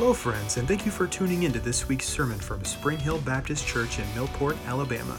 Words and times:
Hello, 0.00 0.14
friends, 0.14 0.58
and 0.58 0.68
thank 0.68 0.86
you 0.86 0.92
for 0.92 1.08
tuning 1.08 1.42
in 1.42 1.52
to 1.52 1.58
this 1.58 1.88
week's 1.88 2.06
sermon 2.06 2.38
from 2.38 2.64
Spring 2.64 2.98
Hill 2.98 3.18
Baptist 3.22 3.66
Church 3.66 3.98
in 3.98 4.04
Millport, 4.14 4.56
Alabama. 4.68 5.16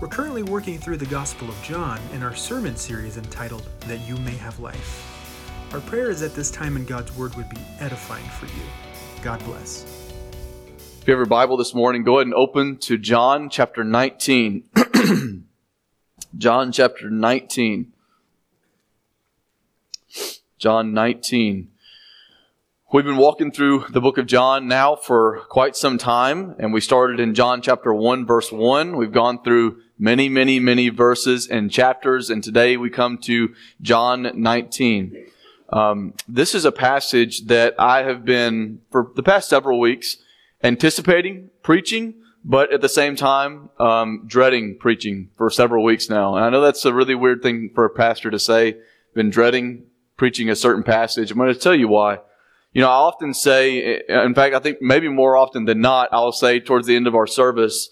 We're 0.00 0.08
currently 0.08 0.42
working 0.42 0.78
through 0.78 0.96
the 0.96 1.04
Gospel 1.04 1.46
of 1.50 1.62
John 1.62 2.00
in 2.14 2.22
our 2.22 2.34
sermon 2.34 2.74
series 2.74 3.18
entitled 3.18 3.68
That 3.80 4.00
You 4.08 4.16
May 4.16 4.34
Have 4.36 4.58
Life. 4.60 5.68
Our 5.74 5.80
prayer 5.80 6.08
is 6.08 6.20
that 6.20 6.34
this 6.34 6.50
time 6.50 6.78
in 6.78 6.86
God's 6.86 7.14
Word 7.18 7.34
would 7.34 7.50
be 7.50 7.58
edifying 7.78 8.24
for 8.24 8.46
you. 8.46 8.62
God 9.22 9.44
bless. 9.44 9.84
If 11.02 11.06
you 11.06 11.12
have 11.12 11.18
your 11.18 11.26
Bible 11.26 11.58
this 11.58 11.74
morning, 11.74 12.02
go 12.02 12.16
ahead 12.16 12.28
and 12.28 12.34
open 12.34 12.78
to 12.78 12.96
John 12.96 13.50
chapter 13.50 13.84
19. 13.84 14.64
John 16.38 16.72
chapter 16.72 17.10
19. 17.10 17.92
John 20.56 20.94
19. 20.94 21.72
We've 22.92 23.04
been 23.04 23.16
walking 23.16 23.50
through 23.50 23.86
the 23.90 24.00
book 24.00 24.16
of 24.16 24.26
John 24.26 24.68
now 24.68 24.94
for 24.94 25.40
quite 25.48 25.74
some 25.74 25.98
time, 25.98 26.54
and 26.60 26.72
we 26.72 26.80
started 26.80 27.18
in 27.18 27.34
John 27.34 27.60
chapter 27.60 27.92
1, 27.92 28.24
verse 28.24 28.52
1. 28.52 28.96
We've 28.96 29.10
gone 29.10 29.42
through 29.42 29.80
many, 29.98 30.28
many, 30.28 30.60
many 30.60 30.90
verses 30.90 31.48
and 31.48 31.68
chapters, 31.68 32.30
and 32.30 32.44
today 32.44 32.76
we 32.76 32.88
come 32.88 33.18
to 33.22 33.52
John 33.82 34.30
19. 34.32 35.26
Um, 35.72 36.14
this 36.28 36.54
is 36.54 36.64
a 36.64 36.70
passage 36.70 37.46
that 37.46 37.74
I 37.76 38.04
have 38.04 38.24
been, 38.24 38.82
for 38.92 39.10
the 39.16 39.22
past 39.22 39.48
several 39.48 39.80
weeks, 39.80 40.18
anticipating 40.62 41.50
preaching, 41.64 42.14
but 42.44 42.72
at 42.72 42.82
the 42.82 42.88
same 42.88 43.16
time, 43.16 43.68
um, 43.80 44.22
dreading 44.28 44.78
preaching 44.78 45.30
for 45.36 45.50
several 45.50 45.82
weeks 45.82 46.08
now. 46.08 46.36
And 46.36 46.44
I 46.44 46.50
know 46.50 46.60
that's 46.60 46.84
a 46.84 46.94
really 46.94 47.16
weird 47.16 47.42
thing 47.42 47.72
for 47.74 47.84
a 47.84 47.90
pastor 47.90 48.30
to 48.30 48.38
say, 48.38 48.76
been 49.12 49.30
dreading 49.30 49.86
preaching 50.16 50.48
a 50.48 50.54
certain 50.54 50.84
passage. 50.84 51.32
I'm 51.32 51.36
going 51.36 51.52
to 51.52 51.58
tell 51.58 51.74
you 51.74 51.88
why. 51.88 52.20
You 52.76 52.82
know, 52.82 52.90
I 52.90 52.96
often 52.96 53.32
say, 53.32 54.02
eh, 54.06 54.22
in 54.26 54.34
fact, 54.34 54.54
I 54.54 54.58
think 54.58 54.82
maybe 54.82 55.08
more 55.08 55.34
often 55.34 55.64
than 55.64 55.80
not, 55.80 56.10
I'll 56.12 56.30
say 56.30 56.60
towards 56.60 56.86
the 56.86 56.94
end 56.94 57.06
of 57.06 57.14
our 57.14 57.26
service 57.26 57.88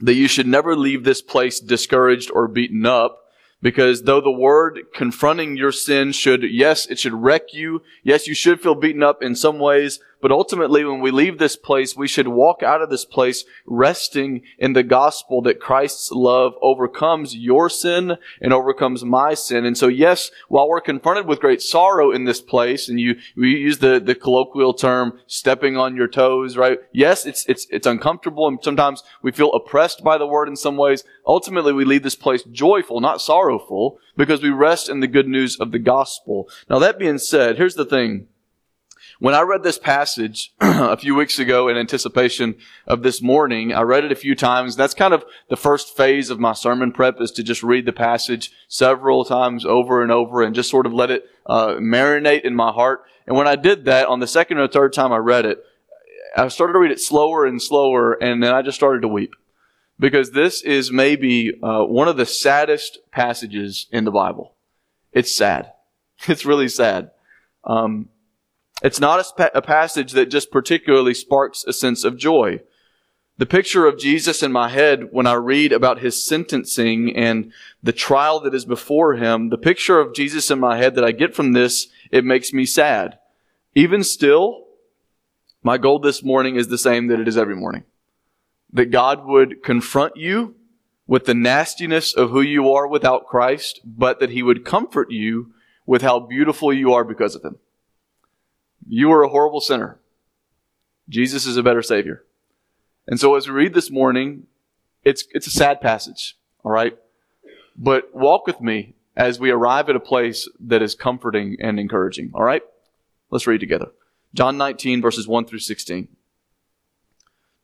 that 0.00 0.14
you 0.14 0.28
should 0.28 0.46
never 0.46 0.74
leave 0.74 1.04
this 1.04 1.20
place 1.20 1.60
discouraged 1.60 2.30
or 2.30 2.48
beaten 2.48 2.86
up 2.86 3.18
because 3.60 4.04
though 4.04 4.22
the 4.22 4.30
word 4.30 4.80
confronting 4.94 5.58
your 5.58 5.72
sin 5.72 6.12
should, 6.12 6.42
yes, 6.42 6.86
it 6.86 7.00
should 7.00 7.12
wreck 7.12 7.52
you. 7.52 7.82
Yes, 8.02 8.26
you 8.26 8.34
should 8.34 8.62
feel 8.62 8.74
beaten 8.74 9.02
up 9.02 9.22
in 9.22 9.34
some 9.34 9.58
ways, 9.58 10.00
but 10.22 10.30
ultimately, 10.30 10.84
when 10.84 11.00
we 11.00 11.10
leave 11.10 11.38
this 11.38 11.56
place, 11.56 11.96
we 11.96 12.06
should 12.06 12.28
walk 12.28 12.62
out 12.62 12.80
of 12.80 12.90
this 12.90 13.04
place 13.04 13.44
resting 13.66 14.42
in 14.56 14.72
the 14.72 14.84
gospel 14.84 15.42
that 15.42 15.60
Christ's 15.60 16.12
love 16.12 16.54
overcomes 16.62 17.36
your 17.36 17.68
sin 17.68 18.16
and 18.40 18.52
overcomes 18.52 19.04
my 19.04 19.34
sin. 19.34 19.66
And 19.66 19.76
so, 19.76 19.88
yes, 19.88 20.30
while 20.48 20.68
we're 20.68 20.80
confronted 20.80 21.26
with 21.26 21.40
great 21.40 21.60
sorrow 21.60 22.12
in 22.12 22.24
this 22.24 22.40
place, 22.40 22.88
and 22.88 23.00
you, 23.00 23.16
we 23.36 23.50
use 23.50 23.78
the, 23.78 23.98
the 23.98 24.14
colloquial 24.14 24.74
term 24.74 25.18
stepping 25.26 25.76
on 25.76 25.96
your 25.96 26.08
toes, 26.08 26.56
right? 26.56 26.78
Yes, 26.92 27.26
it's, 27.26 27.44
it's, 27.46 27.66
it's 27.70 27.86
uncomfortable 27.86 28.46
and 28.46 28.58
sometimes 28.62 29.02
we 29.22 29.32
feel 29.32 29.52
oppressed 29.52 30.04
by 30.04 30.18
the 30.18 30.26
word 30.26 30.48
in 30.48 30.54
some 30.54 30.76
ways. 30.76 31.02
Ultimately, 31.26 31.72
we 31.72 31.84
leave 31.84 32.04
this 32.04 32.14
place 32.14 32.44
joyful, 32.44 33.00
not 33.00 33.20
sorrowful, 33.20 33.98
because 34.16 34.40
we 34.40 34.50
rest 34.50 34.88
in 34.88 35.00
the 35.00 35.06
good 35.08 35.26
news 35.26 35.58
of 35.58 35.72
the 35.72 35.78
gospel. 35.80 36.48
Now, 36.70 36.78
that 36.78 36.98
being 36.98 37.18
said, 37.18 37.56
here's 37.56 37.74
the 37.74 37.84
thing. 37.84 38.28
When 39.22 39.36
I 39.36 39.42
read 39.42 39.62
this 39.62 39.78
passage 39.78 40.52
a 40.60 40.96
few 40.96 41.14
weeks 41.14 41.38
ago 41.38 41.68
in 41.68 41.76
anticipation 41.76 42.56
of 42.88 43.04
this 43.04 43.22
morning, 43.22 43.72
I 43.72 43.82
read 43.82 44.02
it 44.02 44.10
a 44.10 44.16
few 44.16 44.34
times. 44.34 44.74
That's 44.74 44.94
kind 44.94 45.14
of 45.14 45.24
the 45.48 45.56
first 45.56 45.96
phase 45.96 46.28
of 46.28 46.40
my 46.40 46.54
sermon 46.54 46.90
prep 46.90 47.20
is 47.20 47.30
to 47.32 47.44
just 47.44 47.62
read 47.62 47.86
the 47.86 47.92
passage 47.92 48.50
several 48.66 49.24
times 49.24 49.64
over 49.64 50.02
and 50.02 50.10
over 50.10 50.42
and 50.42 50.56
just 50.56 50.70
sort 50.70 50.86
of 50.86 50.92
let 50.92 51.12
it 51.12 51.22
uh, 51.46 51.74
marinate 51.74 52.42
in 52.42 52.56
my 52.56 52.72
heart. 52.72 53.04
And 53.24 53.36
when 53.36 53.46
I 53.46 53.54
did 53.54 53.84
that, 53.84 54.08
on 54.08 54.18
the 54.18 54.26
second 54.26 54.58
or 54.58 54.66
third 54.66 54.92
time 54.92 55.12
I 55.12 55.18
read 55.18 55.46
it, 55.46 55.64
I 56.36 56.48
started 56.48 56.72
to 56.72 56.80
read 56.80 56.90
it 56.90 56.98
slower 56.98 57.46
and 57.46 57.62
slower, 57.62 58.14
and 58.14 58.42
then 58.42 58.52
I 58.52 58.60
just 58.62 58.76
started 58.76 59.02
to 59.02 59.08
weep. 59.08 59.36
Because 60.00 60.32
this 60.32 60.62
is 60.62 60.90
maybe 60.90 61.52
uh, 61.62 61.84
one 61.84 62.08
of 62.08 62.16
the 62.16 62.26
saddest 62.26 62.98
passages 63.12 63.86
in 63.92 64.02
the 64.02 64.10
Bible. 64.10 64.56
It's 65.12 65.32
sad. 65.32 65.74
It's 66.26 66.44
really 66.44 66.68
sad. 66.68 67.12
Um, 67.62 68.08
it's 68.82 69.00
not 69.00 69.24
a, 69.38 69.58
a 69.58 69.62
passage 69.62 70.12
that 70.12 70.26
just 70.26 70.50
particularly 70.50 71.14
sparks 71.14 71.64
a 71.64 71.72
sense 71.72 72.04
of 72.04 72.16
joy. 72.16 72.60
The 73.38 73.46
picture 73.46 73.86
of 73.86 73.98
Jesus 73.98 74.42
in 74.42 74.52
my 74.52 74.68
head 74.68 75.08
when 75.10 75.26
I 75.26 75.34
read 75.34 75.72
about 75.72 76.00
his 76.00 76.22
sentencing 76.22 77.16
and 77.16 77.52
the 77.82 77.92
trial 77.92 78.40
that 78.40 78.54
is 78.54 78.64
before 78.64 79.14
him, 79.14 79.48
the 79.48 79.58
picture 79.58 79.98
of 79.98 80.14
Jesus 80.14 80.50
in 80.50 80.60
my 80.60 80.76
head 80.76 80.94
that 80.96 81.04
I 81.04 81.12
get 81.12 81.34
from 81.34 81.52
this, 81.52 81.88
it 82.10 82.24
makes 82.24 82.52
me 82.52 82.66
sad. 82.66 83.18
Even 83.74 84.04
still, 84.04 84.66
my 85.62 85.78
goal 85.78 85.98
this 85.98 86.22
morning 86.22 86.56
is 86.56 86.68
the 86.68 86.78
same 86.78 87.06
that 87.06 87.20
it 87.20 87.28
is 87.28 87.38
every 87.38 87.56
morning. 87.56 87.84
That 88.72 88.90
God 88.90 89.24
would 89.24 89.62
confront 89.62 90.16
you 90.16 90.56
with 91.06 91.24
the 91.24 91.34
nastiness 91.34 92.14
of 92.14 92.30
who 92.30 92.42
you 92.42 92.72
are 92.72 92.86
without 92.86 93.26
Christ, 93.26 93.80
but 93.84 94.20
that 94.20 94.30
he 94.30 94.42
would 94.42 94.64
comfort 94.64 95.10
you 95.10 95.52
with 95.86 96.02
how 96.02 96.20
beautiful 96.20 96.72
you 96.72 96.92
are 96.92 97.04
because 97.04 97.34
of 97.34 97.44
him. 97.44 97.58
You 98.86 99.12
are 99.12 99.22
a 99.22 99.28
horrible 99.28 99.60
sinner. 99.60 99.98
Jesus 101.08 101.46
is 101.46 101.56
a 101.56 101.62
better 101.62 101.82
Savior. 101.82 102.24
And 103.06 103.18
so 103.18 103.34
as 103.34 103.46
we 103.46 103.54
read 103.54 103.74
this 103.74 103.90
morning, 103.90 104.46
it's, 105.04 105.24
it's 105.32 105.46
a 105.46 105.50
sad 105.50 105.80
passage, 105.80 106.36
all 106.64 106.72
right? 106.72 106.96
But 107.76 108.14
walk 108.14 108.46
with 108.46 108.60
me 108.60 108.94
as 109.16 109.38
we 109.38 109.50
arrive 109.50 109.88
at 109.88 109.96
a 109.96 110.00
place 110.00 110.48
that 110.60 110.82
is 110.82 110.94
comforting 110.94 111.56
and 111.60 111.78
encouraging, 111.78 112.30
all 112.34 112.44
right? 112.44 112.62
Let's 113.30 113.46
read 113.46 113.60
together. 113.60 113.88
John 114.34 114.56
19, 114.56 115.02
verses 115.02 115.26
1 115.26 115.46
through 115.46 115.58
16. 115.58 116.08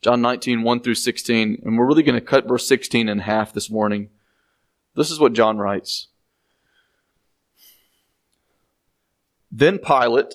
John 0.03 0.21
19, 0.21 0.63
1 0.63 0.81
through 0.81 0.95
16. 0.95 1.63
And 1.65 1.79
we're 1.79 1.87
really 1.87 2.03
going 2.03 2.19
to 2.19 2.25
cut 2.25 2.47
verse 2.47 2.67
16 2.69 3.09
in 3.09 3.21
half 3.21 3.53
this 3.53 3.71
morning. 3.71 4.11
This 4.95 5.11
is 5.11 5.21
what 5.21 5.33
John 5.33 5.59
writes. 5.59 6.09
Then 9.51 9.79
Pilate 9.79 10.35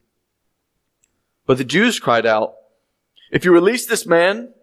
But 1.51 1.57
the 1.57 1.65
Jews 1.65 1.99
cried 1.99 2.25
out, 2.25 2.55
If 3.29 3.43
you 3.43 3.51
release 3.51 3.85
this 3.85 4.05
man, 4.05 4.53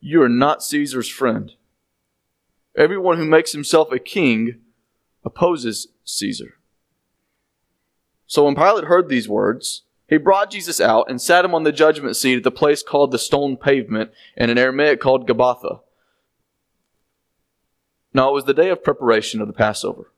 you 0.00 0.22
are 0.22 0.28
not 0.28 0.62
Caesar's 0.62 1.08
friend. 1.08 1.50
Everyone 2.76 3.16
who 3.16 3.24
makes 3.24 3.50
himself 3.50 3.90
a 3.90 3.98
king 3.98 4.60
opposes 5.24 5.88
Caesar. 6.04 6.54
So 8.28 8.44
when 8.44 8.54
Pilate 8.54 8.84
heard 8.84 9.08
these 9.08 9.28
words, 9.28 9.82
He 10.08 10.16
brought 10.16 10.52
Jesus 10.52 10.80
out 10.80 11.10
and 11.10 11.20
sat 11.20 11.44
him 11.44 11.52
on 11.52 11.64
the 11.64 11.72
judgment 11.72 12.14
seat 12.14 12.36
at 12.36 12.44
the 12.44 12.52
place 12.52 12.84
called 12.84 13.10
the 13.10 13.18
stone 13.18 13.56
pavement 13.56 14.12
and 14.36 14.52
in 14.52 14.56
Aramaic 14.56 15.00
called 15.00 15.26
Gabbatha. 15.26 15.80
Now 18.12 18.30
it 18.30 18.34
was 18.34 18.44
the 18.44 18.54
day 18.54 18.70
of 18.70 18.84
preparation 18.84 19.40
of 19.40 19.48
the 19.48 19.52
Passover. 19.52 20.12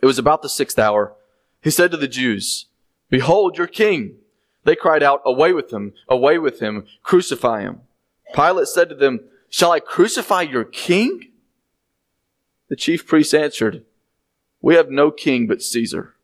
It 0.00 0.06
was 0.06 0.20
about 0.20 0.42
the 0.42 0.48
sixth 0.48 0.78
hour. 0.78 1.16
He 1.60 1.70
said 1.70 1.90
to 1.90 1.96
the 1.96 2.06
Jews, 2.06 2.66
Behold 3.10 3.58
your 3.58 3.66
king. 3.66 4.18
They 4.64 4.76
cried 4.76 5.02
out, 5.02 5.22
Away 5.24 5.52
with 5.52 5.72
him, 5.72 5.92
away 6.08 6.38
with 6.38 6.60
him, 6.60 6.86
crucify 7.02 7.60
him. 7.62 7.80
Pilate 8.34 8.68
said 8.68 8.88
to 8.88 8.94
them, 8.94 9.20
Shall 9.48 9.70
I 9.70 9.80
crucify 9.80 10.42
your 10.42 10.64
king? 10.64 11.30
The 12.68 12.76
chief 12.76 13.06
priests 13.06 13.34
answered, 13.34 13.84
We 14.60 14.74
have 14.74 14.90
no 14.90 15.10
king 15.10 15.46
but 15.46 15.62
Caesar. 15.62 16.14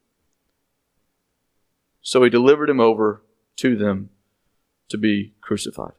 So 2.02 2.22
he 2.22 2.30
delivered 2.30 2.70
him 2.70 2.80
over 2.80 3.22
to 3.56 3.76
them 3.76 4.10
to 4.88 4.98
be 4.98 5.34
crucified. 5.40 5.92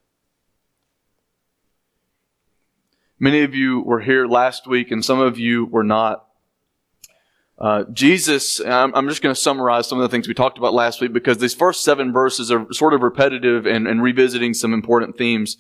Many 3.19 3.43
of 3.43 3.53
you 3.53 3.81
were 3.81 4.01
here 4.01 4.25
last 4.25 4.65
week, 4.65 4.89
and 4.89 5.05
some 5.05 5.19
of 5.19 5.37
you 5.37 5.65
were 5.65 5.83
not. 5.83 6.25
Uh, 7.61 7.83
Jesus, 7.93 8.59
I'm, 8.59 8.91
I'm 8.95 9.07
just 9.07 9.21
going 9.21 9.35
to 9.35 9.39
summarize 9.39 9.87
some 9.87 9.99
of 9.99 10.01
the 10.01 10.09
things 10.09 10.27
we 10.27 10.33
talked 10.33 10.57
about 10.57 10.73
last 10.73 10.99
week 10.99 11.13
because 11.13 11.37
these 11.37 11.53
first 11.53 11.83
seven 11.83 12.11
verses 12.11 12.51
are 12.51 12.65
sort 12.73 12.95
of 12.95 13.03
repetitive 13.03 13.67
and, 13.67 13.87
and 13.87 14.01
revisiting 14.01 14.55
some 14.55 14.73
important 14.73 15.15
themes. 15.15 15.57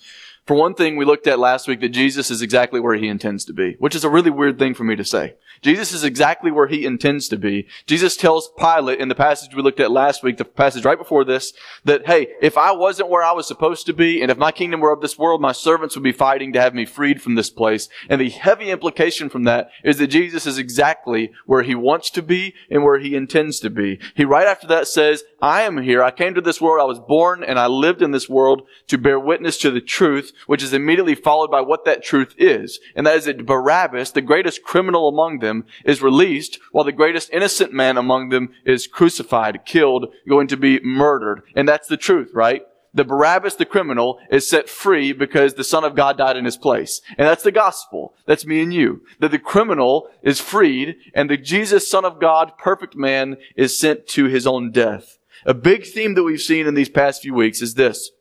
For 0.51 0.57
one 0.57 0.73
thing, 0.73 0.97
we 0.97 1.05
looked 1.05 1.27
at 1.27 1.39
last 1.39 1.69
week 1.69 1.79
that 1.79 1.93
Jesus 1.93 2.29
is 2.29 2.41
exactly 2.41 2.81
where 2.81 2.95
he 2.95 3.07
intends 3.07 3.45
to 3.45 3.53
be, 3.53 3.77
which 3.79 3.95
is 3.95 4.03
a 4.03 4.09
really 4.09 4.29
weird 4.29 4.59
thing 4.59 4.73
for 4.73 4.83
me 4.83 4.97
to 4.97 5.05
say. 5.05 5.35
Jesus 5.61 5.93
is 5.93 6.03
exactly 6.03 6.51
where 6.51 6.67
he 6.67 6.85
intends 6.85 7.29
to 7.29 7.37
be. 7.37 7.69
Jesus 7.85 8.17
tells 8.17 8.51
Pilate 8.59 8.99
in 8.99 9.07
the 9.07 9.15
passage 9.15 9.55
we 9.55 9.61
looked 9.61 9.79
at 9.79 9.91
last 9.91 10.23
week, 10.23 10.35
the 10.35 10.43
passage 10.43 10.83
right 10.83 10.97
before 10.97 11.23
this, 11.23 11.53
that, 11.85 12.05
hey, 12.05 12.33
if 12.41 12.57
I 12.57 12.73
wasn't 12.73 13.07
where 13.07 13.23
I 13.23 13.31
was 13.31 13.47
supposed 13.47 13.85
to 13.85 13.93
be, 13.93 14.21
and 14.21 14.29
if 14.29 14.37
my 14.37 14.51
kingdom 14.51 14.81
were 14.81 14.91
of 14.91 14.99
this 14.99 15.17
world, 15.17 15.39
my 15.39 15.53
servants 15.53 15.95
would 15.95 16.03
be 16.03 16.11
fighting 16.11 16.51
to 16.51 16.59
have 16.59 16.75
me 16.75 16.85
freed 16.85 17.21
from 17.21 17.35
this 17.35 17.49
place. 17.49 17.87
And 18.09 18.19
the 18.19 18.29
heavy 18.29 18.71
implication 18.71 19.29
from 19.29 19.45
that 19.45 19.69
is 19.85 19.99
that 19.99 20.07
Jesus 20.07 20.45
is 20.45 20.57
exactly 20.57 21.31
where 21.45 21.63
he 21.63 21.75
wants 21.75 22.09
to 22.09 22.21
be 22.21 22.55
and 22.69 22.83
where 22.83 22.99
he 22.99 23.15
intends 23.15 23.61
to 23.61 23.69
be. 23.69 24.01
He 24.15 24.25
right 24.25 24.47
after 24.47 24.67
that 24.67 24.89
says, 24.89 25.23
I 25.41 25.61
am 25.61 25.81
here. 25.81 26.03
I 26.03 26.11
came 26.11 26.35
to 26.35 26.41
this 26.41 26.61
world. 26.61 26.81
I 26.81 26.85
was 26.85 26.99
born 26.99 27.43
and 27.43 27.57
I 27.57 27.67
lived 27.67 28.01
in 28.01 28.11
this 28.11 28.29
world 28.29 28.63
to 28.87 28.97
bear 28.97 29.19
witness 29.19 29.57
to 29.59 29.71
the 29.71 29.81
truth, 29.81 30.33
which 30.47 30.63
is 30.63 30.73
immediately 30.73 31.15
followed 31.15 31.51
by 31.51 31.61
what 31.61 31.85
that 31.85 32.03
truth 32.03 32.33
is. 32.37 32.79
And 32.95 33.05
that 33.05 33.15
is 33.15 33.25
that 33.25 33.45
Barabbas, 33.45 34.11
the 34.11 34.21
greatest 34.21 34.63
criminal 34.63 35.07
among 35.07 35.39
them, 35.39 35.65
is 35.85 36.01
released, 36.01 36.59
while 36.71 36.83
the 36.83 36.91
greatest 36.91 37.29
innocent 37.31 37.73
man 37.73 37.97
among 37.97 38.29
them 38.29 38.53
is 38.65 38.87
crucified, 38.87 39.65
killed, 39.65 40.13
going 40.27 40.47
to 40.47 40.57
be 40.57 40.79
murdered. 40.81 41.43
And 41.55 41.67
that's 41.67 41.87
the 41.87 41.97
truth, 41.97 42.31
right? 42.33 42.63
The 42.93 43.05
Barabbas, 43.05 43.55
the 43.55 43.65
criminal, 43.65 44.19
is 44.29 44.47
set 44.47 44.67
free 44.67 45.13
because 45.13 45.53
the 45.53 45.63
Son 45.63 45.85
of 45.85 45.95
God 45.95 46.17
died 46.17 46.35
in 46.35 46.43
his 46.43 46.57
place. 46.57 47.01
And 47.17 47.25
that's 47.25 47.43
the 47.43 47.51
gospel. 47.51 48.13
That's 48.25 48.45
me 48.45 48.61
and 48.61 48.73
you. 48.73 49.03
That 49.19 49.31
the 49.31 49.39
criminal 49.39 50.09
is 50.21 50.41
freed 50.41 50.97
and 51.13 51.29
the 51.29 51.37
Jesus, 51.37 51.89
Son 51.89 52.03
of 52.03 52.19
God, 52.19 52.57
perfect 52.57 52.95
man, 52.95 53.37
is 53.55 53.79
sent 53.79 54.07
to 54.07 54.25
his 54.25 54.45
own 54.45 54.71
death. 54.71 55.19
A 55.45 55.53
big 55.53 55.85
theme 55.85 56.15
that 56.15 56.23
we've 56.23 56.41
seen 56.41 56.67
in 56.67 56.73
these 56.73 56.89
past 56.89 57.21
few 57.21 57.33
weeks 57.33 57.61
is 57.61 57.75
this 57.75 58.11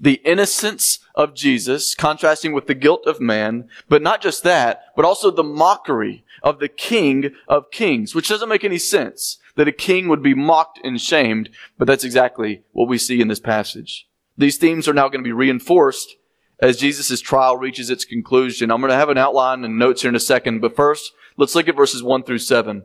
the 0.00 0.20
innocence 0.24 0.98
of 1.14 1.34
Jesus, 1.34 1.94
contrasting 1.94 2.52
with 2.52 2.66
the 2.66 2.74
guilt 2.74 3.06
of 3.06 3.20
man, 3.20 3.68
but 3.88 4.02
not 4.02 4.20
just 4.20 4.42
that, 4.42 4.84
but 4.96 5.04
also 5.04 5.30
the 5.30 5.44
mockery 5.44 6.24
of 6.42 6.58
the 6.58 6.68
King 6.68 7.34
of 7.48 7.70
Kings, 7.70 8.14
which 8.14 8.28
doesn't 8.28 8.48
make 8.48 8.64
any 8.64 8.78
sense 8.78 9.38
that 9.56 9.68
a 9.68 9.72
king 9.72 10.08
would 10.08 10.22
be 10.22 10.34
mocked 10.34 10.80
and 10.82 11.00
shamed, 11.00 11.48
but 11.78 11.86
that's 11.86 12.04
exactly 12.04 12.62
what 12.72 12.88
we 12.88 12.98
see 12.98 13.20
in 13.20 13.28
this 13.28 13.40
passage. 13.40 14.08
These 14.36 14.56
themes 14.56 14.88
are 14.88 14.94
now 14.94 15.08
going 15.08 15.22
to 15.22 15.28
be 15.28 15.32
reinforced 15.32 16.16
as 16.60 16.76
Jesus' 16.76 17.20
trial 17.20 17.56
reaches 17.56 17.90
its 17.90 18.04
conclusion. 18.04 18.70
I'm 18.70 18.80
going 18.80 18.90
to 18.90 18.96
have 18.96 19.08
an 19.08 19.18
outline 19.18 19.64
and 19.64 19.78
notes 19.78 20.02
here 20.02 20.08
in 20.08 20.16
a 20.16 20.20
second, 20.20 20.60
but 20.60 20.74
first, 20.74 21.12
let's 21.36 21.54
look 21.54 21.68
at 21.68 21.76
verses 21.76 22.02
1 22.02 22.24
through 22.24 22.38
7. 22.38 22.84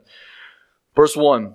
Verse 0.94 1.16
1. 1.16 1.54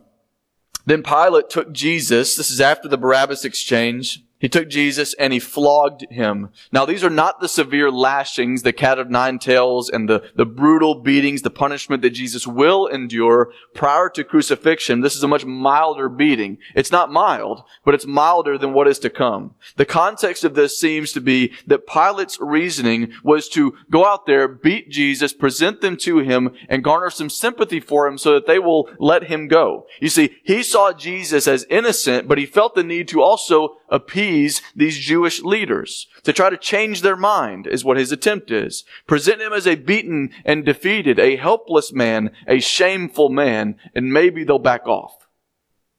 Then 0.86 1.02
Pilate 1.02 1.50
took 1.50 1.72
Jesus, 1.72 2.36
this 2.36 2.52
is 2.52 2.62
after 2.62 2.88
the 2.88 2.98
Barabbas 2.98 3.46
exchange, 3.46 4.24
he 4.38 4.50
took 4.50 4.70
Jesus 4.70 5.14
and 5.16 5.32
he 5.32 5.40
flogged 5.40 6.06
him. 6.12 6.50
Now 6.72 6.86
these 6.86 7.04
are 7.04 7.10
not 7.10 7.40
the 7.40 7.48
severe 7.48 7.90
lashings, 7.90 8.64
the 8.64 8.74
cat 8.74 9.00
of 9.00 9.10
nine 9.10 9.40
tails, 9.40 9.90
and 9.90 10.10
the, 10.10 10.30
the 10.36 10.46
brutal 10.46 10.96
beatings, 10.96 11.42
the 11.42 11.50
punishment 11.50 12.02
that 12.02 12.10
Jesus 12.12 12.46
will 12.46 12.88
endure 12.88 13.52
prior 13.74 14.10
to 14.10 14.24
crucifixion. 14.24 15.02
This 15.02 15.16
is 15.16 15.24
a 15.24 15.28
much 15.28 15.46
milder 15.46 16.10
beating. 16.10 16.58
It's 16.76 16.92
not 16.92 17.12
mild, 17.12 17.64
but 17.86 17.94
it's 17.94 18.06
milder 18.06 18.58
than 18.58 18.74
what 18.74 18.88
is 18.88 19.00
to 19.00 19.10
come. 19.10 19.56
The 19.78 19.86
context 19.86 20.44
of 20.44 20.54
this 20.54 20.78
seems 20.78 21.14
to 21.14 21.22
be 21.22 21.54
that 21.66 21.88
Pilate's 21.88 22.38
reasoning 22.40 23.14
was 23.24 23.48
to 23.50 23.76
go 23.90 24.06
out 24.06 24.26
there, 24.26 24.48
beat 24.48 24.90
Jesus, 24.90 25.34
present 25.34 25.82
them 25.82 25.96
to 25.98 26.20
him, 26.20 26.52
and 26.68 26.84
garner 26.84 27.10
some 27.10 27.30
sympathy 27.30 27.80
for 27.80 28.06
him 28.06 28.18
so 28.18 28.34
that 28.34 28.48
they 28.48 28.60
will 28.60 28.90
let 29.00 29.24
him 29.24 29.48
go. 29.48 29.88
You 30.02 30.10
see, 30.10 30.36
he 30.44 30.62
saw 30.62 30.92
Jesus 30.92 31.48
as 31.48 31.66
innocent, 31.70 32.28
but 32.28 32.38
he 32.38 32.46
felt 32.46 32.76
the 32.76 32.84
need 32.84 33.08
to 33.10 33.22
also 33.22 33.78
appease 33.90 34.62
these 34.76 34.98
Jewish 34.98 35.42
leaders, 35.42 36.08
to 36.24 36.34
try 36.34 36.50
to 36.50 36.58
change 36.58 37.02
their 37.02 37.16
mind 37.16 37.68
is 37.68 37.86
what 37.86 37.98
his 37.98 38.12
attempt 38.12 38.52
is. 38.52 38.84
Present 39.08 39.42
him 39.42 39.54
as 39.54 39.68
a 39.68 39.76
beaten 39.76 40.32
and 40.44 40.66
defeated, 40.66 41.20
a 41.20 41.36
helpless 41.36 41.94
man, 41.94 42.32
a 42.48 42.60
shameful 42.60 43.30
man, 43.30 43.78
and 43.94 44.12
maybe 44.12 44.44
they'll 44.44 44.60
back 44.60 44.88
off. 44.88 45.28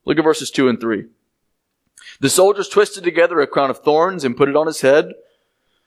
Look 0.04 0.18
at 0.18 0.24
verses 0.24 0.50
2 0.50 0.68
and 0.68 0.80
3. 0.80 1.06
The 2.20 2.30
soldiers 2.30 2.68
twisted 2.68 3.04
together 3.04 3.40
a 3.40 3.46
crown 3.46 3.70
of 3.70 3.78
thorns 3.78 4.24
and 4.24 4.36
put 4.36 4.48
it 4.48 4.56
on 4.56 4.66
his 4.66 4.80
head 4.80 5.12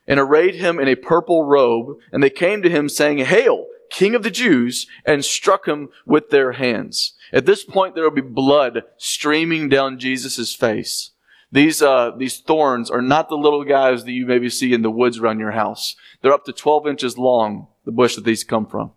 and 0.08 0.20
arrayed 0.20 0.56
him 0.56 0.80
in 0.80 0.88
a 0.88 0.96
purple 0.96 1.44
robe, 1.44 1.98
and 2.12 2.22
they 2.22 2.30
came 2.30 2.62
to 2.62 2.70
him 2.70 2.90
saying, 2.90 3.20
Hail, 3.20 3.68
King 3.90 4.16
of 4.16 4.24
the 4.24 4.32
Jews, 4.32 4.88
and 5.06 5.24
struck 5.24 5.68
him 5.68 5.90
with 6.06 6.30
their 6.30 6.54
hands. 6.54 7.14
At 7.32 7.46
this 7.46 7.64
point, 7.64 7.96
there 7.96 8.04
will 8.04 8.12
be 8.12 8.22
blood 8.22 8.84
streaming 8.98 9.70
down 9.70 10.00
Jesus' 10.00 10.56
face. 10.56 11.12
These, 11.52 11.82
uh, 11.82 12.12
these 12.18 12.40
thorns 12.40 12.92
are 12.92 13.02
not 13.02 13.30
the 13.30 13.36
little 13.36 13.64
guys 13.64 14.04
that 14.04 14.12
you 14.12 14.26
maybe 14.26 14.50
see 14.50 14.74
in 14.74 14.84
the 14.84 14.92
woods 14.92 15.18
around 15.18 15.40
your 15.40 15.52
house. 15.52 15.96
They're 16.22 16.34
up 16.34 16.46
to 16.46 16.54
12 16.54 16.88
inches 16.88 17.18
long, 17.18 17.68
the 17.86 17.92
bush 17.92 18.16
that 18.16 18.26
these 18.26 18.44
come 18.44 18.68
from. 18.68 18.92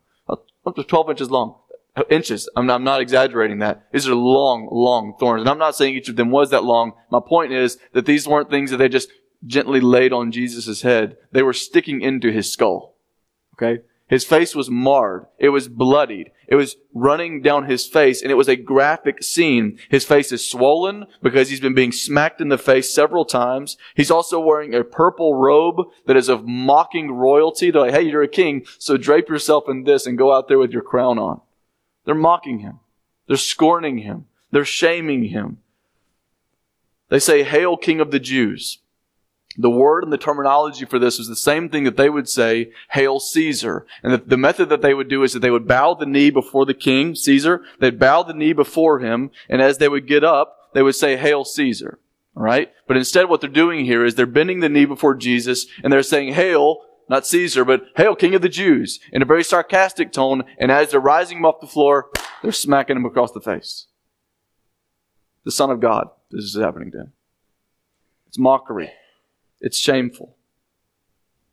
Up 0.65 0.77
to 0.77 0.85
12 0.85 1.11
inches 1.11 1.31
long. 1.31 1.57
Inches. 2.09 2.49
I'm 2.57 2.67
not, 2.67 2.77
I'm 2.77 2.85
not 2.85 3.01
exaggerating 3.01 3.59
that. 3.59 3.87
These 3.93 4.09
are 4.09 4.15
long, 4.15 4.69
long 4.71 5.17
thorns. 5.19 5.43
And 5.43 5.51
I'm 5.51 5.59
not 5.59 5.77
saying 5.77 5.95
each 5.95 6.09
of 6.09 6.17
them 6.17 6.31
was 6.31 6.51
that 6.51 6.65
long. 6.65 6.93
My 7.11 7.21
point 7.21 7.53
is 7.53 7.79
that 7.93 8.07
these 8.07 8.27
weren't 8.27 8.49
things 8.49 8.71
that 8.71 8.77
they 8.77 8.89
just 8.89 9.11
gently 9.45 9.81
laid 9.81 10.13
on 10.13 10.33
Jesus' 10.33 10.83
head. 10.83 11.17
They 11.33 11.43
were 11.43 11.53
sticking 11.53 12.01
into 12.01 12.31
his 12.31 12.51
skull. 12.51 12.95
Okay? 13.55 13.83
His 14.13 14.27
face 14.27 14.55
was 14.55 14.69
marred. 14.69 15.25
It 15.39 15.49
was 15.49 15.69
bloodied. 15.69 16.33
It 16.47 16.57
was 16.57 16.77
running 16.93 17.41
down 17.41 17.65
his 17.65 17.87
face 17.87 18.21
and 18.21 18.31
it 18.31 18.35
was 18.35 18.47
a 18.47 18.57
graphic 18.57 19.23
scene. 19.23 19.79
His 19.89 20.05
face 20.05 20.31
is 20.33 20.47
swollen 20.47 21.07
because 21.23 21.49
he's 21.49 21.61
been 21.61 21.73
being 21.73 21.93
smacked 21.93 22.39
in 22.39 22.51
the 22.51 22.59
face 22.59 22.95
several 22.95 23.25
times. 23.25 23.79
He's 23.95 24.11
also 24.11 24.39
wearing 24.39 24.75
a 24.75 24.85
purple 24.85 25.37
robe 25.37 25.87
that 26.05 26.19
is 26.19 26.29
of 26.29 26.47
mocking 26.47 27.11
royalty. 27.11 27.71
They're 27.71 27.81
like, 27.81 27.95
hey, 27.95 28.03
you're 28.03 28.23
a 28.23 28.29
king, 28.29 28.67
so 28.77 28.99
drape 28.99 29.31
yourself 29.31 29.65
in 29.67 29.85
this 29.85 30.07
and 30.07 30.19
go 30.19 30.31
out 30.31 30.47
there 30.47 30.59
with 30.59 30.73
your 30.73 30.83
crown 30.83 31.19
on. 31.19 31.41
They're 32.05 32.15
mocking 32.15 32.59
him. 32.59 32.81
They're 33.29 33.39
scorning 33.39 33.97
him. 33.97 34.27
They're 34.51 34.67
shaming 34.67 35.25
him. 35.31 35.57
They 37.09 37.19
say, 37.19 37.45
Hail, 37.45 37.79
King 37.79 37.99
of 37.99 38.11
the 38.11 38.21
Jews. 38.21 38.77
The 39.59 39.71
word 39.71 40.05
and 40.05 40.13
the 40.13 40.19
terminology 40.19 40.85
for 40.85 40.99
this 40.99 41.19
is 41.19 41.29
the 41.29 41.37
same 41.37 41.69
thing 41.69 41.85
that 41.85 41.97
they 41.97 42.09
would 42.09 42.29
say, 42.29 42.73
Hail 42.91 43.21
Caesar. 43.21 43.87
And 44.03 44.15
the, 44.15 44.19
the, 44.19 44.37
method 44.37 44.69
that 44.71 44.81
they 44.81 44.95
would 44.95 45.09
do 45.09 45.23
is 45.23 45.33
that 45.35 45.41
they 45.41 45.51
would 45.51 45.69
bow 45.69 45.95
the 45.95 46.07
knee 46.07 46.31
before 46.31 46.65
the 46.65 46.75
king, 46.75 47.15
Caesar. 47.15 47.63
They'd 47.79 47.99
bow 47.99 48.23
the 48.23 48.35
knee 48.35 48.53
before 48.53 49.01
him. 49.01 49.31
And 49.49 49.61
as 49.61 49.79
they 49.79 49.89
would 49.89 50.07
get 50.07 50.25
up, 50.25 50.71
they 50.73 50.83
would 50.83 50.95
say, 50.95 51.17
Hail 51.17 51.45
Caesar. 51.45 51.99
All 52.37 52.43
right? 52.43 52.73
But 52.87 52.97
instead 52.97 53.29
what 53.29 53.41
they're 53.41 53.51
doing 53.51 53.85
here 53.85 54.05
is 54.05 54.15
they're 54.15 54.27
bending 54.27 54.61
the 54.61 54.69
knee 54.69 54.87
before 54.87 55.15
Jesus 55.15 55.67
and 55.83 55.93
they're 55.93 56.03
saying, 56.03 56.33
Hail, 56.33 56.83
not 57.09 57.27
Caesar, 57.27 57.65
but 57.65 57.85
Hail 57.97 58.15
King 58.15 58.35
of 58.35 58.43
the 58.43 58.49
Jews 58.49 59.01
in 59.13 59.21
a 59.21 59.27
very 59.27 59.45
sarcastic 59.45 60.13
tone. 60.13 60.45
And 60.59 60.71
as 60.71 60.91
they're 60.91 61.01
rising 61.01 61.39
him 61.39 61.45
off 61.45 61.61
the 61.61 61.67
floor, 61.67 62.11
they're 62.43 62.53
smacking 62.53 62.97
him 62.97 63.05
across 63.05 63.33
the 63.33 63.41
face. 63.41 63.87
The 65.45 65.51
Son 65.51 65.71
of 65.71 65.81
God. 65.81 66.09
This 66.31 66.45
is 66.45 66.57
happening 66.57 66.91
to 66.93 66.99
him. 66.99 67.13
It's 68.29 68.39
mockery. 68.39 68.91
It's 69.63 69.79
shameful. 69.79 70.37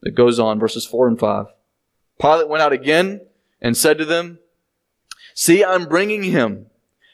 It 0.02 0.16
goes 0.16 0.40
on, 0.40 0.60
verses 0.60 0.86
4 0.86 1.08
and 1.08 1.20
5. 1.20 1.46
Pilate 2.20 2.50
went 2.50 2.64
out 2.64 2.74
again 2.74 3.22
and 3.62 3.78
said 3.78 3.98
to 4.00 4.06
them, 4.06 4.40
See, 5.34 5.64
I'm 5.64 5.86
bringing 5.86 6.24
him 6.24 6.66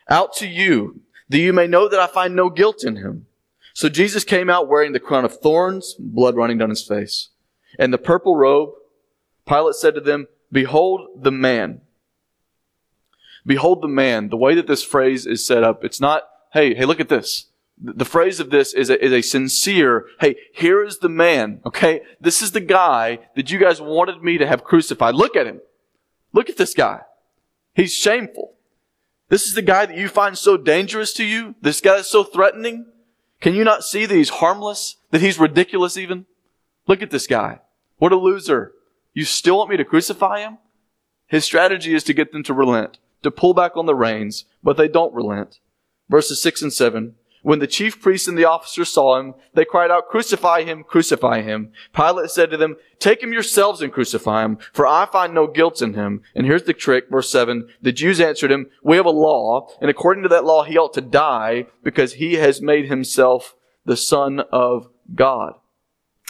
out 0.10 0.34
to 0.38 0.48
you, 0.48 1.02
that 1.30 1.38
you 1.38 1.54
may 1.54 1.68
know 1.68 1.88
that 1.88 2.00
I 2.00 2.08
find 2.08 2.36
no 2.36 2.50
guilt 2.50 2.84
in 2.84 2.96
him. 2.96 3.28
So 3.74 3.90
Jesus 3.90 4.24
came 4.24 4.50
out 4.50 4.70
wearing 4.70 4.94
the 4.94 5.00
crown 5.00 5.26
of 5.26 5.40
thorns, 5.40 5.96
blood 6.00 6.36
running 6.36 6.58
down 6.58 6.70
his 6.70 6.88
face, 6.88 7.30
and 7.78 7.94
the 7.94 7.98
purple 7.98 8.36
robe. 8.36 8.72
Pilate 9.46 9.76
said 9.76 9.96
to 9.96 10.02
them, 10.02 10.28
Behold 10.52 11.10
the 11.22 11.32
man. 11.32 11.82
Behold 13.46 13.82
the 13.82 13.88
man. 13.88 14.30
The 14.30 14.38
way 14.38 14.56
that 14.56 14.66
this 14.66 14.84
phrase 14.84 15.26
is 15.26 15.46
set 15.46 15.64
up, 15.64 15.84
it's 15.84 16.00
not, 16.00 16.24
hey, 16.54 16.74
hey, 16.74 16.86
look 16.86 17.02
at 17.02 17.10
this. 17.10 17.48
The 17.78 18.06
phrase 18.06 18.40
of 18.40 18.52
this 18.52 18.74
is 18.74 18.90
a, 18.90 19.04
is 19.04 19.12
a 19.12 19.22
sincere, 19.22 20.06
hey, 20.22 20.38
here 20.54 20.84
is 20.84 21.00
the 21.00 21.10
man, 21.10 21.60
okay? 21.66 22.02
This 22.22 22.42
is 22.42 22.52
the 22.52 22.62
guy 22.62 23.20
that 23.36 23.52
you 23.52 23.60
guys 23.60 23.82
wanted 23.82 24.24
me 24.24 24.38
to 24.38 24.48
have 24.48 24.64
crucified. 24.64 25.16
Look 25.16 25.36
at 25.36 25.46
him. 25.46 25.60
Look 26.32 26.50
at 26.50 26.58
this 26.58 26.74
guy. 26.74 27.02
He's 27.74 27.94
shameful. 27.94 28.54
This 29.28 29.46
is 29.46 29.56
the 29.56 29.62
guy 29.62 29.86
that 29.86 29.98
you 29.98 30.08
find 30.08 30.38
so 30.38 30.56
dangerous 30.56 31.12
to 31.14 31.26
you? 31.26 31.56
This 31.62 31.82
guy 31.82 31.98
is 31.98 32.08
so 32.08 32.24
threatening? 32.24 32.86
Can 33.42 33.54
you 33.56 33.64
not 33.64 33.84
see 33.84 34.06
that 34.06 34.16
he's 34.16 34.30
harmless? 34.30 34.96
That 35.12 35.22
he's 35.22 35.40
ridiculous 35.40 35.98
even? 35.98 36.26
Look 36.88 37.02
at 37.02 37.12
this 37.12 37.28
guy. 37.28 37.60
What 37.98 38.14
a 38.14 38.18
loser. 38.18 38.74
You 39.14 39.26
still 39.26 39.58
want 39.58 39.70
me 39.70 39.78
to 39.78 39.86
crucify 39.86 40.40
him? 40.40 40.60
His 41.28 41.44
strategy 41.44 41.94
is 41.94 42.04
to 42.06 42.14
get 42.14 42.32
them 42.32 42.44
to 42.44 42.54
relent, 42.54 43.00
to 43.24 43.32
pull 43.32 43.54
back 43.54 43.76
on 43.76 43.86
the 43.86 43.96
reins, 43.96 44.46
but 44.64 44.78
they 44.78 44.88
don't 44.88 45.14
relent. 45.14 45.60
Verses 46.10 46.42
6 46.42 46.62
and 46.62 46.74
7. 46.74 47.16
When 47.46 47.60
the 47.60 47.68
chief 47.68 48.02
priests 48.02 48.28
and 48.28 48.36
the 48.36 48.46
officers 48.46 48.90
saw 48.90 49.20
him, 49.20 49.36
they 49.54 49.66
cried 49.66 49.92
out, 49.92 50.08
Crucify 50.10 50.64
him, 50.64 50.84
crucify 50.84 51.44
him. 51.44 51.74
Pilate 51.94 52.32
said 52.32 52.50
to 52.50 52.58
them, 52.58 52.76
Take 52.98 53.22
him 53.22 53.32
yourselves 53.32 53.84
and 53.84 53.94
crucify 53.94 54.44
him, 54.44 54.58
for 54.74 54.88
I 54.88 55.06
find 55.06 55.32
no 55.32 55.46
guilt 55.46 55.80
in 55.80 55.94
him. 55.94 56.24
And 56.34 56.48
here's 56.48 56.64
the 56.64 56.74
trick, 56.74 57.06
verse 57.12 57.30
7. 57.30 57.70
The 57.84 57.92
Jews 57.92 58.20
answered 58.20 58.52
him, 58.52 58.72
We 58.82 58.98
have 58.98 59.06
a 59.06 59.12
law, 59.12 59.68
and 59.80 59.92
according 59.92 60.24
to 60.24 60.30
that 60.30 60.44
law 60.44 60.64
he 60.64 60.76
ought 60.76 60.94
to 60.94 61.02
die, 61.02 61.68
because 61.84 62.14
he 62.14 62.34
has 62.34 62.64
made 62.64 62.88
himself 62.88 63.54
the 63.86 63.96
Son 63.96 64.40
of 64.52 64.90
God. 65.14 65.54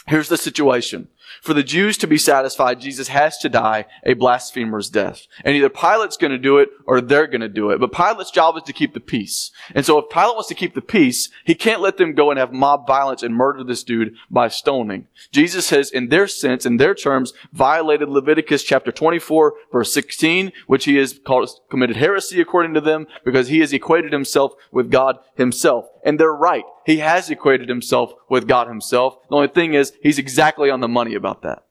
Here's 0.08 0.28
the 0.28 0.36
situation. 0.36 1.08
For 1.42 1.54
the 1.54 1.62
Jews 1.62 1.96
to 1.98 2.06
be 2.06 2.18
satisfied, 2.18 2.80
Jesus 2.80 3.08
has 3.08 3.38
to 3.38 3.48
die 3.48 3.86
a 4.04 4.14
blasphemer's 4.14 4.90
death. 4.90 5.26
And 5.44 5.56
either 5.56 5.68
Pilate's 5.68 6.16
going 6.16 6.32
to 6.32 6.38
do 6.38 6.58
it 6.58 6.70
or 6.86 7.00
they're 7.00 7.26
going 7.26 7.40
to 7.40 7.48
do 7.48 7.70
it. 7.70 7.80
But 7.80 7.92
Pilate's 7.92 8.30
job 8.30 8.56
is 8.56 8.62
to 8.64 8.72
keep 8.72 8.94
the 8.94 9.00
peace. 9.00 9.50
And 9.74 9.84
so 9.84 9.98
if 9.98 10.10
Pilate 10.10 10.34
wants 10.34 10.48
to 10.48 10.54
keep 10.54 10.74
the 10.74 10.80
peace, 10.80 11.28
he 11.44 11.54
can't 11.54 11.80
let 11.80 11.96
them 11.96 12.14
go 12.14 12.30
and 12.30 12.38
have 12.38 12.52
mob 12.52 12.86
violence 12.86 13.22
and 13.22 13.34
murder 13.34 13.64
this 13.64 13.82
dude 13.82 14.14
by 14.30 14.48
stoning. 14.48 15.06
Jesus 15.32 15.70
has, 15.70 15.90
in 15.90 16.08
their 16.08 16.26
sense, 16.26 16.66
in 16.66 16.76
their 16.76 16.94
terms, 16.94 17.32
violated 17.52 18.08
Leviticus 18.08 18.62
chapter 18.62 18.92
24, 18.92 19.54
verse 19.72 19.92
16, 19.92 20.52
which 20.66 20.84
he 20.84 20.96
has 20.96 21.18
called, 21.24 21.50
committed 21.70 21.96
heresy 21.96 22.40
according 22.40 22.74
to 22.74 22.80
them 22.80 23.06
because 23.24 23.48
he 23.48 23.60
has 23.60 23.72
equated 23.72 24.12
himself 24.12 24.54
with 24.70 24.90
God 24.90 25.18
himself. 25.34 25.86
And 26.04 26.20
they're 26.20 26.32
right. 26.32 26.64
He 26.84 26.98
has 26.98 27.30
equated 27.30 27.68
himself 27.68 28.12
with 28.28 28.46
God 28.46 28.68
himself. 28.68 29.18
The 29.28 29.34
only 29.34 29.48
thing 29.48 29.74
is, 29.74 29.92
he's 30.02 30.20
exactly 30.20 30.70
on 30.70 30.78
the 30.78 30.86
money 30.86 31.15
about 31.16 31.42
that. 31.42 31.64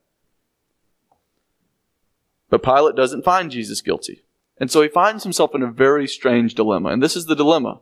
But 2.50 2.64
Pilate 2.64 2.96
doesn't 2.96 3.26
find 3.26 3.52
Jesus 3.52 3.82
guilty. 3.82 4.24
And 4.58 4.72
so 4.72 4.82
he 4.82 4.88
finds 4.88 5.24
himself 5.24 5.54
in 5.54 5.62
a 5.62 5.72
very 5.72 6.08
strange 6.08 6.56
dilemma. 6.56 6.90
And 6.90 7.04
this 7.04 7.16
is 7.16 7.26
the 7.26 7.36
dilemma. 7.36 7.82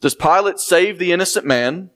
Does 0.00 0.14
Pilate 0.14 0.58
save 0.58 0.98
the 0.98 1.12
innocent 1.12 1.46
man, 1.46 1.90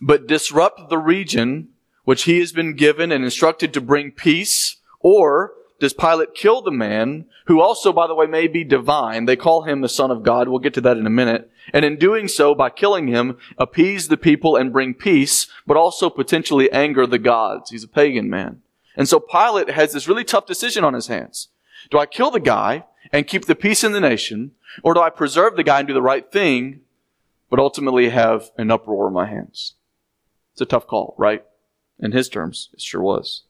but 0.00 0.26
disrupt 0.26 0.88
the 0.88 0.98
region 0.98 1.68
which 2.04 2.24
he 2.24 2.38
has 2.38 2.52
been 2.52 2.74
given 2.74 3.12
and 3.12 3.24
instructed 3.24 3.72
to 3.74 3.80
bring 3.80 4.10
peace? 4.10 4.76
Or 5.00 5.52
does 5.80 5.94
Pilate 5.94 6.34
kill 6.34 6.60
the 6.60 6.70
man, 6.70 7.24
who 7.46 7.60
also, 7.60 7.90
by 7.90 8.06
the 8.06 8.14
way, 8.14 8.26
may 8.26 8.46
be 8.46 8.64
divine? 8.64 9.24
They 9.24 9.34
call 9.34 9.62
him 9.62 9.80
the 9.80 9.88
Son 9.88 10.10
of 10.10 10.22
God. 10.22 10.46
We'll 10.46 10.58
get 10.58 10.74
to 10.74 10.80
that 10.82 10.98
in 10.98 11.06
a 11.06 11.10
minute. 11.10 11.50
And 11.72 11.86
in 11.86 11.96
doing 11.96 12.28
so, 12.28 12.54
by 12.54 12.68
killing 12.68 13.08
him, 13.08 13.38
appease 13.56 14.08
the 14.08 14.18
people 14.18 14.56
and 14.56 14.72
bring 14.72 14.92
peace, 14.92 15.48
but 15.66 15.78
also 15.78 16.10
potentially 16.10 16.70
anger 16.70 17.06
the 17.06 17.18
gods. 17.18 17.70
He's 17.70 17.82
a 17.82 17.88
pagan 17.88 18.28
man. 18.28 18.60
And 18.94 19.08
so 19.08 19.18
Pilate 19.18 19.70
has 19.70 19.94
this 19.94 20.06
really 20.06 20.22
tough 20.22 20.44
decision 20.44 20.84
on 20.84 20.92
his 20.92 21.06
hands. 21.06 21.48
Do 21.90 21.98
I 21.98 22.04
kill 22.04 22.30
the 22.30 22.40
guy 22.40 22.84
and 23.10 23.26
keep 23.26 23.46
the 23.46 23.54
peace 23.54 23.82
in 23.82 23.92
the 23.92 24.00
nation, 24.00 24.52
or 24.82 24.92
do 24.92 25.00
I 25.00 25.08
preserve 25.08 25.56
the 25.56 25.64
guy 25.64 25.78
and 25.78 25.88
do 25.88 25.94
the 25.94 26.02
right 26.02 26.30
thing, 26.30 26.80
but 27.48 27.58
ultimately 27.58 28.10
have 28.10 28.50
an 28.58 28.70
uproar 28.70 29.08
in 29.08 29.14
my 29.14 29.26
hands? 29.26 29.74
It's 30.52 30.60
a 30.60 30.66
tough 30.66 30.86
call, 30.86 31.14
right? 31.16 31.42
In 31.98 32.12
his 32.12 32.28
terms, 32.28 32.68
it 32.74 32.82
sure 32.82 33.00
was 33.00 33.44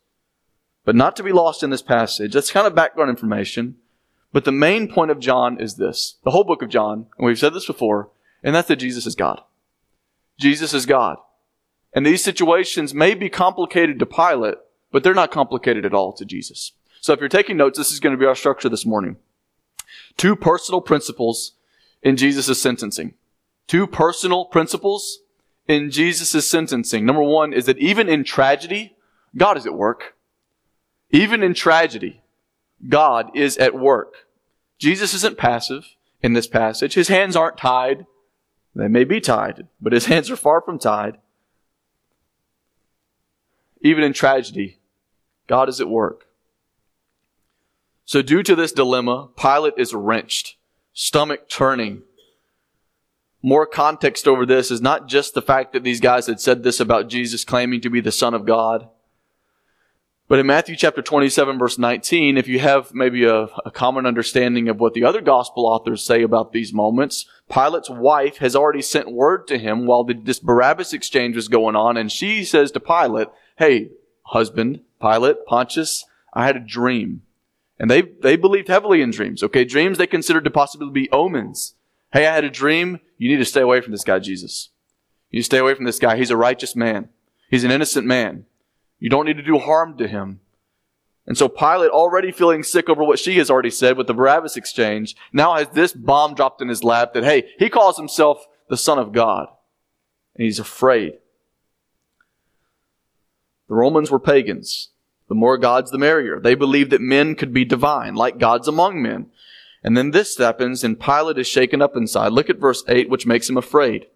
but 0.84 0.96
not 0.96 1.16
to 1.16 1.22
be 1.22 1.32
lost 1.32 1.62
in 1.62 1.70
this 1.70 1.82
passage. 1.82 2.32
That's 2.32 2.50
kind 2.50 2.66
of 2.66 2.74
background 2.74 3.10
information. 3.10 3.76
But 4.32 4.44
the 4.44 4.52
main 4.52 4.88
point 4.88 5.10
of 5.10 5.18
John 5.18 5.60
is 5.60 5.76
this 5.76 6.18
the 6.24 6.30
whole 6.30 6.44
book 6.44 6.62
of 6.62 6.68
John, 6.68 7.06
and 7.18 7.26
we've 7.26 7.38
said 7.38 7.54
this 7.54 7.66
before, 7.66 8.10
and 8.42 8.54
that's 8.54 8.68
that 8.68 8.76
Jesus 8.76 9.06
is 9.06 9.14
God. 9.14 9.40
Jesus 10.38 10.72
is 10.72 10.86
God. 10.86 11.18
And 11.92 12.06
these 12.06 12.22
situations 12.22 12.94
may 12.94 13.14
be 13.14 13.28
complicated 13.28 13.98
to 13.98 14.06
Pilate, 14.06 14.54
but 14.92 15.02
they're 15.02 15.14
not 15.14 15.32
complicated 15.32 15.84
at 15.84 15.94
all 15.94 16.12
to 16.14 16.24
Jesus. 16.24 16.72
So 17.00 17.12
if 17.12 17.20
you're 17.20 17.28
taking 17.28 17.56
notes, 17.56 17.78
this 17.78 17.92
is 17.92 18.00
going 18.00 18.14
to 18.14 18.20
be 18.20 18.26
our 18.26 18.34
structure 18.34 18.68
this 18.68 18.86
morning. 18.86 19.16
Two 20.16 20.36
personal 20.36 20.80
principles 20.80 21.54
in 22.02 22.16
Jesus' 22.16 22.60
sentencing. 22.60 23.14
Two 23.66 23.86
personal 23.86 24.44
principles 24.44 25.20
in 25.66 25.90
Jesus' 25.90 26.48
sentencing. 26.48 27.04
Number 27.04 27.22
one 27.22 27.52
is 27.52 27.66
that 27.66 27.78
even 27.78 28.08
in 28.08 28.24
tragedy, 28.24 28.96
God 29.36 29.56
is 29.56 29.66
at 29.66 29.74
work. 29.74 30.14
Even 31.10 31.42
in 31.42 31.54
tragedy, 31.54 32.22
God 32.88 33.30
is 33.34 33.56
at 33.58 33.74
work. 33.74 34.26
Jesus 34.78 35.12
isn't 35.14 35.38
passive 35.38 35.96
in 36.22 36.32
this 36.32 36.46
passage. 36.46 36.94
His 36.94 37.08
hands 37.08 37.36
aren't 37.36 37.58
tied. 37.58 38.06
They 38.74 38.88
may 38.88 39.04
be 39.04 39.20
tied, 39.20 39.66
but 39.80 39.92
his 39.92 40.06
hands 40.06 40.30
are 40.30 40.36
far 40.36 40.60
from 40.60 40.78
tied. 40.78 41.18
Even 43.82 44.04
in 44.04 44.12
tragedy, 44.12 44.78
God 45.46 45.68
is 45.68 45.80
at 45.80 45.88
work. 45.88 46.26
So 48.04 48.22
due 48.22 48.42
to 48.42 48.54
this 48.54 48.72
dilemma, 48.72 49.28
Pilate 49.36 49.74
is 49.76 49.94
wrenched, 49.94 50.56
stomach 50.92 51.48
turning. 51.48 52.02
More 53.42 53.66
context 53.66 54.28
over 54.28 54.44
this 54.44 54.70
is 54.70 54.82
not 54.82 55.08
just 55.08 55.34
the 55.34 55.42
fact 55.42 55.72
that 55.72 55.82
these 55.82 56.00
guys 56.00 56.26
had 56.26 56.40
said 56.40 56.62
this 56.62 56.78
about 56.78 57.08
Jesus 57.08 57.44
claiming 57.44 57.80
to 57.80 57.90
be 57.90 58.00
the 58.00 58.12
Son 58.12 58.34
of 58.34 58.44
God. 58.44 58.88
But 60.30 60.38
in 60.38 60.46
Matthew 60.46 60.76
chapter 60.76 61.02
27 61.02 61.58
verse 61.58 61.76
19, 61.76 62.38
if 62.38 62.46
you 62.46 62.60
have 62.60 62.94
maybe 62.94 63.24
a, 63.24 63.48
a, 63.66 63.72
common 63.72 64.06
understanding 64.06 64.68
of 64.68 64.78
what 64.78 64.94
the 64.94 65.02
other 65.02 65.20
gospel 65.20 65.66
authors 65.66 66.04
say 66.04 66.22
about 66.22 66.52
these 66.52 66.72
moments, 66.72 67.26
Pilate's 67.48 67.90
wife 67.90 68.36
has 68.36 68.54
already 68.54 68.80
sent 68.80 69.10
word 69.10 69.48
to 69.48 69.58
him 69.58 69.86
while 69.86 70.04
the, 70.04 70.14
this 70.14 70.38
Barabbas 70.38 70.92
exchange 70.92 71.34
was 71.34 71.48
going 71.48 71.74
on, 71.74 71.96
and 71.96 72.12
she 72.12 72.44
says 72.44 72.70
to 72.70 72.78
Pilate, 72.78 73.26
hey, 73.58 73.90
husband, 74.26 74.82
Pilate, 75.02 75.44
Pontius, 75.46 76.04
I 76.32 76.46
had 76.46 76.54
a 76.54 76.60
dream. 76.60 77.22
And 77.80 77.90
they, 77.90 78.02
they 78.02 78.36
believed 78.36 78.68
heavily 78.68 79.02
in 79.02 79.10
dreams, 79.10 79.42
okay? 79.42 79.64
Dreams 79.64 79.98
they 79.98 80.06
considered 80.06 80.44
to 80.44 80.50
possibly 80.50 80.90
be 80.90 81.10
omens. 81.10 81.74
Hey, 82.12 82.28
I 82.28 82.34
had 82.36 82.44
a 82.44 82.50
dream. 82.50 83.00
You 83.18 83.28
need 83.30 83.38
to 83.38 83.44
stay 83.44 83.62
away 83.62 83.80
from 83.80 83.90
this 83.90 84.04
guy, 84.04 84.20
Jesus. 84.20 84.68
You 85.30 85.42
stay 85.42 85.58
away 85.58 85.74
from 85.74 85.86
this 85.86 85.98
guy. 85.98 86.16
He's 86.16 86.30
a 86.30 86.36
righteous 86.36 86.76
man. 86.76 87.08
He's 87.50 87.64
an 87.64 87.72
innocent 87.72 88.06
man. 88.06 88.46
You 89.00 89.10
don't 89.10 89.26
need 89.26 89.38
to 89.38 89.42
do 89.42 89.58
harm 89.58 89.98
to 89.98 90.06
him. 90.06 90.40
And 91.26 91.36
so 91.36 91.48
Pilate, 91.48 91.90
already 91.90 92.32
feeling 92.32 92.62
sick 92.62 92.88
over 92.88 93.04
what 93.04 93.18
she 93.18 93.38
has 93.38 93.50
already 93.50 93.70
said 93.70 93.96
with 93.96 94.06
the 94.06 94.14
Barabbas 94.14 94.56
exchange, 94.56 95.16
now 95.32 95.54
has 95.54 95.68
this 95.68 95.92
bomb 95.92 96.34
dropped 96.34 96.60
in 96.60 96.68
his 96.68 96.84
lap 96.84 97.14
that, 97.14 97.24
hey, 97.24 97.50
he 97.58 97.68
calls 97.68 97.96
himself 97.96 98.46
the 98.68 98.76
Son 98.76 98.98
of 98.98 99.12
God. 99.12 99.48
And 100.34 100.44
he's 100.44 100.58
afraid. 100.58 101.14
The 103.68 103.74
Romans 103.74 104.10
were 104.10 104.18
pagans. 104.18 104.88
The 105.28 105.34
more 105.36 105.56
gods, 105.56 105.92
the 105.92 105.98
merrier. 105.98 106.40
They 106.40 106.56
believed 106.56 106.90
that 106.90 107.00
men 107.00 107.36
could 107.36 107.52
be 107.52 107.64
divine, 107.64 108.16
like 108.16 108.38
gods 108.38 108.66
among 108.66 109.00
men. 109.00 109.26
And 109.84 109.96
then 109.96 110.10
this 110.10 110.36
happens, 110.36 110.82
and 110.82 110.98
Pilate 110.98 111.38
is 111.38 111.46
shaken 111.46 111.80
up 111.80 111.96
inside. 111.96 112.32
Look 112.32 112.50
at 112.50 112.58
verse 112.58 112.82
8, 112.88 113.08
which 113.08 113.26
makes 113.26 113.48
him 113.48 113.56
afraid. 113.56 114.06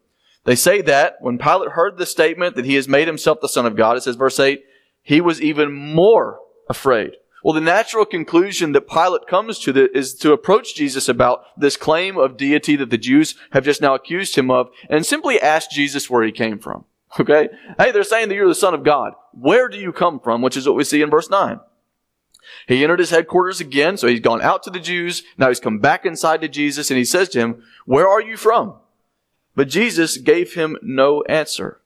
They 0.44 0.56
say 0.56 0.82
that 0.82 1.18
when 1.20 1.38
Pilate 1.38 1.70
heard 1.70 1.96
the 1.96 2.04
statement 2.06 2.56
that 2.56 2.64
he 2.64 2.74
has 2.74 2.88
made 2.88 3.06
himself 3.06 3.40
the 3.40 3.48
Son 3.48 3.64
of 3.64 3.76
God, 3.76 3.96
it 3.96 4.02
says, 4.02 4.16
verse 4.16 4.40
8, 4.40 4.64
he 5.04 5.20
was 5.20 5.40
even 5.40 5.72
more 5.72 6.40
afraid. 6.68 7.12
Well, 7.44 7.52
the 7.52 7.60
natural 7.60 8.06
conclusion 8.06 8.72
that 8.72 8.88
Pilate 8.88 9.26
comes 9.28 9.58
to 9.60 9.72
the, 9.72 9.94
is 9.96 10.14
to 10.14 10.32
approach 10.32 10.74
Jesus 10.74 11.10
about 11.10 11.44
this 11.60 11.76
claim 11.76 12.16
of 12.16 12.38
deity 12.38 12.74
that 12.76 12.88
the 12.88 12.96
Jews 12.96 13.34
have 13.52 13.66
just 13.66 13.82
now 13.82 13.94
accused 13.94 14.34
him 14.34 14.50
of 14.50 14.70
and 14.88 15.04
simply 15.04 15.38
ask 15.38 15.70
Jesus 15.70 16.08
where 16.08 16.24
he 16.24 16.32
came 16.32 16.58
from. 16.58 16.86
Okay? 17.20 17.48
Hey, 17.78 17.92
they're 17.92 18.02
saying 18.02 18.28
that 18.28 18.34
you're 18.34 18.48
the 18.48 18.56
Son 18.56 18.74
of 18.74 18.82
God. 18.82 19.12
Where 19.30 19.68
do 19.68 19.78
you 19.78 19.92
come 19.92 20.18
from? 20.18 20.42
Which 20.42 20.56
is 20.56 20.66
what 20.66 20.74
we 20.74 20.82
see 20.82 21.00
in 21.00 21.10
verse 21.10 21.30
9. 21.30 21.60
He 22.66 22.82
entered 22.82 22.98
his 22.98 23.10
headquarters 23.10 23.60
again, 23.60 23.96
so 23.96 24.08
he's 24.08 24.18
gone 24.18 24.42
out 24.42 24.64
to 24.64 24.70
the 24.70 24.80
Jews. 24.80 25.22
Now 25.38 25.46
he's 25.46 25.60
come 25.60 25.78
back 25.78 26.04
inside 26.04 26.40
to 26.40 26.48
Jesus 26.48 26.90
and 26.90 26.98
he 26.98 27.04
says 27.04 27.28
to 27.28 27.38
him, 27.38 27.62
Where 27.86 28.08
are 28.08 28.20
you 28.20 28.36
from? 28.36 28.74
But 29.54 29.68
Jesus 29.68 30.16
gave 30.16 30.54
him 30.54 30.76
no 30.82 31.22
answer. 31.28 31.80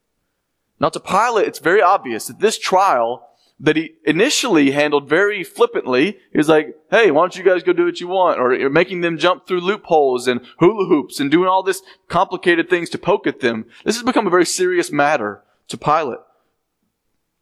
Now 0.80 0.88
to 0.90 1.00
Pilate, 1.00 1.49
it's 1.49 1.58
very 1.58 1.82
obvious 1.82 2.26
that 2.26 2.40
this 2.40 2.58
trial 2.58 3.28
that 3.61 3.76
he 3.76 3.94
initially 4.04 4.70
handled 4.70 5.08
very 5.08 5.42
flippantly 5.42 6.18
is 6.32 6.49
like, 6.49 6.76
hey, 6.90 7.11
why 7.11 7.23
don't 7.23 7.37
you 7.37 7.42
guys 7.42 7.64
go 7.64 7.73
do 7.73 7.87
what 7.87 8.00
you 8.00 8.06
want? 8.06 8.38
Or 8.38 8.70
making 8.70 9.00
them 9.00 9.18
jump 9.18 9.47
through 9.47 9.61
loopholes 9.61 10.28
and 10.28 10.40
hula 10.58 10.87
hoops 10.87 11.18
and 11.18 11.30
doing 11.30 11.49
all 11.49 11.64
this 11.64 11.82
complicated 12.06 12.70
things 12.70 12.88
to 12.90 12.99
poke 12.99 13.26
at 13.26 13.40
them. 13.40 13.66
This 13.85 13.97
has 13.97 14.04
become 14.04 14.26
a 14.26 14.30
very 14.30 14.47
serious 14.47 14.92
matter 14.92 15.42
to 15.68 15.76
Pilate. 15.76 16.20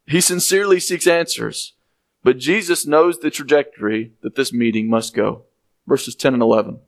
He 0.07 0.21
sincerely 0.21 0.79
seeks 0.79 1.05
answers, 1.05 1.73
but 2.23 2.39
Jesus 2.39 2.87
knows 2.87 3.19
the 3.19 3.29
trajectory 3.29 4.13
that 4.21 4.35
this 4.35 4.51
meeting 4.51 4.89
must 4.89 5.13
go. 5.13 5.43
Verses 5.85 6.15
10 6.15 6.33
and 6.33 6.41
11. 6.41 6.79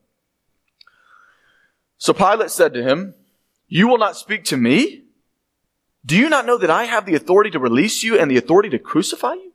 So 1.98 2.14
Pilate 2.14 2.50
said 2.50 2.74
to 2.74 2.84
him, 2.84 3.14
You 3.68 3.88
will 3.88 3.98
not 3.98 4.18
speak 4.18 4.44
to 4.46 4.58
me? 4.58 5.04
Do 6.06 6.18
you 6.18 6.30
not 6.30 6.46
know 6.46 6.58
that 6.58 6.70
I 6.70 6.86
have 6.86 7.06
the 7.06 7.16
authority 7.16 7.50
to 7.52 7.60
release 7.60 8.04
you 8.04 8.18
and 8.18 8.32
the 8.32 8.38
authority 8.38 8.70
to 8.70 8.80
crucify 8.80 9.34
you? 9.34 9.54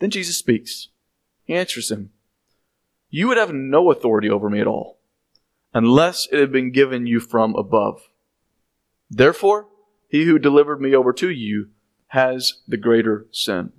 Then 0.00 0.10
Jesus 0.10 0.36
speaks. 0.36 0.88
He 1.44 1.54
answers 1.54 1.90
him, 1.90 2.10
You 3.10 3.28
would 3.28 3.36
have 3.36 3.52
no 3.52 3.90
authority 3.90 4.28
over 4.28 4.50
me 4.50 4.60
at 4.60 4.66
all, 4.66 4.98
unless 5.72 6.26
it 6.32 6.40
had 6.40 6.52
been 6.52 6.72
given 6.72 7.06
you 7.06 7.20
from 7.20 7.54
above. 7.54 8.02
Therefore, 9.10 9.68
he 10.08 10.24
who 10.24 10.38
delivered 10.38 10.80
me 10.80 10.94
over 10.94 11.12
to 11.12 11.30
you 11.30 11.70
has 12.08 12.62
the 12.66 12.76
greater 12.76 13.26
sin. 13.30 13.72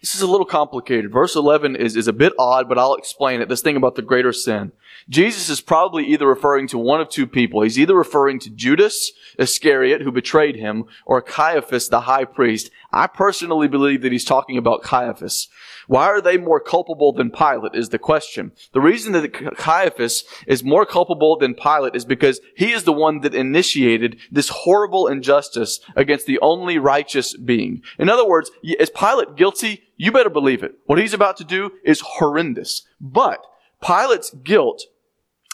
This 0.00 0.14
is 0.14 0.22
a 0.22 0.28
little 0.28 0.46
complicated. 0.46 1.10
Verse 1.10 1.34
11 1.34 1.74
is, 1.74 1.96
is 1.96 2.06
a 2.06 2.12
bit 2.12 2.32
odd, 2.38 2.68
but 2.68 2.78
I'll 2.78 2.94
explain 2.94 3.40
it. 3.40 3.48
This 3.48 3.62
thing 3.62 3.76
about 3.76 3.96
the 3.96 4.02
greater 4.02 4.32
sin. 4.32 4.70
Jesus 5.08 5.48
is 5.48 5.60
probably 5.60 6.06
either 6.06 6.26
referring 6.26 6.68
to 6.68 6.78
one 6.78 7.00
of 7.00 7.08
two 7.08 7.26
people. 7.26 7.62
He's 7.62 7.78
either 7.78 7.96
referring 7.96 8.38
to 8.40 8.50
Judas 8.50 9.12
Iscariot, 9.38 10.02
who 10.02 10.12
betrayed 10.12 10.54
him, 10.54 10.84
or 11.04 11.20
Caiaphas, 11.20 11.88
the 11.88 12.02
high 12.02 12.24
priest. 12.24 12.70
I 12.90 13.06
personally 13.06 13.68
believe 13.68 14.02
that 14.02 14.12
he's 14.12 14.24
talking 14.24 14.56
about 14.56 14.82
Caiaphas. 14.82 15.48
Why 15.88 16.06
are 16.06 16.20
they 16.22 16.38
more 16.38 16.60
culpable 16.60 17.12
than 17.12 17.30
Pilate 17.30 17.74
is 17.74 17.90
the 17.90 17.98
question. 17.98 18.52
The 18.72 18.80
reason 18.80 19.12
that 19.12 19.56
Caiaphas 19.56 20.24
is 20.46 20.64
more 20.64 20.86
culpable 20.86 21.36
than 21.36 21.54
Pilate 21.54 21.94
is 21.94 22.04
because 22.04 22.40
he 22.56 22.72
is 22.72 22.84
the 22.84 22.92
one 22.92 23.20
that 23.20 23.34
initiated 23.34 24.18
this 24.30 24.48
horrible 24.48 25.06
injustice 25.06 25.80
against 25.96 26.26
the 26.26 26.38
only 26.40 26.78
righteous 26.78 27.36
being. 27.36 27.82
In 27.98 28.08
other 28.08 28.26
words, 28.26 28.50
is 28.62 28.90
Pilate 28.90 29.36
guilty? 29.36 29.82
You 29.96 30.12
better 30.12 30.30
believe 30.30 30.62
it. 30.62 30.72
What 30.86 30.98
he's 30.98 31.14
about 31.14 31.36
to 31.38 31.44
do 31.44 31.72
is 31.84 32.00
horrendous. 32.00 32.86
But 33.00 33.40
Pilate's 33.82 34.30
guilt 34.30 34.82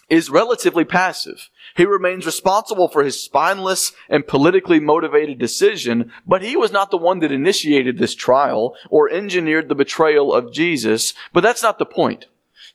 is 0.08 0.30
relatively 0.30 0.84
passive. 0.84 1.50
He 1.76 1.84
remains 1.84 2.26
responsible 2.26 2.88
for 2.88 3.02
his 3.02 3.22
spineless 3.22 3.92
and 4.08 4.26
politically 4.26 4.80
motivated 4.80 5.38
decision, 5.38 6.12
but 6.26 6.42
he 6.42 6.56
was 6.56 6.72
not 6.72 6.90
the 6.90 6.98
one 6.98 7.20
that 7.20 7.32
initiated 7.32 7.98
this 7.98 8.14
trial 8.14 8.76
or 8.90 9.10
engineered 9.10 9.68
the 9.68 9.74
betrayal 9.74 10.32
of 10.32 10.52
Jesus. 10.52 11.14
But 11.32 11.42
that's 11.42 11.62
not 11.62 11.78
the 11.78 11.86
point. 11.86 12.26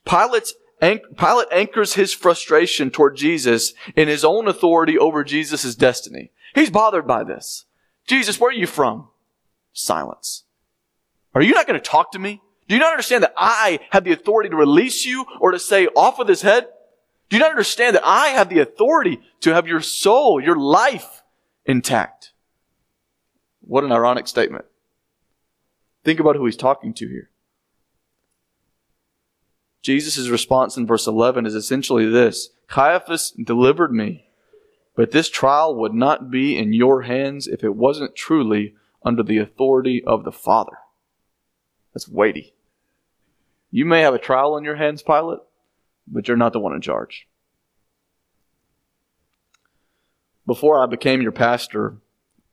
Pilate's 0.06 0.54
Pilate 0.82 1.48
anchors 1.52 1.96
his 1.96 2.14
frustration 2.14 2.90
toward 2.90 3.18
Jesus 3.18 3.74
in 3.96 4.08
his 4.08 4.24
own 4.24 4.48
authority 4.48 4.98
over 4.98 5.24
Jesus' 5.24 5.76
destiny. 5.76 6.32
He's 6.56 6.70
bothered 6.70 7.06
by 7.06 7.24
this. 7.24 7.66
Jesus, 8.08 8.40
where 8.40 8.50
are 8.50 8.54
you 8.54 8.66
from? 8.66 9.10
Silence. 9.74 10.46
Are 11.36 11.42
you 11.42 11.54
not 11.54 11.68
going 11.68 11.80
to 11.80 11.86
talk 11.86 12.14
to 12.14 12.20
me? 12.20 12.42
Do 12.68 12.76
you 12.76 12.80
not 12.80 12.92
understand 12.92 13.24
that 13.24 13.34
I 13.36 13.80
have 13.92 14.04
the 14.04 14.14
authority 14.14 14.50
to 14.50 14.56
release 14.56 15.06
you 15.06 15.26
or 15.42 15.52
to 15.52 15.60
say 15.60 15.88
off 15.88 16.18
with 16.18 16.30
his 16.30 16.44
head? 16.44 16.68
Do 17.30 17.38
you 17.38 17.40
not 17.40 17.52
understand 17.52 17.96
that 17.96 18.06
I 18.06 18.30
have 18.30 18.50
the 18.50 18.60
authority 18.60 19.20
to 19.42 19.54
have 19.54 19.68
your 19.68 19.82
soul, 19.82 20.42
your 20.42 20.58
life 20.58 21.22
intact? 21.66 22.34
What 23.62 23.84
an 23.84 23.92
ironic 23.92 24.28
statement. 24.28 24.66
Think 26.04 26.20
about 26.20 26.36
who 26.36 26.46
he's 26.46 26.58
talking 26.58 26.94
to 26.96 27.08
here. 27.08 27.30
Jesus' 29.84 30.28
response 30.28 30.76
in 30.76 30.88
verse 30.88 31.08
11 31.08 31.46
is 31.46 31.56
essentially 31.56 32.10
this 32.10 32.50
Caiaphas 32.68 33.32
delivered 33.32 33.94
me, 33.94 34.26
but 34.96 35.12
this 35.12 35.30
trial 35.30 35.76
would 35.76 35.94
not 35.94 36.32
be 36.32 36.58
in 36.58 36.74
your 36.74 37.04
hands 37.04 37.48
if 37.48 37.64
it 37.64 37.76
wasn't 37.76 38.16
truly 38.16 38.74
under 39.04 39.24
the 39.24 39.38
authority 39.38 40.04
of 40.06 40.24
the 40.24 40.32
Father. 40.32 40.78
That's 41.94 42.08
weighty. 42.08 42.54
You 43.72 43.86
may 43.86 44.02
have 44.02 44.14
a 44.14 44.20
trial 44.20 44.58
in 44.58 44.64
your 44.64 44.76
hands, 44.76 45.04
Pilate, 45.04 45.40
but 46.12 46.28
you're 46.28 46.38
not 46.38 46.54
the 46.54 46.60
one 46.60 46.74
in 46.74 46.82
charge. 46.82 47.28
Before 50.46 50.82
I 50.82 50.88
became 50.88 51.22
your 51.22 51.32
pastor, 51.32 51.98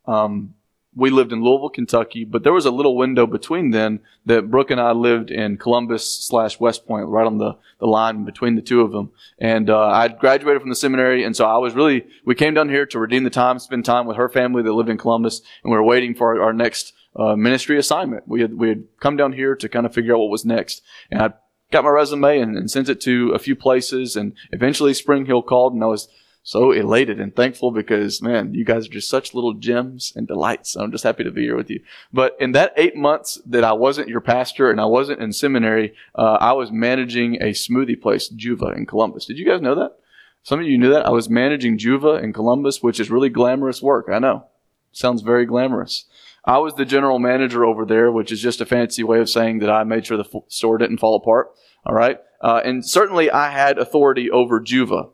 um, 0.07 0.55
we 0.95 1.11
lived 1.11 1.33
in 1.33 1.43
Louisville, 1.43 1.69
Kentucky, 1.69 2.25
but 2.25 2.43
there 2.43 2.55
was 2.55 2.65
a 2.65 2.71
little 2.71 2.97
window 2.97 3.27
between 3.27 3.71
then 3.71 4.01
that 4.25 4.51
Brooke 4.51 4.71
and 4.71 4.81
I 4.81 4.93
lived 4.93 5.31
in 5.31 5.59
Columbus 5.59 6.25
slash 6.27 6.59
West 6.59 6.87
Point, 6.87 7.09
right 7.09 7.27
on 7.27 7.37
the, 7.37 7.57
the 7.79 7.87
line 7.87 8.25
between 8.25 8.55
the 8.55 8.63
two 8.63 8.81
of 8.81 8.93
them. 8.93 9.13
And 9.39 9.69
uh, 9.69 9.89
I 9.89 10.09
graduated 10.09 10.63
from 10.63 10.71
the 10.71 10.77
seminary, 10.77 11.23
and 11.23 11.37
so 11.37 11.45
I 11.45 11.59
was 11.59 11.75
really, 11.75 12.07
we 12.25 12.35
came 12.35 12.55
down 12.55 12.71
here 12.71 12.87
to 12.87 12.99
redeem 12.99 13.25
the 13.25 13.31
time, 13.31 13.59
spend 13.59 13.85
time 13.85 14.07
with 14.07 14.17
her 14.17 14.31
family 14.31 14.63
that 14.63 14.73
lived 14.73 14.89
in 14.89 14.97
Columbus, 14.97 15.43
and 15.63 15.71
we 15.71 15.77
were 15.77 15.85
waiting 15.85 16.15
for 16.15 16.35
our, 16.35 16.47
our 16.47 16.53
next 16.55 16.95
uh, 17.15 17.37
ministry 17.37 17.79
assignment. 17.79 18.27
We 18.27 18.41
had, 18.41 18.55
we 18.55 18.71
had 18.71 18.85
come 18.99 19.17
down 19.19 19.35
here 19.35 19.55
to 19.55 19.69
kind 19.69 19.85
of 19.85 19.93
figure 19.93 20.15
out 20.15 20.21
what 20.21 20.31
was 20.31 20.47
next. 20.47 20.83
And 21.11 21.21
I 21.21 21.35
got 21.71 21.85
my 21.85 21.91
resume 21.91 22.41
and, 22.41 22.57
and 22.57 22.71
sent 22.71 22.89
it 22.89 23.01
to 23.03 23.33
a 23.33 23.39
few 23.39 23.57
places. 23.57 24.17
And 24.17 24.35
eventually 24.53 24.95
Spring 24.95 25.27
Hill 25.27 25.43
called 25.43 25.75
and 25.75 25.83
I 25.83 25.87
was 25.87 26.09
so 26.47 26.71
elated 26.71 27.19
and 27.21 27.35
thankful 27.35 27.73
because, 27.73 28.23
man, 28.23 28.55
you 28.55 28.65
guys 28.65 28.87
are 28.87 28.91
just 28.91 29.11
such 29.11 29.35
little 29.35 29.55
gems 29.55 30.13
and 30.15 30.29
delights. 30.29 30.77
I'm 30.77 30.93
just 30.93 31.03
happy 31.03 31.25
to 31.25 31.33
be 31.33 31.43
here 31.43 31.57
with 31.57 31.69
you. 31.69 31.81
But 32.13 32.37
in 32.39 32.53
that 32.53 32.73
eight 32.77 32.95
months 32.95 33.41
that 33.47 33.65
I 33.65 33.73
wasn't 33.73 34.09
your 34.09 34.21
pastor 34.21 34.71
and 34.71 34.81
I 34.81 34.85
wasn't 34.85 35.21
in 35.21 35.33
seminary, 35.33 35.95
uh, 36.15 36.39
I 36.41 36.53
was 36.53 36.71
managing 36.71 37.43
a 37.43 37.47
smoothie 37.47 38.01
place, 38.01 38.31
Juva, 38.31 38.77
in 38.77 38.87
Columbus. 38.87 39.27
Did 39.27 39.39
you 39.39 39.45
guys 39.45 39.61
know 39.61 39.75
that? 39.75 39.99
Some 40.45 40.61
of 40.61 40.67
you 40.67 40.79
knew 40.79 40.91
that. 40.91 41.05
I 41.05 41.11
was 41.11 41.29
managing 41.29 41.79
Juva 41.79 42.23
in 42.23 42.33
Columbus, 42.33 42.81
which 42.81 43.01
is 43.01 43.11
really 43.11 43.29
glamorous 43.29 43.83
work. 43.83 44.07
I 44.09 44.21
know. 44.21 44.47
Sounds 44.93 45.23
very 45.23 45.47
glamorous. 45.47 46.05
I 46.47 46.59
was 46.59 46.75
the 46.75 46.85
general 46.85 47.19
manager 47.19 47.65
over 47.65 47.85
there, 47.85 48.13
which 48.13 48.31
is 48.31 48.41
just 48.41 48.61
a 48.61 48.67
fancy 48.67 49.03
way 49.03 49.19
of 49.21 49.29
saying 49.29 49.59
that 49.61 49.71
I 49.71 49.85
made 49.85 50.07
sure 50.07 50.17
the 50.17 50.25
f- 50.25 50.43
store 50.49 50.79
didn't 50.79 50.99
fall 50.99 51.17
apart. 51.17 51.51
All 51.85 51.95
right. 51.95 52.19
Uh, 52.41 52.61
and 52.65 52.87
certainly 52.87 53.31
I 53.31 53.51
had 53.51 53.79
authority 53.79 54.31
over 54.31 54.61
Juva. 54.61 55.11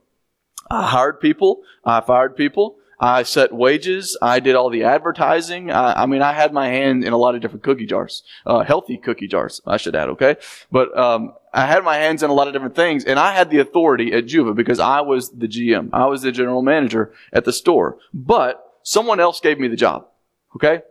I 0.71 0.87
hired 0.87 1.21
people. 1.21 1.63
I 1.85 2.01
fired 2.01 2.37
people. 2.37 2.77
I 3.01 3.25
set 3.25 3.53
wages. 3.53 4.17
I 4.23 4.39
did 4.39 4.55
all 4.55 4.71
the 4.71 4.85
advertising. 4.85 5.73
I, 5.73 6.03
I 6.03 6.07
mean, 6.07 6.23
I 6.23 6.33
had 6.33 6.53
my 6.53 6.69
hand 6.69 7.03
in 7.03 7.13
a 7.13 7.17
lot 7.17 7.35
of 7.35 7.41
different 7.41 7.65
cookie 7.65 7.87
jars, 7.87 8.23
uh, 8.47 8.61
healthy 8.61 8.97
cookie 8.97 9.27
jars, 9.27 9.61
I 9.67 9.77
should 9.77 9.97
add, 9.97 10.11
okay? 10.11 10.37
But, 10.71 10.97
um, 10.97 11.33
I 11.53 11.67
had 11.67 11.83
my 11.83 11.97
hands 11.97 12.23
in 12.23 12.31
a 12.31 12.33
lot 12.33 12.47
of 12.47 12.53
different 12.53 12.77
things 12.77 13.05
and 13.05 13.19
I 13.19 13.33
had 13.33 13.51
the 13.51 13.59
authority 13.59 14.13
at 14.13 14.27
Juva 14.27 14.55
because 14.55 14.79
I 14.79 15.01
was 15.01 15.31
the 15.31 15.49
GM. 15.49 15.91
I 15.93 16.07
was 16.07 16.23
the 16.23 16.31
general 16.31 16.63
manager 16.63 17.13
at 17.33 17.45
the 17.45 17.53
store, 17.53 17.99
but 18.15 18.65
someone 18.85 19.19
else 19.19 19.41
gave 19.41 19.59
me 19.59 19.67
the 19.67 19.77
job. 19.77 20.07
Okay. 20.55 20.83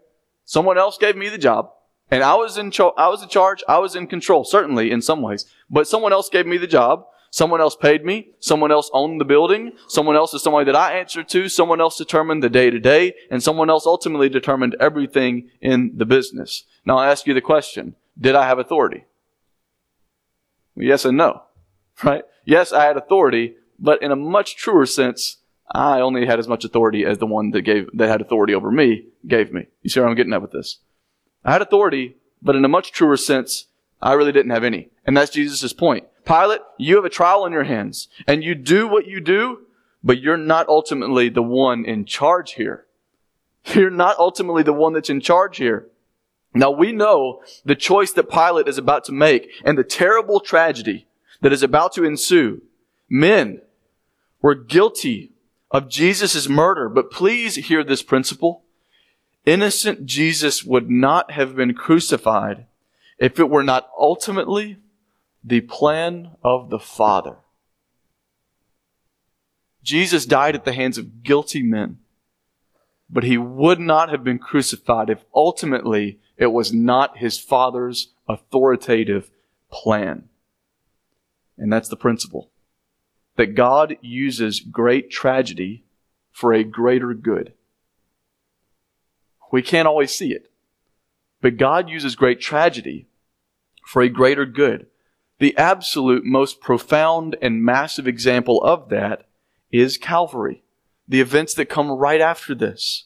Someone 0.51 0.77
else 0.77 0.97
gave 0.97 1.15
me 1.15 1.29
the 1.29 1.37
job. 1.37 1.71
And 2.09 2.25
I 2.25 2.35
was 2.35 2.57
in, 2.57 2.71
cho- 2.71 2.93
I 2.97 3.07
was 3.07 3.23
in 3.23 3.29
charge. 3.29 3.63
I 3.69 3.77
was 3.77 3.95
in 3.95 4.05
control, 4.05 4.43
certainly 4.43 4.91
in 4.91 5.01
some 5.01 5.21
ways. 5.21 5.45
But 5.69 5.87
someone 5.87 6.11
else 6.11 6.27
gave 6.27 6.45
me 6.45 6.57
the 6.57 6.67
job. 6.67 7.05
Someone 7.29 7.61
else 7.61 7.77
paid 7.77 8.03
me. 8.03 8.31
Someone 8.41 8.69
else 8.69 8.91
owned 8.91 9.21
the 9.21 9.31
building. 9.33 9.71
Someone 9.87 10.17
else 10.17 10.33
is 10.33 10.43
somebody 10.43 10.65
that 10.65 10.75
I 10.75 10.99
answered 10.99 11.29
to. 11.29 11.47
Someone 11.47 11.79
else 11.79 11.97
determined 11.97 12.43
the 12.43 12.49
day 12.49 12.69
to 12.69 12.81
day. 12.81 13.13
And 13.29 13.41
someone 13.41 13.69
else 13.69 13.85
ultimately 13.85 14.27
determined 14.27 14.75
everything 14.77 15.47
in 15.61 15.93
the 15.95 16.05
business. 16.05 16.65
Now 16.85 16.97
I 16.97 17.09
ask 17.09 17.25
you 17.25 17.33
the 17.33 17.39
question. 17.39 17.95
Did 18.19 18.35
I 18.35 18.45
have 18.45 18.59
authority? 18.59 19.05
Yes 20.75 21.05
and 21.05 21.15
no. 21.17 21.43
Right? 22.03 22.23
Yes, 22.45 22.73
I 22.73 22.83
had 22.83 22.97
authority, 22.97 23.55
but 23.79 24.01
in 24.01 24.11
a 24.11 24.17
much 24.17 24.57
truer 24.57 24.85
sense, 24.85 25.37
I 25.73 26.01
only 26.01 26.25
had 26.25 26.39
as 26.39 26.47
much 26.47 26.65
authority 26.65 27.05
as 27.05 27.17
the 27.17 27.25
one 27.25 27.51
that 27.51 27.61
gave 27.61 27.89
that 27.93 28.09
had 28.09 28.21
authority 28.21 28.53
over 28.53 28.71
me 28.71 29.05
gave 29.25 29.53
me. 29.53 29.67
You 29.81 29.89
see 29.89 29.99
where 29.99 30.09
I'm 30.09 30.15
getting 30.15 30.33
at 30.33 30.41
with 30.41 30.51
this? 30.51 30.79
I 31.45 31.53
had 31.53 31.61
authority, 31.61 32.17
but 32.41 32.55
in 32.55 32.65
a 32.65 32.69
much 32.69 32.91
truer 32.91 33.17
sense, 33.17 33.67
I 34.01 34.13
really 34.13 34.31
didn't 34.31 34.51
have 34.51 34.63
any. 34.63 34.89
And 35.05 35.15
that's 35.15 35.31
Jesus' 35.31 35.73
point. 35.73 36.07
Pilate, 36.25 36.61
you 36.77 36.95
have 36.95 37.05
a 37.05 37.09
trial 37.09 37.45
in 37.45 37.53
your 37.53 37.63
hands, 37.63 38.09
and 38.27 38.43
you 38.43 38.53
do 38.53 38.87
what 38.87 39.07
you 39.07 39.19
do, 39.19 39.65
but 40.03 40.19
you're 40.19 40.37
not 40.37 40.67
ultimately 40.67 41.29
the 41.29 41.41
one 41.41 41.85
in 41.85 42.05
charge 42.05 42.53
here. 42.53 42.85
You're 43.75 43.91
not 43.91 44.17
ultimately 44.17 44.63
the 44.63 44.73
one 44.73 44.93
that's 44.93 45.11
in 45.11 45.21
charge 45.21 45.57
here. 45.57 45.87
Now 46.55 46.71
we 46.71 46.91
know 46.91 47.43
the 47.63 47.75
choice 47.75 48.11
that 48.13 48.29
Pilate 48.29 48.67
is 48.67 48.79
about 48.79 49.03
to 49.05 49.11
make 49.11 49.51
and 49.63 49.77
the 49.77 49.83
terrible 49.83 50.39
tragedy 50.39 51.07
that 51.41 51.53
is 51.53 51.61
about 51.61 51.93
to 51.93 52.03
ensue. 52.03 52.63
Men 53.07 53.61
were 54.41 54.55
guilty 54.55 55.31
of 55.71 55.89
Jesus' 55.89 56.47
murder. 56.47 56.89
But 56.89 57.11
please 57.11 57.55
hear 57.55 57.83
this 57.83 58.03
principle. 58.03 58.63
Innocent 59.45 60.05
Jesus 60.05 60.63
would 60.63 60.89
not 60.89 61.31
have 61.31 61.55
been 61.55 61.73
crucified 61.73 62.65
if 63.17 63.39
it 63.39 63.49
were 63.49 63.63
not 63.63 63.89
ultimately 63.97 64.77
the 65.43 65.61
plan 65.61 66.31
of 66.43 66.69
the 66.69 66.79
Father. 66.79 67.37
Jesus 69.83 70.27
died 70.27 70.53
at 70.53 70.63
the 70.63 70.73
hands 70.73 70.99
of 70.99 71.23
guilty 71.23 71.63
men, 71.63 71.97
but 73.09 73.23
he 73.23 73.37
would 73.37 73.79
not 73.79 74.09
have 74.09 74.23
been 74.23 74.37
crucified 74.37 75.09
if 75.09 75.25
ultimately 75.33 76.19
it 76.37 76.47
was 76.47 76.71
not 76.71 77.17
his 77.17 77.39
Father's 77.39 78.13
authoritative 78.27 79.31
plan. 79.71 80.29
And 81.57 81.73
that's 81.73 81.89
the 81.89 81.95
principle 81.95 82.50
that 83.37 83.55
God 83.55 83.97
uses 84.01 84.59
great 84.59 85.09
tragedy 85.09 85.83
for 86.31 86.53
a 86.53 86.63
greater 86.63 87.13
good. 87.13 87.53
We 89.51 89.61
can't 89.61 89.87
always 89.87 90.15
see 90.15 90.31
it, 90.31 90.51
but 91.41 91.57
God 91.57 91.89
uses 91.89 92.15
great 92.15 92.39
tragedy 92.39 93.07
for 93.85 94.01
a 94.01 94.09
greater 94.09 94.45
good. 94.45 94.87
The 95.39 95.57
absolute 95.57 96.23
most 96.23 96.61
profound 96.61 97.35
and 97.41 97.63
massive 97.63 98.07
example 98.07 98.61
of 98.63 98.89
that 98.89 99.27
is 99.71 99.97
Calvary. 99.97 100.63
The 101.07 101.19
events 101.19 101.53
that 101.55 101.65
come 101.65 101.91
right 101.91 102.21
after 102.21 102.53
this. 102.53 103.05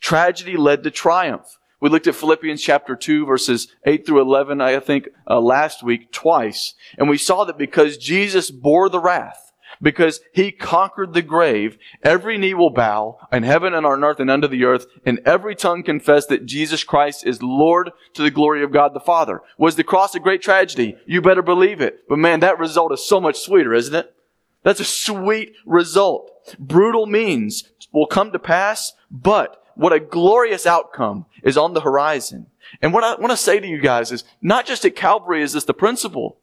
Tragedy 0.00 0.56
led 0.56 0.82
to 0.82 0.90
triumph. 0.90 1.58
We 1.80 1.88
looked 1.88 2.06
at 2.06 2.14
Philippians 2.14 2.60
chapter 2.60 2.96
2 2.96 3.26
verses 3.26 3.68
8 3.84 4.04
through 4.04 4.20
11, 4.20 4.60
I 4.60 4.80
think, 4.80 5.08
uh, 5.28 5.40
last 5.40 5.82
week 5.82 6.10
twice. 6.10 6.74
And 6.98 7.08
we 7.08 7.18
saw 7.18 7.44
that 7.44 7.58
because 7.58 7.96
Jesus 7.96 8.50
bore 8.50 8.88
the 8.88 9.00
wrath, 9.00 9.45
because 9.80 10.20
he 10.32 10.50
conquered 10.52 11.12
the 11.12 11.22
grave, 11.22 11.78
every 12.02 12.38
knee 12.38 12.54
will 12.54 12.70
bow 12.70 13.18
in 13.32 13.42
heaven 13.42 13.74
and 13.74 13.86
on 13.86 14.04
earth 14.04 14.20
and 14.20 14.30
under 14.30 14.48
the 14.48 14.64
earth, 14.64 14.86
and 15.04 15.20
every 15.24 15.54
tongue 15.54 15.82
confess 15.82 16.26
that 16.26 16.46
Jesus 16.46 16.84
Christ 16.84 17.26
is 17.26 17.42
Lord 17.42 17.92
to 18.14 18.22
the 18.22 18.30
glory 18.30 18.62
of 18.62 18.72
God 18.72 18.94
the 18.94 19.00
Father. 19.00 19.42
Was 19.58 19.76
the 19.76 19.84
cross 19.84 20.14
a 20.14 20.20
great 20.20 20.42
tragedy? 20.42 20.96
You 21.06 21.20
better 21.20 21.42
believe 21.42 21.80
it. 21.80 22.08
But 22.08 22.18
man, 22.18 22.40
that 22.40 22.58
result 22.58 22.92
is 22.92 23.04
so 23.04 23.20
much 23.20 23.38
sweeter, 23.38 23.74
isn't 23.74 23.94
it? 23.94 24.14
That's 24.62 24.80
a 24.80 24.84
sweet 24.84 25.54
result. 25.64 26.30
Brutal 26.58 27.06
means 27.06 27.70
will 27.92 28.06
come 28.06 28.32
to 28.32 28.38
pass, 28.38 28.92
but 29.10 29.62
what 29.76 29.92
a 29.92 30.00
glorious 30.00 30.66
outcome 30.66 31.26
is 31.42 31.56
on 31.56 31.74
the 31.74 31.82
horizon. 31.82 32.46
And 32.82 32.92
what 32.92 33.04
I 33.04 33.14
want 33.14 33.30
to 33.30 33.36
say 33.36 33.60
to 33.60 33.66
you 33.66 33.80
guys 33.80 34.10
is 34.10 34.24
not 34.40 34.66
just 34.66 34.84
at 34.84 34.96
Calvary 34.96 35.42
is 35.42 35.52
this 35.52 35.64
the 35.64 35.74
principle, 35.74 36.38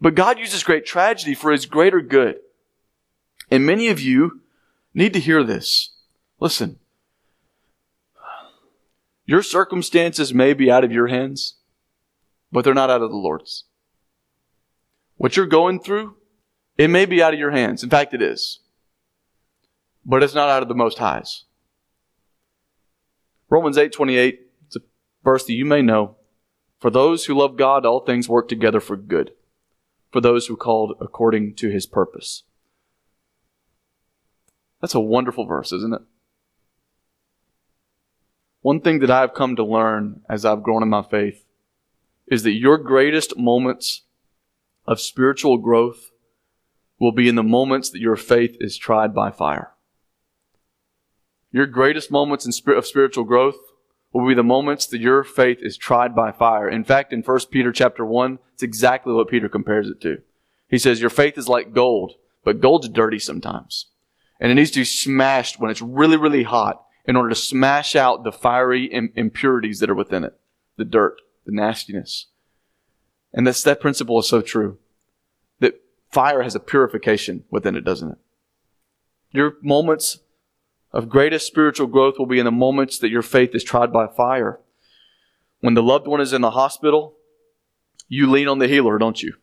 but 0.00 0.14
God 0.14 0.38
uses 0.38 0.62
great 0.62 0.86
tragedy 0.86 1.34
for 1.34 1.50
his 1.50 1.66
greater 1.66 2.00
good. 2.00 2.38
And 3.50 3.64
many 3.64 3.88
of 3.88 4.00
you 4.00 4.40
need 4.94 5.12
to 5.14 5.20
hear 5.20 5.42
this. 5.42 5.90
Listen. 6.40 6.78
Your 9.24 9.42
circumstances 9.42 10.32
may 10.32 10.54
be 10.54 10.70
out 10.70 10.84
of 10.84 10.92
your 10.92 11.08
hands, 11.08 11.56
but 12.50 12.64
they're 12.64 12.74
not 12.74 12.90
out 12.90 13.02
of 13.02 13.10
the 13.10 13.16
Lord's. 13.16 13.64
What 15.16 15.36
you're 15.36 15.46
going 15.46 15.80
through, 15.80 16.16
it 16.78 16.88
may 16.88 17.04
be 17.04 17.22
out 17.22 17.34
of 17.34 17.40
your 17.40 17.50
hands. 17.50 17.82
In 17.82 17.90
fact, 17.90 18.14
it 18.14 18.22
is. 18.22 18.60
But 20.04 20.22
it's 20.22 20.34
not 20.34 20.48
out 20.48 20.62
of 20.62 20.68
the 20.68 20.74
Most 20.74 20.98
High's. 20.98 21.44
Romans 23.50 23.76
8:28, 23.76 24.38
it's 24.66 24.76
a 24.76 24.80
verse 25.24 25.44
that 25.44 25.54
you 25.54 25.64
may 25.64 25.82
know. 25.82 26.16
For 26.78 26.90
those 26.90 27.24
who 27.24 27.34
love 27.34 27.56
God, 27.56 27.84
all 27.84 28.00
things 28.00 28.28
work 28.28 28.48
together 28.48 28.80
for 28.80 28.96
good. 28.96 29.32
For 30.12 30.20
those 30.20 30.46
who 30.46 30.56
called 30.56 30.96
according 31.00 31.56
to 31.56 31.68
his 31.68 31.86
purpose. 31.86 32.44
That's 34.80 34.94
a 34.94 35.00
wonderful 35.00 35.44
verse, 35.44 35.72
isn't 35.72 35.94
it? 35.94 36.02
One 38.60 38.80
thing 38.80 38.98
that 39.00 39.10
I've 39.10 39.34
come 39.34 39.56
to 39.56 39.64
learn 39.64 40.22
as 40.28 40.44
I've 40.44 40.62
grown 40.62 40.82
in 40.82 40.88
my 40.88 41.02
faith 41.02 41.44
is 42.26 42.42
that 42.42 42.52
your 42.52 42.78
greatest 42.78 43.36
moments 43.36 44.02
of 44.86 45.00
spiritual 45.00 45.58
growth 45.58 46.10
will 46.98 47.12
be 47.12 47.28
in 47.28 47.34
the 47.36 47.42
moments 47.42 47.90
that 47.90 48.00
your 48.00 48.16
faith 48.16 48.56
is 48.60 48.76
tried 48.76 49.14
by 49.14 49.30
fire. 49.30 49.72
Your 51.50 51.66
greatest 51.66 52.10
moments 52.10 52.46
of 52.46 52.86
spiritual 52.86 53.24
growth 53.24 53.56
will 54.12 54.26
be 54.26 54.34
the 54.34 54.42
moments 54.42 54.86
that 54.86 55.00
your 55.00 55.22
faith 55.22 55.58
is 55.60 55.76
tried 55.76 56.14
by 56.14 56.32
fire. 56.32 56.68
In 56.68 56.84
fact, 56.84 57.12
in 57.12 57.22
1 57.22 57.40
Peter 57.50 57.72
chapter 57.72 58.04
1, 58.04 58.38
it's 58.54 58.62
exactly 58.62 59.12
what 59.12 59.28
Peter 59.28 59.48
compares 59.48 59.88
it 59.88 60.00
to. 60.02 60.18
He 60.68 60.78
says, 60.78 61.00
your 61.00 61.10
faith 61.10 61.38
is 61.38 61.48
like 61.48 61.72
gold, 61.72 62.14
but 62.44 62.60
gold's 62.60 62.88
dirty 62.88 63.18
sometimes. 63.18 63.86
And 64.40 64.52
it 64.52 64.54
needs 64.54 64.70
to 64.72 64.80
be 64.80 64.84
smashed 64.84 65.58
when 65.58 65.70
it's 65.70 65.82
really, 65.82 66.16
really 66.16 66.44
hot 66.44 66.84
in 67.04 67.16
order 67.16 67.30
to 67.30 67.34
smash 67.34 67.96
out 67.96 68.22
the 68.22 68.32
fiery 68.32 68.92
impurities 68.92 69.80
that 69.80 69.90
are 69.90 69.94
within 69.94 70.24
it. 70.24 70.38
The 70.76 70.84
dirt, 70.84 71.20
the 71.44 71.52
nastiness. 71.52 72.26
And 73.32 73.46
this, 73.46 73.62
that 73.62 73.80
principle 73.80 74.18
is 74.18 74.28
so 74.28 74.40
true. 74.40 74.78
That 75.60 75.80
fire 76.10 76.42
has 76.42 76.54
a 76.54 76.60
purification 76.60 77.44
within 77.50 77.74
it, 77.74 77.84
doesn't 77.84 78.12
it? 78.12 78.18
Your 79.32 79.54
moments 79.62 80.20
of 80.92 81.08
greatest 81.08 81.46
spiritual 81.46 81.86
growth 81.86 82.18
will 82.18 82.26
be 82.26 82.38
in 82.38 82.44
the 82.44 82.50
moments 82.50 82.98
that 82.98 83.10
your 83.10 83.22
faith 83.22 83.54
is 83.54 83.64
tried 83.64 83.92
by 83.92 84.06
fire. 84.06 84.60
When 85.60 85.74
the 85.74 85.82
loved 85.82 86.06
one 86.06 86.20
is 86.20 86.32
in 86.32 86.40
the 86.40 86.52
hospital, 86.52 87.14
you 88.08 88.30
lean 88.30 88.48
on 88.48 88.58
the 88.58 88.68
healer, 88.68 88.96
don't 88.96 89.22
you? 89.22 89.34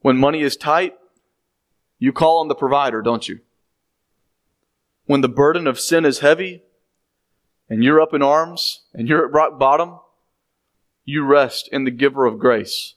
When 0.00 0.18
money 0.18 0.42
is 0.42 0.56
tight, 0.56 0.94
you 2.04 2.12
call 2.12 2.40
on 2.40 2.48
the 2.48 2.54
provider, 2.54 3.00
don't 3.00 3.26
you? 3.30 3.40
When 5.06 5.22
the 5.22 5.28
burden 5.28 5.66
of 5.66 5.80
sin 5.80 6.04
is 6.04 6.18
heavy 6.18 6.62
and 7.70 7.82
you're 7.82 8.00
up 8.00 8.12
in 8.12 8.20
arms 8.20 8.82
and 8.92 9.08
you're 9.08 9.24
at 9.24 9.32
rock 9.32 9.58
bottom, 9.58 10.00
you 11.06 11.24
rest 11.24 11.66
in 11.72 11.84
the 11.84 11.90
giver 11.90 12.26
of 12.26 12.38
grace. 12.38 12.96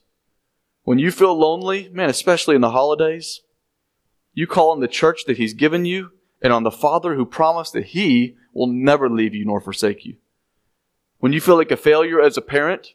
When 0.82 0.98
you 0.98 1.10
feel 1.10 1.34
lonely, 1.34 1.88
man, 1.88 2.10
especially 2.10 2.54
in 2.54 2.60
the 2.60 2.72
holidays, 2.72 3.40
you 4.34 4.46
call 4.46 4.72
on 4.72 4.80
the 4.80 4.88
church 4.88 5.20
that 5.26 5.38
He's 5.38 5.54
given 5.54 5.86
you 5.86 6.10
and 6.42 6.52
on 6.52 6.62
the 6.62 6.70
Father 6.70 7.14
who 7.14 7.24
promised 7.24 7.72
that 7.72 7.86
He 7.86 8.36
will 8.52 8.66
never 8.66 9.08
leave 9.08 9.34
you 9.34 9.46
nor 9.46 9.62
forsake 9.62 10.04
you. 10.04 10.16
When 11.16 11.32
you 11.32 11.40
feel 11.40 11.56
like 11.56 11.70
a 11.70 11.78
failure 11.78 12.20
as 12.20 12.36
a 12.36 12.42
parent, 12.42 12.92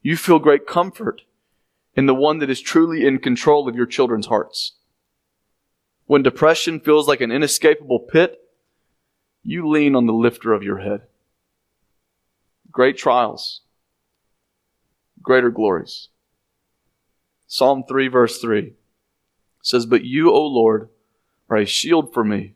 you 0.00 0.16
feel 0.16 0.38
great 0.38 0.64
comfort 0.64 1.22
in 2.00 2.06
the 2.06 2.14
one 2.14 2.38
that 2.38 2.48
is 2.48 2.62
truly 2.62 3.06
in 3.06 3.18
control 3.18 3.68
of 3.68 3.76
your 3.76 3.84
children's 3.84 4.28
hearts. 4.28 4.72
When 6.06 6.22
depression 6.22 6.80
feels 6.80 7.06
like 7.06 7.20
an 7.20 7.30
inescapable 7.30 7.98
pit, 7.98 8.40
you 9.44 9.68
lean 9.68 9.94
on 9.94 10.06
the 10.06 10.14
lifter 10.14 10.54
of 10.54 10.62
your 10.62 10.78
head. 10.78 11.02
Great 12.70 12.96
trials, 12.96 13.60
greater 15.20 15.50
glories. 15.50 16.08
Psalm 17.46 17.84
3 17.86 18.08
verse 18.08 18.40
3 18.40 18.72
says, 19.62 19.84
But 19.84 20.02
you, 20.02 20.30
O 20.30 20.46
Lord, 20.46 20.88
are 21.50 21.58
a 21.58 21.66
shield 21.66 22.14
for 22.14 22.24
me, 22.24 22.54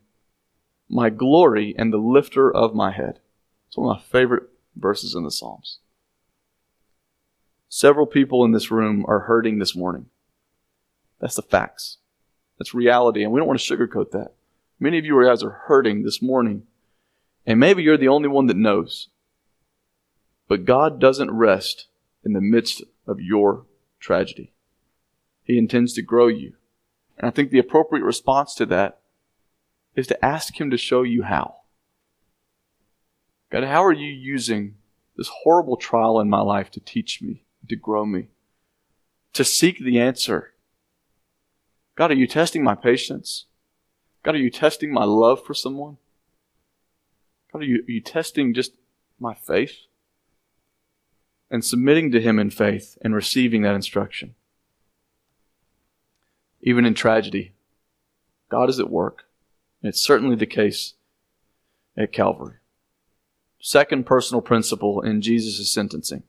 my 0.89 1.11
glory 1.11 1.75
and 1.77 1.93
the 1.93 1.99
lifter 1.99 2.51
of 2.51 2.75
my 2.75 2.93
head. 2.93 3.21
It's 3.69 3.77
one 3.77 3.95
of 3.95 3.99
my 3.99 4.09
favorite 4.09 4.45
verses 4.75 5.15
in 5.15 5.23
the 5.23 5.31
Psalms. 5.31 5.81
Several 7.77 8.07
people 8.07 8.45
in 8.45 8.53
this 8.53 8.71
room 8.71 9.05
are 9.09 9.27
hurting 9.27 9.59
this 9.59 9.75
morning. 9.75 10.07
That's 11.21 11.35
the 11.35 11.43
facts. 11.43 11.99
That's 12.57 12.73
reality, 12.73 13.25
and 13.25 13.33
we 13.33 13.41
don't 13.41 13.49
want 13.49 13.59
to 13.59 13.77
sugarcoat 13.77 14.13
that. 14.13 14.35
Many 14.79 14.97
of 14.97 15.05
you 15.05 15.21
guys 15.25 15.43
are 15.43 15.65
hurting 15.67 16.05
this 16.05 16.23
morning, 16.23 16.69
and 17.45 17.59
maybe 17.59 17.83
you're 17.83 17.97
the 17.97 18.07
only 18.07 18.29
one 18.29 18.47
that 18.47 18.57
knows. 18.57 19.09
But 20.47 20.65
God 20.65 21.01
doesn't 21.01 21.33
rest 21.33 21.89
in 22.25 22.33
the 22.33 22.41
midst 22.41 22.85
of 23.09 23.21
your 23.21 23.67
tragedy. 23.99 24.53
He 25.43 25.59
intends 25.59 25.95
to 25.95 26.03
grow 26.03 26.29
you. 26.29 26.53
And 27.19 27.27
I 27.27 27.33
think 27.33 27.51
the 27.51 27.59
appropriate 27.59 28.05
response 28.05 28.55
to 28.55 28.67
that 28.67 29.01
is 29.97 30.07
to 30.07 30.25
ask 30.25 30.61
Him 30.61 30.71
to 30.71 30.77
show 30.77 31.03
you 31.03 31.25
how. 31.25 31.57
God, 33.51 33.65
how 33.65 33.85
are 33.85 33.93
you 33.93 34.13
using 34.13 34.77
this 35.17 35.31
horrible 35.43 35.77
trial 35.77 36.21
in 36.21 36.31
my 36.31 36.41
life 36.41 36.71
to 36.71 36.79
teach 36.79 37.21
me, 37.21 37.44
to 37.68 37.77
grow 37.77 38.05
me, 38.05 38.29
to 39.33 39.44
seek 39.44 39.79
the 39.79 39.98
answer? 39.98 40.53
God, 41.96 42.11
are 42.11 42.16
you 42.16 42.27
testing 42.27 42.64
my 42.64 42.74
patience? 42.74 43.46
God, 44.22 44.35
are 44.35 44.38
you 44.38 44.50
testing 44.50 44.92
my 44.92 45.05
love 45.05 45.44
for 45.44 45.55
someone? 45.55 45.98
God, 47.53 47.62
are 47.62 47.66
you, 47.66 47.85
are 47.87 47.90
you 47.90 48.00
testing 48.00 48.55
just 48.55 48.72
my 49.20 49.35
faith? 49.35 49.77
And 51.50 51.64
submitting 51.64 52.11
to 52.12 52.20
Him 52.20 52.38
in 52.38 52.50
faith 52.50 52.98
and 53.03 53.14
receiving 53.14 53.62
that 53.62 53.74
instruction 53.74 54.35
even 56.64 56.87
in 56.87 56.94
tragedy. 56.94 57.53
God 58.48 58.68
is 58.68 58.81
at 58.81 58.90
work. 58.90 59.24
And 59.81 59.90
it's 59.90 60.00
certainly 60.00 60.35
the 60.35 60.46
case 60.46 60.94
at 61.96 62.12
Calvary. 62.12 62.57
Second 63.61 64.05
personal 64.07 64.40
principle 64.40 65.00
in 65.03 65.20
Jesus' 65.20 65.70
sentencing. 65.72 66.22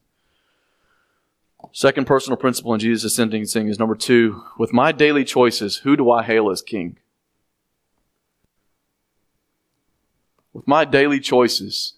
Second 1.71 2.08
personal 2.08 2.38
principle 2.38 2.73
in 2.73 2.80
Jesus' 2.80 3.12
ascending 3.12 3.45
sentencing 3.45 3.69
is 3.69 3.80
number 3.80 3.95
two 3.95 4.43
with 4.58 4.73
my 4.73 4.91
daily 4.91 5.23
choices, 5.23 5.78
who 5.78 5.95
do 5.95 6.10
I 6.10 6.23
hail 6.23 6.49
as 6.49 6.62
king? 6.62 6.97
With 10.54 10.67
my 10.67 10.86
daily 10.86 11.19
choices, 11.19 11.93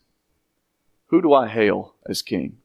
who 1.08 1.22
do 1.22 1.34
I 1.34 1.48
hail 1.48 1.94
as 2.08 2.22
king? 2.22 2.58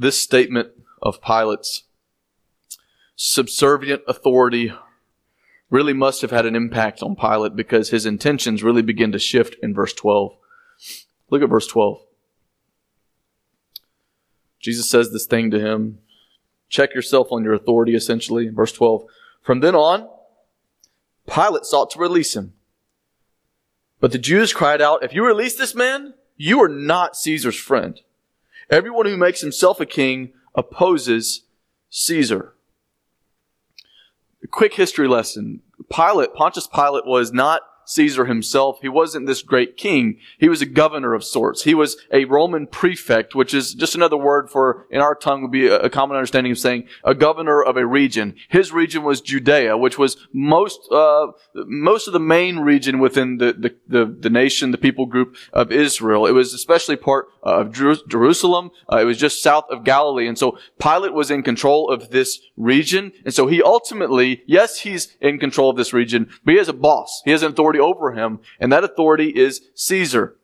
this 0.00 0.18
statement 0.18 0.70
of 1.02 1.20
Pilate's 1.20 1.84
subservient 3.16 4.00
authority 4.08 4.72
really 5.70 5.92
must 5.92 6.20
have 6.22 6.30
had 6.32 6.46
an 6.46 6.56
impact 6.56 7.02
on 7.02 7.16
Pilate 7.16 7.56
because 7.56 7.90
his 7.90 8.04
intentions 8.04 8.62
really 8.62 8.82
begin 8.82 9.12
to 9.12 9.18
shift 9.18 9.56
in 9.62 9.72
verse 9.72 9.92
12. 9.92 10.36
Look 11.30 11.42
at 11.42 11.48
verse 11.48 11.66
12. 11.68 12.02
Jesus 14.58 14.90
says 14.90 15.10
this 15.10 15.26
thing 15.26 15.50
to 15.52 15.60
him 15.60 16.00
check 16.70 16.94
yourself 16.94 17.28
on 17.32 17.44
your 17.44 17.52
authority, 17.52 17.94
essentially. 17.94 18.48
Verse 18.48 18.72
12. 18.72 19.04
From 19.42 19.60
then 19.60 19.74
on, 19.74 20.08
Pilate 21.28 21.64
sought 21.64 21.90
to 21.90 21.98
release 21.98 22.34
him. 22.34 22.54
But 23.98 24.12
the 24.12 24.18
Jews 24.18 24.54
cried 24.54 24.80
out, 24.80 25.02
If 25.02 25.12
you 25.12 25.26
release 25.26 25.56
this 25.56 25.74
man, 25.74 26.14
you 26.36 26.62
are 26.62 26.68
not 26.68 27.16
Caesar's 27.16 27.56
friend. 27.56 28.00
Everyone 28.70 29.04
who 29.04 29.16
makes 29.16 29.40
himself 29.42 29.80
a 29.80 29.86
king 29.86 30.32
opposes 30.54 31.42
Caesar. 31.90 32.54
Quick 34.50 34.74
history 34.74 35.08
lesson. 35.08 35.60
Pilate, 35.90 36.34
Pontius 36.34 36.66
Pilate 36.66 37.06
was 37.06 37.32
not 37.32 37.62
Caesar 37.90 38.26
himself. 38.26 38.78
He 38.80 38.88
wasn't 38.88 39.26
this 39.26 39.42
great 39.42 39.76
king. 39.76 40.18
He 40.38 40.48
was 40.48 40.62
a 40.62 40.66
governor 40.66 41.14
of 41.14 41.24
sorts. 41.24 41.64
He 41.64 41.74
was 41.74 41.96
a 42.12 42.24
Roman 42.24 42.66
prefect, 42.66 43.34
which 43.34 43.52
is 43.52 43.74
just 43.74 43.94
another 43.94 44.16
word 44.16 44.48
for, 44.48 44.86
in 44.90 45.00
our 45.00 45.14
tongue, 45.14 45.42
would 45.42 45.50
be 45.50 45.66
a 45.66 45.90
common 45.90 46.16
understanding 46.16 46.52
of 46.52 46.58
saying 46.58 46.86
a 47.04 47.14
governor 47.14 47.62
of 47.62 47.76
a 47.76 47.84
region. 47.86 48.36
His 48.48 48.72
region 48.72 49.02
was 49.02 49.20
Judea, 49.20 49.76
which 49.76 49.98
was 49.98 50.16
most, 50.32 50.80
uh, 50.92 51.28
most 51.54 52.06
of 52.06 52.12
the 52.12 52.20
main 52.20 52.58
region 52.58 53.00
within 53.00 53.38
the, 53.38 53.52
the, 53.52 53.76
the, 53.88 54.16
the, 54.20 54.30
nation, 54.30 54.70
the 54.70 54.78
people 54.78 55.06
group 55.06 55.36
of 55.52 55.72
Israel. 55.72 56.26
It 56.26 56.32
was 56.32 56.54
especially 56.54 56.96
part 56.96 57.26
of 57.42 57.72
Jerusalem. 57.72 58.70
Uh, 58.90 58.98
it 58.98 59.04
was 59.04 59.18
just 59.18 59.42
south 59.42 59.64
of 59.70 59.82
Galilee. 59.84 60.28
And 60.28 60.38
so 60.38 60.58
Pilate 60.78 61.12
was 61.12 61.30
in 61.30 61.42
control 61.42 61.90
of 61.90 62.10
this 62.10 62.38
region. 62.56 63.12
And 63.24 63.34
so 63.34 63.46
he 63.48 63.62
ultimately, 63.62 64.42
yes, 64.46 64.80
he's 64.80 65.16
in 65.20 65.38
control 65.38 65.70
of 65.70 65.76
this 65.76 65.92
region, 65.92 66.30
but 66.44 66.52
he 66.52 66.58
has 66.58 66.68
a 66.68 66.72
boss. 66.72 67.22
He 67.24 67.32
has 67.32 67.42
an 67.42 67.52
authority 67.52 67.79
over 67.80 68.12
him, 68.12 68.40
and 68.60 68.70
that 68.70 68.84
authority 68.84 69.30
is 69.30 69.62
Caesar. 69.74 70.36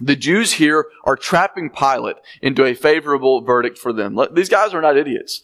The 0.00 0.16
Jews 0.16 0.54
here 0.54 0.86
are 1.04 1.16
trapping 1.16 1.70
Pilate 1.70 2.16
into 2.42 2.64
a 2.64 2.74
favorable 2.74 3.40
verdict 3.40 3.78
for 3.78 3.92
them. 3.92 4.18
These 4.32 4.48
guys 4.48 4.74
are 4.74 4.82
not 4.82 4.96
idiots. 4.96 5.42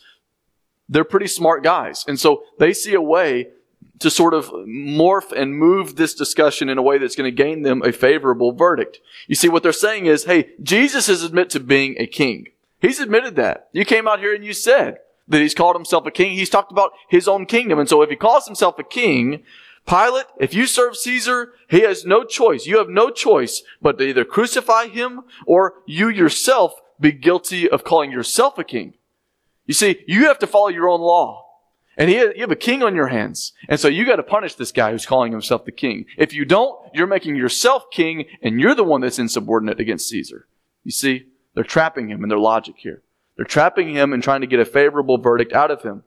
They're 0.89 1.05
pretty 1.05 1.29
smart 1.29 1.63
guys. 1.63 2.05
And 2.09 2.19
so 2.19 2.43
they 2.59 2.73
see 2.73 2.95
a 2.95 3.01
way 3.01 3.51
to 4.01 4.11
sort 4.11 4.35
of 4.35 4.47
morph 4.49 5.31
and 5.31 5.55
move 5.55 5.97
this 5.97 6.15
discussion 6.15 6.69
in 6.69 6.79
a 6.79 6.83
way 6.83 6.99
that's 6.99 7.15
going 7.15 7.31
to 7.31 7.43
gain 7.43 7.63
them 7.63 7.83
a 7.83 7.93
favorable 7.93 8.51
verdict. 8.53 8.99
You 9.29 9.37
see, 9.37 9.49
what 9.49 9.63
they're 9.63 9.73
saying 9.73 10.07
is, 10.07 10.25
hey, 10.25 10.51
Jesus 10.63 11.09
is 11.09 11.23
admitted 11.23 11.51
to 11.51 11.61
being 11.61 11.95
a 11.99 12.07
king. 12.07 12.49
He's 12.81 12.99
admitted 12.99 13.37
that. 13.37 13.69
You 13.73 13.85
came 13.85 14.09
out 14.09 14.19
here 14.19 14.35
and 14.35 14.45
you 14.45 14.55
said 14.55 14.99
that 15.29 15.41
he's 15.41 15.55
called 15.55 15.77
himself 15.77 16.07
a 16.07 16.11
king. 16.11 16.33
He's 16.33 16.51
talked 16.51 16.73
about 16.73 16.93
his 17.09 17.29
own 17.29 17.47
kingdom. 17.47 17.79
And 17.79 17.89
so 17.89 18.03
if 18.03 18.11
he 18.11 18.17
calls 18.17 18.47
himself 18.47 18.79
a 18.79 18.85
king, 18.85 19.45
Pilate, 19.91 20.27
if 20.39 20.55
you 20.55 20.67
serve 20.67 20.97
Caesar, 20.97 21.53
he 21.69 21.81
has 21.81 22.07
no 22.07 22.23
choice. 22.23 22.65
You 22.65 22.79
have 22.79 22.89
no 22.89 23.11
choice 23.11 23.65
but 23.83 23.99
to 23.99 24.05
either 24.05 24.25
crucify 24.25 24.87
him 24.87 25.23
or 25.47 25.83
you 25.85 26.09
yourself 26.09 26.75
be 27.01 27.11
guilty 27.11 27.69
of 27.69 27.83
calling 27.83 28.13
yourself 28.13 28.57
a 28.57 28.63
king. 28.63 28.95
You 29.67 29.75
see, 29.75 30.05
you 30.07 30.27
have 30.27 30.39
to 30.39 30.47
follow 30.47 30.69
your 30.69 30.89
own 30.89 31.01
law. 31.01 31.45
And 31.97 32.09
he, 32.09 32.19
you 32.19 32.41
have 32.43 32.53
a 32.53 32.57
king 32.57 32.85
on 32.85 32.95
your 32.95 33.09
hands. 33.09 33.53
And 33.69 33.81
so 33.81 33.89
you 33.89 34.07
got 34.07 34.17
to 34.17 34.23
punish 34.23 34.55
this 34.55 34.71
guy 34.71 34.93
who's 34.93 35.07
calling 35.07 35.33
himself 35.33 35.65
the 35.65 35.73
king. 35.73 36.07
If 36.17 36.33
you 36.33 36.45
don't, 36.45 36.79
you're 36.95 37.09
making 37.09 37.35
yourself 37.35 37.91
king 37.91 38.27
and 38.43 38.61
you're 38.61 38.77
the 38.77 38.85
one 38.85 39.01
that's 39.01 39.19
insubordinate 39.19 39.81
against 39.81 40.09
Caesar. 40.09 40.47
You 40.85 40.93
see, 40.93 41.27
they're 41.55 41.65
trapping 41.65 42.11
him 42.11 42.23
in 42.23 42.29
their 42.29 42.39
logic 42.39 42.77
here. 42.79 43.03
They're 43.37 43.45
trapping 43.45 43.91
him 43.91 44.13
and 44.13 44.23
trying 44.23 44.43
to 44.43 44.47
get 44.47 44.61
a 44.61 44.65
favorable 44.65 45.19
verdict 45.19 45.53
out 45.53 45.73
of 45.73 45.83
him. 45.83 46.05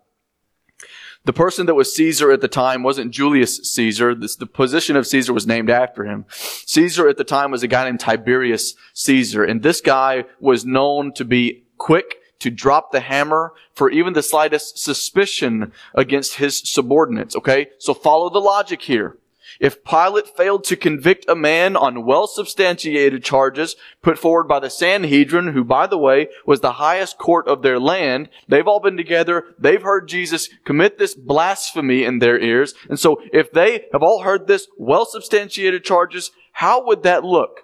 The 1.26 1.34
person 1.34 1.68
that 1.68 1.76
was 1.76 1.96
Caesar 1.96 2.32
at 2.32 2.42
the 2.42 2.50
time 2.50 2.84
wasn't 2.84 3.12
Julius 3.12 3.58
Caesar. 3.74 4.14
This, 4.14 4.36
the 4.36 4.46
position 4.46 4.98
of 4.98 5.08
Caesar 5.08 5.32
was 5.32 5.48
named 5.48 5.70
after 5.70 6.04
him. 6.04 6.26
Caesar 6.30 7.08
at 7.08 7.18
the 7.18 7.24
time 7.24 7.50
was 7.52 7.64
a 7.64 7.68
guy 7.68 7.86
named 7.86 8.02
Tiberius 8.02 8.76
Caesar. 8.94 9.44
And 9.44 9.64
this 9.64 9.80
guy 9.80 10.26
was 10.42 10.66
known 10.66 11.14
to 11.14 11.24
be 11.24 11.64
quick 11.78 12.16
to 12.40 12.50
drop 12.50 12.92
the 12.92 13.00
hammer 13.00 13.54
for 13.74 13.90
even 13.90 14.12
the 14.12 14.22
slightest 14.22 14.78
suspicion 14.78 15.72
against 15.96 16.36
his 16.36 16.58
subordinates. 16.58 17.38
Okay? 17.38 17.68
So 17.78 17.94
follow 17.94 18.30
the 18.30 18.40
logic 18.40 18.82
here. 18.82 19.18
If 19.64 19.86
Pilate 19.86 20.28
failed 20.28 20.66
to 20.66 20.76
convict 20.76 21.24
a 21.30 21.38
man 21.38 21.78
on 21.78 22.06
well 22.06 22.28
substantiated 22.28 23.24
charges 23.24 23.78
put 24.02 24.20
forward 24.20 24.44
by 24.44 24.60
the 24.60 24.70
Sanhedrin, 24.70 25.54
who, 25.54 25.64
by 25.64 25.88
the 25.88 25.98
way, 25.98 26.28
was 26.46 26.60
the 26.60 26.74
highest 26.74 27.18
court 27.18 27.48
of 27.48 27.62
their 27.62 27.80
land, 27.80 28.28
they've 28.46 28.68
all 28.68 28.82
been 28.82 28.98
together. 28.98 29.46
They've 29.58 29.82
heard 29.82 30.10
Jesus 30.10 30.50
commit 30.66 30.98
this 30.98 31.16
blasphemy 31.16 32.04
in 32.04 32.20
their 32.20 32.38
ears. 32.38 32.74
And 32.90 33.00
so 33.00 33.22
if 33.32 33.54
they 33.54 33.86
have 33.94 34.04
all 34.04 34.24
heard 34.24 34.48
this 34.48 34.68
well 34.78 35.06
substantiated 35.06 35.86
charges, 35.86 36.32
how 36.52 36.86
would 36.86 37.04
that 37.04 37.24
look? 37.24 37.62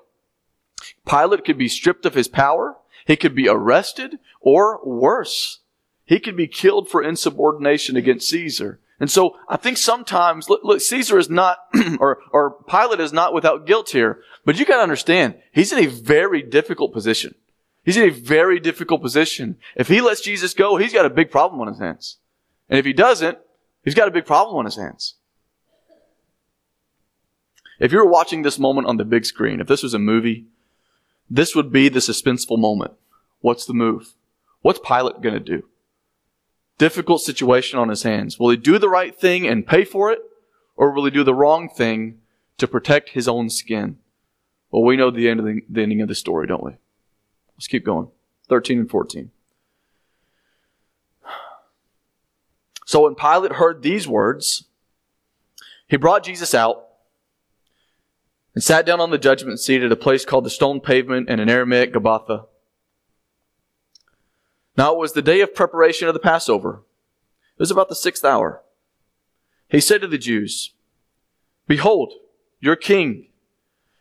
Pilate 1.06 1.44
could 1.44 1.58
be 1.58 1.68
stripped 1.68 2.06
of 2.06 2.14
his 2.14 2.30
power. 2.30 2.78
He 3.08 3.18
could 3.18 3.36
be 3.36 3.50
arrested 3.50 4.20
or 4.40 4.80
worse. 4.86 5.60
He 6.06 6.22
could 6.22 6.38
be 6.38 6.48
killed 6.48 6.88
for 6.88 7.04
insubordination 7.04 7.98
against 7.98 8.30
Caesar. 8.30 8.80
And 9.00 9.10
so 9.10 9.38
I 9.48 9.56
think 9.56 9.78
sometimes, 9.78 10.50
look, 10.50 10.62
look 10.64 10.82
Caesar 10.82 11.18
is 11.18 11.30
not, 11.30 11.60
or, 12.00 12.20
or 12.32 12.64
Pilate 12.64 13.00
is 13.00 13.14
not 13.14 13.34
without 13.34 13.66
guilt 13.66 13.92
here, 13.92 14.22
but 14.46 14.60
you 14.60 14.66
gotta 14.66 14.84
understand, 14.84 15.36
he's 15.52 15.72
in 15.72 15.80
a 15.80 15.88
very 15.88 16.42
difficult 16.42 16.94
position. 16.94 17.36
He's 17.86 17.98
in 17.98 18.04
a 18.04 18.12
very 18.12 18.60
difficult 18.60 19.02
position. 19.02 19.58
If 19.76 19.88
he 19.88 20.02
lets 20.02 20.22
Jesus 20.22 20.54
go, 20.54 20.78
he's 20.78 20.94
got 20.94 21.06
a 21.06 21.10
big 21.10 21.32
problem 21.32 21.62
on 21.62 21.68
his 21.68 21.80
hands. 21.80 22.18
And 22.70 22.78
if 22.78 22.86
he 22.86 22.94
doesn't, 22.94 23.38
he's 23.84 23.96
got 23.96 24.08
a 24.08 24.12
big 24.12 24.26
problem 24.26 24.58
on 24.58 24.66
his 24.66 24.76
hands. 24.76 25.16
If 27.80 27.94
you 27.94 28.00
were 28.00 28.06
watching 28.06 28.42
this 28.42 28.60
moment 28.60 28.88
on 28.88 28.98
the 28.98 29.06
big 29.06 29.26
screen, 29.26 29.62
if 29.62 29.68
this 29.68 29.82
was 29.82 29.94
a 29.94 30.00
movie, 30.00 30.46
this 31.30 31.56
would 31.56 31.72
be 31.72 31.88
the 31.88 32.00
suspenseful 32.00 32.60
moment. 32.60 32.92
What's 33.40 33.66
the 33.66 33.74
move? 33.74 34.14
What's 34.62 34.80
Pilate 34.86 35.22
gonna 35.22 35.40
do? 35.40 35.64
Difficult 36.80 37.22
situation 37.22 37.78
on 37.78 37.90
his 37.90 38.02
hands. 38.02 38.40
Will 38.40 38.50
he 38.50 38.58
do 38.58 38.80
the 38.80 38.90
right 38.90 39.16
thing 39.16 39.46
and 39.46 39.68
pay 39.68 39.86
for 39.86 40.12
it? 40.12 40.20
Or 40.76 40.92
will 40.92 41.06
he 41.06 41.12
do 41.12 41.24
the 41.24 41.36
wrong 41.36 41.70
thing 41.70 42.22
to 42.58 42.68
protect 42.68 43.10
his 43.10 43.28
own 43.28 43.50
skin? 43.50 44.00
Well, 44.72 44.84
we 44.84 44.98
know 44.98 45.12
the 45.12 45.30
end 45.30 45.40
of 45.40 45.46
the, 45.46 45.62
the 45.70 45.84
ending 45.84 46.02
of 46.02 46.08
the 46.08 46.16
story, 46.16 46.48
don't 46.48 46.64
we? 46.64 46.78
Let's 47.56 47.68
keep 47.68 47.86
going. 47.86 48.08
13 48.48 48.80
and 48.80 48.90
14. 48.90 49.30
So 52.86 53.04
when 53.04 53.14
Pilate 53.14 53.54
heard 53.54 53.84
these 53.84 54.08
words, 54.08 54.64
he 55.88 55.98
brought 55.98 56.24
Jesus 56.24 56.56
out 56.56 56.88
and 58.56 58.64
sat 58.64 58.86
down 58.86 59.00
on 59.00 59.12
the 59.12 59.18
judgment 59.18 59.60
seat 59.60 59.84
at 59.84 59.92
a 59.92 59.96
place 59.96 60.26
called 60.26 60.46
the 60.46 60.50
stone 60.50 60.80
pavement 60.80 61.30
and 61.30 61.40
in 61.40 61.50
Aramaic 61.50 61.94
Gabbatha. 61.94 62.46
Now 64.80 64.94
it 64.94 64.98
was 64.98 65.12
the 65.12 65.22
day 65.22 65.42
of 65.42 65.54
preparation 65.54 66.08
of 66.08 66.14
the 66.14 66.22
Passover. 66.22 66.84
It 67.58 67.60
was 67.60 67.70
about 67.70 67.90
the 67.90 67.96
sixth 67.96 68.24
hour. 68.24 68.64
He 69.68 69.82
said 69.82 70.00
to 70.00 70.08
the 70.08 70.18
Jews, 70.18 70.72
Behold, 71.68 72.14
your 72.62 72.78
king. 72.78 73.28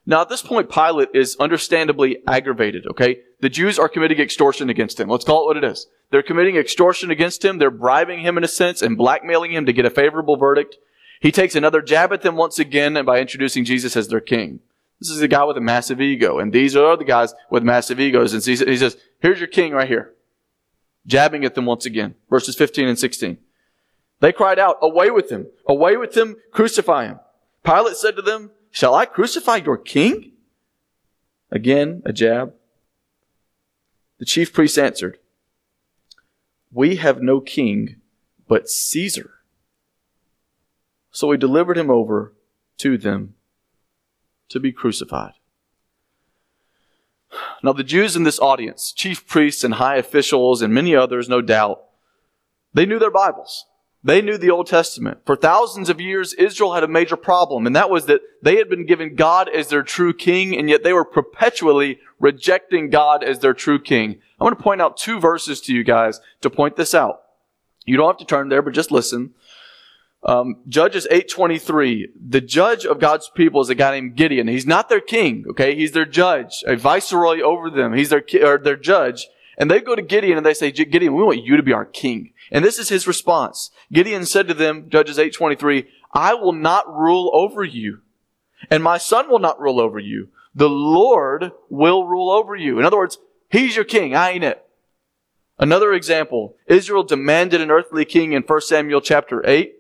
Now 0.07 0.21
at 0.21 0.29
this 0.29 0.41
point, 0.41 0.71
Pilate 0.71 1.09
is 1.15 1.37
understandably 1.41 2.19
aggravated, 2.29 2.87
okay? 2.93 3.23
The 3.41 3.49
Jews 3.49 3.77
are 3.77 3.89
committing 3.89 4.21
extortion 4.21 4.71
against 4.71 5.01
him. 5.01 5.09
Let's 5.09 5.25
call 5.25 5.43
it 5.43 5.47
what 5.47 5.57
it 5.57 5.69
is. 5.69 5.89
They're 6.13 6.23
committing 6.23 6.55
extortion 6.55 7.11
against 7.11 7.45
him. 7.45 7.59
They're 7.59 7.73
bribing 7.73 8.21
him 8.21 8.39
in 8.39 8.45
a 8.45 8.49
sense 8.49 8.81
and 8.81 8.97
blackmailing 8.97 9.53
him 9.53 9.67
to 9.67 9.73
get 9.73 9.85
a 9.85 9.91
favorable 9.91 10.37
verdict. 10.37 10.77
He 11.19 11.33
takes 11.33 11.57
another 11.57 11.83
jab 11.83 12.13
at 12.13 12.23
them 12.23 12.37
once 12.37 12.61
again 12.61 12.97
and 12.97 13.05
by 13.05 13.21
introducing 13.21 13.65
Jesus 13.65 13.97
as 13.97 14.07
their 14.07 14.21
king. 14.21 14.61
This 15.01 15.11
is 15.11 15.23
a 15.23 15.27
guy 15.27 15.43
with 15.43 15.57
a 15.57 15.61
massive 15.61 16.01
ego, 16.01 16.39
and 16.39 16.53
these 16.53 16.77
are 16.77 16.97
the 16.97 17.03
guys 17.03 17.35
with 17.51 17.65
massive 17.65 17.99
egos. 17.99 18.33
And 18.33 18.45
he 18.45 18.77
says, 18.77 18.97
here's 19.19 19.41
your 19.41 19.49
king 19.49 19.73
right 19.73 19.89
here 19.89 20.15
jabbing 21.09 21.45
at 21.45 21.57
them 21.57 21.67
once 21.67 21.87
again. 21.87 22.15
Verses 22.31 22.55
15 22.55 22.87
and 22.87 22.99
16. 22.99 23.39
They 24.21 24.33
cried 24.33 24.59
out, 24.59 24.77
Away 24.81 25.11
with 25.11 25.31
him! 25.31 25.47
Away 25.67 25.97
with 25.97 26.17
him! 26.17 26.37
Crucify 26.53 27.07
him! 27.07 27.19
Pilate 27.65 27.97
said 27.97 28.15
to 28.17 28.23
them, 28.23 28.53
Shall 28.71 28.95
I 28.95 29.07
crucify 29.07 29.57
your 29.57 29.79
king? 29.79 30.33
Again, 31.51 32.03
a 32.05 32.13
jab. 32.13 32.53
The 34.19 34.25
chief 34.25 34.53
priests 34.53 34.79
answered, 34.79 35.19
We 36.71 36.97
have 36.97 37.23
no 37.23 37.41
king 37.41 37.97
but 38.47 38.69
Caesar. 38.69 39.31
So 41.11 41.31
he 41.31 41.39
delivered 41.39 41.79
him 41.79 41.91
over 41.91 42.35
to 42.79 42.99
them 42.99 43.35
to 44.51 44.61
be 44.61 44.73
crucified. 44.73 45.33
Now, 47.63 47.73
the 47.73 47.85
Jews 47.85 48.17
in 48.17 48.23
this 48.23 48.41
audience, 48.41 48.93
chief 48.93 49.27
priests 49.27 49.65
and 49.65 49.75
high 49.75 49.97
officials 49.97 50.63
and 50.63 50.73
many 50.73 50.95
others, 50.95 51.29
no 51.29 51.41
doubt, 51.41 51.85
they 52.73 52.87
knew 52.87 52.99
their 52.99 53.11
Bibles. 53.11 53.67
They 54.03 54.23
knew 54.23 54.39
the 54.39 54.51
Old 54.51 54.69
Testament. 54.69 55.19
For 55.27 55.35
thousands 55.35 55.91
of 55.91 56.01
years, 56.01 56.33
Israel 56.35 56.75
had 56.75 56.85
a 56.85 56.89
major 56.89 57.17
problem, 57.17 57.67
and 57.67 57.75
that 57.75 57.91
was 57.91 58.07
that 58.07 58.21
they 58.43 58.57
had 58.57 58.69
been 58.69 58.87
given 58.87 59.17
God 59.17 59.49
as 59.49 59.69
their 59.69 59.83
true 59.83 60.15
king, 60.15 60.57
and 60.57 60.71
yet 60.71 60.85
they 60.85 60.93
were 60.93 61.05
perpetually 61.05 61.99
rejecting 62.21 62.91
God 62.91 63.25
as 63.25 63.41
their 63.41 63.55
true 63.55 63.81
king. 63.81 64.21
I 64.41 64.45
want 64.45 64.57
to 64.57 64.63
point 64.63 64.81
out 64.81 64.97
two 64.97 65.19
verses 65.19 65.61
to 65.63 65.75
you 65.75 65.83
guys 65.83 66.21
to 66.43 66.51
point 66.51 66.77
this 66.77 66.95
out. 66.95 67.23
You 67.85 67.97
don't 67.97 68.09
have 68.09 68.19
to 68.19 68.25
turn 68.25 68.49
there, 68.49 68.63
but 68.63 68.75
just 68.75 68.93
listen. 68.93 69.35
Um, 70.23 70.57
Judges 70.69 71.07
8:23. 71.11 72.09
The 72.29 72.41
judge 72.41 72.85
of 72.85 72.99
God's 72.99 73.31
people 73.35 73.61
is 73.61 73.69
a 73.69 73.75
guy 73.75 73.93
named 73.93 74.17
Gideon. 74.17 74.49
He's 74.49 74.67
not 74.67 74.89
their 74.89 75.01
king, 75.01 75.45
okay? 75.51 75.75
He's 75.75 75.93
their 75.93 76.05
judge, 76.05 76.65
a 76.67 76.77
viceroy 76.77 77.41
over 77.41 77.71
them. 77.71 77.95
He's 77.95 78.11
their 78.11 78.25
or 78.43 78.59
their 78.59 78.77
judge. 78.77 79.29
And 79.57 79.71
they 79.71 79.81
go 79.81 79.97
to 79.97 80.03
Gideon 80.03 80.37
and 80.37 80.47
they 80.47 80.55
say, 80.55 80.71
Gideon, 80.71 81.15
we 81.15 81.23
want 81.23 81.45
you 81.45 81.57
to 81.57 81.63
be 81.63 81.73
our 81.73 81.85
king. 81.85 82.33
And 82.51 82.65
this 82.65 82.79
is 82.79 82.89
his 82.89 83.07
response. 83.07 83.71
Gideon 83.93 84.25
said 84.25 84.49
to 84.49 84.55
them, 84.55 84.89
Judges 84.89 85.19
8:23, 85.19 85.87
I 86.13 86.35
will 86.35 86.53
not 86.53 86.89
rule 86.89 87.31
over 87.33 87.65
you. 87.65 88.01
And 88.71 88.83
my 88.83 88.99
son 88.99 89.29
will 89.29 89.39
not 89.39 89.61
rule 89.61 89.81
over 89.81 89.99
you. 89.99 90.29
The 90.55 90.69
Lord 90.69 91.53
will 91.69 92.05
rule 92.05 92.31
over 92.31 92.57
you. 92.57 92.79
In 92.79 92.85
other 92.85 92.97
words, 92.97 93.19
he's 93.51 93.77
your 93.77 93.85
king. 93.85 94.17
I 94.17 94.31
ain't 94.31 94.45
it. 94.45 94.65
Another 95.61 95.93
example, 95.93 96.57
Israel 96.67 97.03
demanded 97.03 97.61
an 97.61 97.71
earthly 97.71 98.05
king 98.05 98.33
in 98.33 98.43
1 98.43 98.61
Samuel 98.63 99.01
chapter 99.01 99.47
8. 99.47 99.75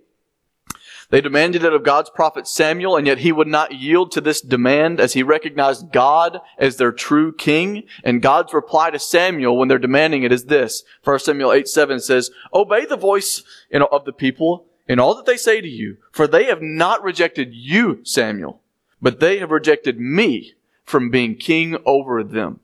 They 1.10 1.22
demanded 1.22 1.64
it 1.64 1.72
of 1.72 1.84
God's 1.84 2.10
prophet 2.10 2.46
Samuel, 2.46 2.96
and 2.96 3.06
yet 3.06 3.18
he 3.18 3.32
would 3.32 3.48
not 3.48 3.72
yield 3.72 4.12
to 4.12 4.20
this 4.20 4.42
demand 4.42 5.00
as 5.00 5.14
he 5.14 5.22
recognized 5.22 5.90
God 5.90 6.38
as 6.58 6.76
their 6.76 6.92
true 6.92 7.32
king. 7.32 7.84
And 8.04 8.20
God's 8.20 8.52
reply 8.52 8.90
to 8.90 8.98
Samuel 8.98 9.56
when 9.56 9.68
they're 9.68 9.78
demanding 9.78 10.22
it 10.22 10.32
is 10.32 10.44
this. 10.44 10.84
1 11.04 11.18
Samuel 11.20 11.52
8, 11.52 11.66
7 11.66 12.00
says, 12.00 12.30
Obey 12.52 12.84
the 12.84 12.96
voice 12.96 13.42
of 13.72 14.04
the 14.04 14.12
people 14.12 14.66
in 14.86 14.98
all 14.98 15.14
that 15.14 15.24
they 15.24 15.36
say 15.38 15.62
to 15.62 15.68
you, 15.68 15.96
for 16.12 16.26
they 16.26 16.44
have 16.44 16.60
not 16.60 17.02
rejected 17.02 17.54
you, 17.54 18.00
Samuel, 18.04 18.60
but 19.00 19.20
they 19.20 19.38
have 19.38 19.50
rejected 19.50 19.98
me 19.98 20.54
from 20.84 21.10
being 21.10 21.36
king 21.36 21.76
over 21.86 22.22
them. 22.22 22.60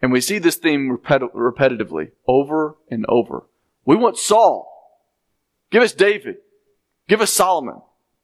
And 0.00 0.12
we 0.12 0.20
see 0.20 0.38
this 0.38 0.56
theme 0.56 0.96
repet- 0.96 1.32
repetitively 1.32 2.12
over 2.28 2.76
and 2.88 3.04
over. 3.08 3.44
We 3.84 3.96
want 3.96 4.16
Saul. 4.16 4.68
Give 5.70 5.82
us 5.82 5.92
David. 5.92 6.36
Give 7.08 7.20
us 7.20 7.32
Solomon. 7.32 7.80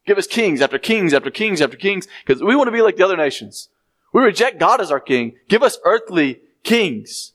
Give 0.07 0.19
us 0.19 0.27
kings 0.27 0.61
after 0.61 0.79
kings 0.79 1.15
after 1.15 1.31
kings 1.31 1.61
after 1.61 1.77
kings, 1.77 2.07
because 2.25 2.43
we 2.43 2.55
want 2.55 2.69
to 2.69 2.73
be 2.73 2.83
like 2.83 2.97
the 2.97 3.05
other 3.05 3.17
nations. 3.17 3.71
We 4.13 4.23
reject 4.23 4.61
God 4.61 4.81
as 4.81 4.91
our 4.91 5.01
king. 5.01 5.37
Give 5.49 5.63
us 5.63 5.79
earthly 5.85 6.41
kings. 6.63 7.33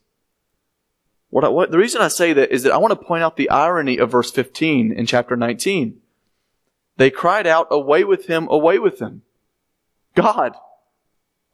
What, 1.30 1.44
I, 1.44 1.50
what 1.50 1.72
the 1.72 1.78
reason 1.78 2.02
I 2.02 2.08
say 2.08 2.34
that 2.34 2.52
is 2.52 2.64
that 2.64 2.72
I 2.72 2.78
want 2.78 2.92
to 2.92 3.06
point 3.06 3.24
out 3.24 3.38
the 3.38 3.50
irony 3.50 3.98
of 3.98 4.12
verse 4.12 4.32
15 4.32 4.92
in 4.92 5.06
chapter 5.06 5.36
19. 5.36 6.00
They 6.98 7.10
cried 7.10 7.48
out, 7.48 7.68
away 7.72 8.04
with 8.04 8.28
him, 8.28 8.48
away 8.50 8.78
with 8.78 9.00
him. 9.00 9.22
God, 10.16 10.56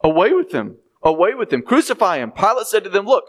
away 0.02 0.32
with 0.32 0.52
him, 0.52 0.76
away 1.02 1.34
with 1.34 1.52
him, 1.52 1.62
crucify 1.62 2.18
him. 2.18 2.32
Pilate 2.32 2.66
said 2.66 2.84
to 2.84 2.90
them, 2.90 3.06
look, 3.06 3.24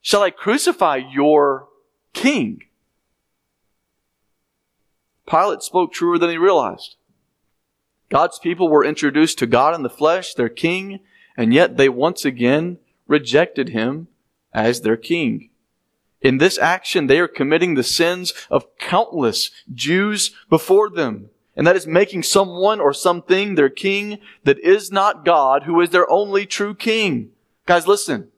shall 0.00 0.22
I 0.22 0.30
crucify 0.30 0.96
your 0.96 1.68
king? 2.12 2.62
Pilate 5.28 5.62
spoke 5.62 5.92
truer 5.92 6.18
than 6.18 6.30
he 6.30 6.38
realized. 6.38 6.96
God's 8.08 8.38
people 8.38 8.68
were 8.68 8.84
introduced 8.84 9.38
to 9.38 9.46
God 9.46 9.74
in 9.74 9.82
the 9.82 9.90
flesh, 9.90 10.34
their 10.34 10.48
king, 10.48 11.00
and 11.36 11.52
yet 11.52 11.76
they 11.76 11.88
once 11.88 12.24
again 12.24 12.78
rejected 13.08 13.70
him 13.70 14.08
as 14.52 14.80
their 14.80 14.96
king. 14.96 15.50
In 16.20 16.38
this 16.38 16.58
action, 16.58 17.06
they 17.06 17.18
are 17.18 17.28
committing 17.28 17.74
the 17.74 17.82
sins 17.82 18.32
of 18.50 18.66
countless 18.78 19.50
Jews 19.72 20.34
before 20.48 20.88
them. 20.88 21.30
And 21.56 21.66
that 21.66 21.76
is 21.76 21.86
making 21.86 22.22
someone 22.22 22.80
or 22.80 22.92
something 22.92 23.54
their 23.54 23.70
king 23.70 24.18
that 24.44 24.58
is 24.58 24.92
not 24.92 25.24
God, 25.24 25.64
who 25.64 25.80
is 25.80 25.90
their 25.90 26.08
only 26.10 26.46
true 26.46 26.74
king. 26.74 27.30
Guys, 27.64 27.86
listen. 27.86 28.28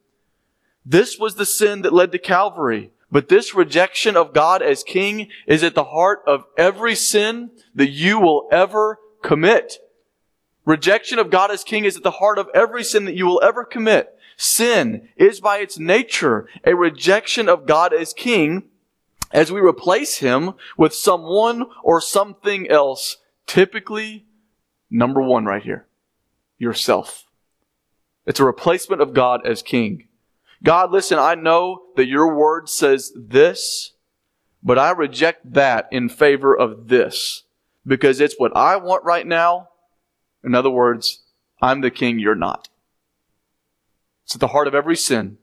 This 0.87 1.19
was 1.19 1.35
the 1.35 1.47
sin 1.47 1.83
that 1.83 1.93
led 1.93 2.13
to 2.13 2.19
Calvary. 2.19 2.91
But 3.11 3.29
this 3.29 3.55
rejection 3.55 4.17
of 4.17 4.35
God 4.35 4.63
as 4.63 4.85
king 4.85 5.29
is 5.47 5.63
at 5.63 5.75
the 5.75 5.85
heart 5.85 6.23
of 6.27 6.45
every 6.57 6.95
sin 6.95 7.51
that 7.75 7.91
you 7.91 8.19
will 8.21 8.49
ever 8.53 8.99
commit. 9.23 9.79
Rejection 10.65 11.19
of 11.19 11.31
God 11.31 11.51
as 11.51 11.65
king 11.65 11.87
is 11.87 11.97
at 11.97 12.03
the 12.03 12.13
heart 12.13 12.39
of 12.39 12.49
every 12.55 12.85
sin 12.85 13.07
that 13.07 13.15
you 13.15 13.27
will 13.27 13.41
ever 13.43 13.65
commit. 13.65 14.15
Sin 14.37 15.09
is 15.17 15.41
by 15.41 15.59
its 15.59 15.79
nature 15.79 16.47
a 16.65 16.75
rejection 16.75 17.49
of 17.49 17.67
God 17.67 17.95
as 17.95 18.13
king 18.13 18.65
as 19.33 19.51
we 19.51 19.61
replace 19.61 20.19
him 20.19 20.55
with 20.77 20.95
someone 20.95 21.65
or 21.83 22.01
something 22.01 22.69
else. 22.69 23.17
Typically, 23.47 24.27
number 24.91 25.23
one 25.23 25.47
right 25.47 25.63
here, 25.63 25.87
yourself. 26.59 27.25
It's 28.27 28.41
a 28.41 28.45
replacement 28.45 29.01
of 29.01 29.15
God 29.15 29.47
as 29.47 29.63
king. 29.63 30.08
God, 30.63 30.91
listen, 30.91 31.19
I 31.19 31.35
know 31.35 31.83
that 31.97 32.07
your 32.07 32.35
word 32.35 32.69
says 32.69 33.13
this, 33.17 33.93
but 34.63 34.79
I 34.79 34.91
reject 34.91 35.53
that 35.53 35.89
in 35.93 36.09
favor 36.09 36.57
of 36.57 36.89
this 36.89 37.45
because 37.87 38.21
it's 38.21 38.35
what 38.39 38.57
I 38.57 38.77
want 38.77 39.05
right 39.05 39.27
now. 39.27 39.69
In 40.43 40.55
other 40.55 40.71
words, 40.71 41.23
I'm 41.63 41.81
the 41.81 41.91
king, 41.91 42.19
you're 42.19 42.35
not. 42.35 42.69
It's 44.25 44.35
at 44.35 44.41
the 44.41 44.49
heart 44.49 44.69
of 44.69 44.75
every 44.75 44.97
sin. 44.97 45.39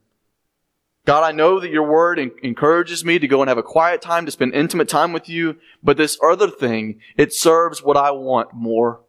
God, 1.06 1.24
I 1.24 1.32
know 1.32 1.60
that 1.60 1.72
your 1.72 1.88
word 1.88 2.20
encourages 2.20 3.06
me 3.06 3.20
to 3.20 3.28
go 3.28 3.42
and 3.42 3.48
have 3.48 3.60
a 3.60 3.64
quiet 3.64 4.02
time, 4.02 4.26
to 4.26 4.32
spend 4.32 4.56
intimate 4.56 4.90
time 4.90 5.14
with 5.14 5.30
you, 5.30 5.58
but 5.84 5.98
this 5.98 6.18
other 6.24 6.50
thing, 6.50 7.00
it 7.16 7.32
serves 7.32 7.84
what 7.84 7.96
I 7.96 8.12
want 8.12 8.54
more. 8.54 9.02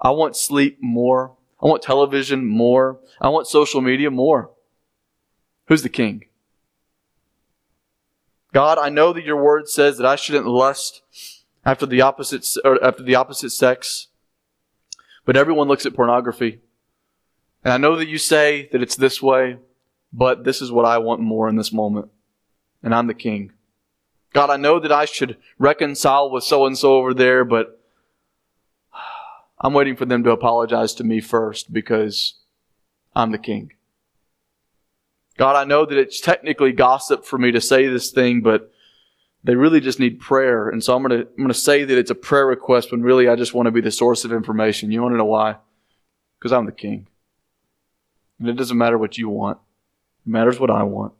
I 0.00 0.10
want 0.10 0.36
sleep 0.36 0.78
more. 0.80 1.36
I 1.60 1.66
want 1.66 1.82
television 1.82 2.46
more. 2.46 3.00
I 3.20 3.30
want 3.30 3.48
social 3.48 3.80
media 3.80 4.10
more. 4.10 4.50
Who's 5.66 5.82
the 5.82 5.88
king? 5.88 6.24
God, 8.52 8.78
I 8.78 8.88
know 8.88 9.12
that 9.12 9.24
your 9.24 9.42
word 9.42 9.68
says 9.68 9.96
that 9.98 10.06
I 10.06 10.16
shouldn't 10.16 10.46
lust 10.46 11.02
after 11.64 11.86
the 11.86 12.02
opposite 12.02 12.46
after 12.82 13.02
the 13.02 13.14
opposite 13.14 13.50
sex. 13.50 14.08
But 15.24 15.36
everyone 15.36 15.68
looks 15.68 15.86
at 15.86 15.94
pornography. 15.94 16.60
And 17.64 17.72
I 17.72 17.78
know 17.78 17.96
that 17.96 18.08
you 18.08 18.18
say 18.18 18.68
that 18.72 18.82
it's 18.82 18.96
this 18.96 19.22
way, 19.22 19.56
but 20.12 20.44
this 20.44 20.60
is 20.60 20.70
what 20.70 20.84
I 20.84 20.98
want 20.98 21.20
more 21.20 21.48
in 21.48 21.56
this 21.56 21.72
moment. 21.72 22.10
And 22.82 22.94
I'm 22.94 23.06
the 23.06 23.14
king. 23.14 23.52
God, 24.34 24.50
I 24.50 24.56
know 24.56 24.78
that 24.78 24.92
I 24.92 25.06
should 25.06 25.38
reconcile 25.58 26.30
with 26.30 26.44
so 26.44 26.66
and 26.66 26.76
so 26.76 26.96
over 26.96 27.14
there, 27.14 27.44
but 27.44 27.80
I'm 29.60 29.72
waiting 29.72 29.96
for 29.96 30.04
them 30.04 30.22
to 30.24 30.30
apologize 30.30 30.92
to 30.94 31.04
me 31.04 31.20
first 31.20 31.72
because 31.72 32.34
I'm 33.16 33.32
the 33.32 33.38
king. 33.38 33.72
God, 35.36 35.56
I 35.56 35.64
know 35.64 35.84
that 35.84 35.98
it's 35.98 36.20
technically 36.20 36.72
gossip 36.72 37.24
for 37.24 37.38
me 37.38 37.50
to 37.52 37.60
say 37.60 37.88
this 37.88 38.10
thing, 38.10 38.40
but 38.40 38.70
they 39.42 39.56
really 39.56 39.80
just 39.80 39.98
need 39.98 40.20
prayer. 40.20 40.68
And 40.68 40.82
so 40.82 40.94
I'm 40.94 41.02
going 41.02 41.20
to, 41.20 41.28
I'm 41.28 41.36
going 41.36 41.48
to 41.48 41.54
say 41.54 41.84
that 41.84 41.98
it's 41.98 42.10
a 42.10 42.14
prayer 42.14 42.46
request 42.46 42.92
when 42.92 43.02
really 43.02 43.28
I 43.28 43.36
just 43.36 43.52
want 43.52 43.66
to 43.66 43.72
be 43.72 43.80
the 43.80 43.90
source 43.90 44.24
of 44.24 44.32
information. 44.32 44.90
You 44.90 45.02
want 45.02 45.12
to 45.12 45.18
know 45.18 45.24
why? 45.24 45.56
Because 46.38 46.52
I'm 46.52 46.66
the 46.66 46.72
king. 46.72 47.08
And 48.38 48.48
it 48.48 48.54
doesn't 48.56 48.78
matter 48.78 48.96
what 48.96 49.18
you 49.18 49.28
want. 49.28 49.58
It 50.26 50.30
matters 50.30 50.58
what 50.58 50.70
I 50.70 50.82
want. 50.84 51.12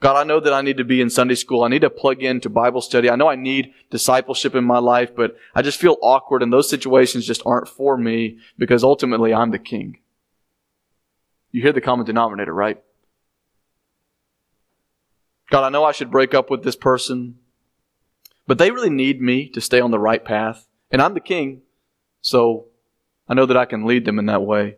God, 0.00 0.16
I 0.16 0.24
know 0.24 0.40
that 0.40 0.52
I 0.52 0.62
need 0.62 0.78
to 0.78 0.84
be 0.84 1.00
in 1.00 1.10
Sunday 1.10 1.36
school. 1.36 1.62
I 1.62 1.68
need 1.68 1.82
to 1.82 1.90
plug 1.90 2.22
into 2.22 2.48
Bible 2.48 2.80
study. 2.80 3.08
I 3.08 3.14
know 3.14 3.28
I 3.28 3.36
need 3.36 3.72
discipleship 3.90 4.54
in 4.56 4.64
my 4.64 4.78
life, 4.78 5.14
but 5.14 5.36
I 5.54 5.62
just 5.62 5.80
feel 5.80 5.96
awkward 6.02 6.42
and 6.42 6.52
those 6.52 6.68
situations 6.68 7.24
just 7.24 7.42
aren't 7.46 7.68
for 7.68 7.96
me 7.96 8.38
because 8.58 8.82
ultimately 8.82 9.32
I'm 9.32 9.52
the 9.52 9.60
king. 9.60 9.98
You 11.52 11.62
hear 11.62 11.72
the 11.72 11.80
common 11.80 12.04
denominator, 12.04 12.52
right? 12.52 12.82
God, 15.52 15.64
I 15.64 15.68
know 15.68 15.84
I 15.84 15.92
should 15.92 16.10
break 16.10 16.32
up 16.32 16.48
with 16.48 16.64
this 16.64 16.76
person, 16.76 17.36
but 18.46 18.56
they 18.56 18.70
really 18.70 18.88
need 18.88 19.20
me 19.20 19.50
to 19.50 19.60
stay 19.60 19.82
on 19.82 19.90
the 19.90 19.98
right 19.98 20.24
path. 20.24 20.66
And 20.90 21.02
I'm 21.02 21.12
the 21.12 21.20
king, 21.20 21.60
so 22.22 22.68
I 23.28 23.34
know 23.34 23.44
that 23.44 23.56
I 23.58 23.66
can 23.66 23.84
lead 23.84 24.06
them 24.06 24.18
in 24.18 24.24
that 24.26 24.40
way, 24.40 24.76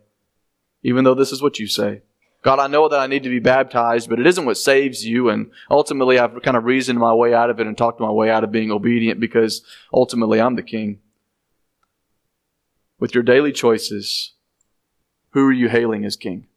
even 0.83 1.05
though 1.05 1.13
this 1.13 1.31
is 1.31 1.41
what 1.41 1.59
you 1.59 1.67
say. 1.67 2.01
God, 2.41 2.59
I 2.59 2.67
know 2.67 2.89
that 2.89 2.99
I 2.99 3.07
need 3.07 3.23
to 3.23 3.29
be 3.29 3.39
baptized, 3.39 4.09
but 4.09 4.19
it 4.19 4.27
isn't 4.27 4.45
what 4.45 4.57
saves 4.57 5.05
you. 5.05 5.29
And 5.29 5.49
ultimately, 5.71 6.19
I've 6.19 6.41
kind 6.41 6.57
of 6.57 6.65
reasoned 6.65 6.99
my 6.99 7.13
way 7.13 7.33
out 7.33 7.49
of 7.49 7.61
it 7.61 7.67
and 7.67 7.77
talked 7.77 8.01
my 8.01 8.11
way 8.11 8.29
out 8.29 8.43
of 8.43 8.51
being 8.51 8.69
obedient 8.69 9.17
because 9.17 9.63
ultimately 9.93 10.41
I'm 10.41 10.57
the 10.57 10.61
king. 10.61 10.99
With 12.99 13.15
your 13.15 13.23
daily 13.23 13.53
choices, 13.53 14.33
who 15.29 15.47
are 15.47 15.53
you 15.53 15.69
hailing 15.69 16.03
as 16.03 16.17
king? 16.17 16.47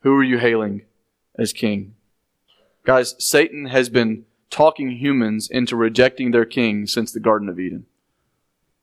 Who 0.00 0.14
are 0.16 0.24
you 0.24 0.38
hailing 0.38 0.86
as 1.38 1.52
king. 1.52 1.94
Guys, 2.84 3.14
Satan 3.18 3.66
has 3.66 3.88
been 3.88 4.24
talking 4.50 4.90
humans 4.90 5.48
into 5.50 5.74
rejecting 5.74 6.30
their 6.30 6.44
king 6.44 6.86
since 6.86 7.10
the 7.10 7.20
Garden 7.20 7.48
of 7.48 7.58
Eden. 7.58 7.86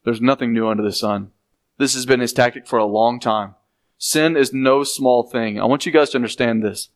There's 0.03 0.21
nothing 0.21 0.53
new 0.53 0.67
under 0.67 0.83
the 0.83 0.91
sun. 0.91 1.31
This 1.77 1.93
has 1.93 2.05
been 2.05 2.19
his 2.19 2.33
tactic 2.33 2.67
for 2.67 2.79
a 2.79 2.85
long 2.85 3.19
time. 3.19 3.55
Sin 3.97 4.35
is 4.35 4.51
no 4.51 4.83
small 4.83 5.23
thing. 5.23 5.59
I 5.59 5.65
want 5.65 5.85
you 5.85 5.91
guys 5.91 6.09
to 6.09 6.17
understand 6.17 6.63
this. 6.63 6.89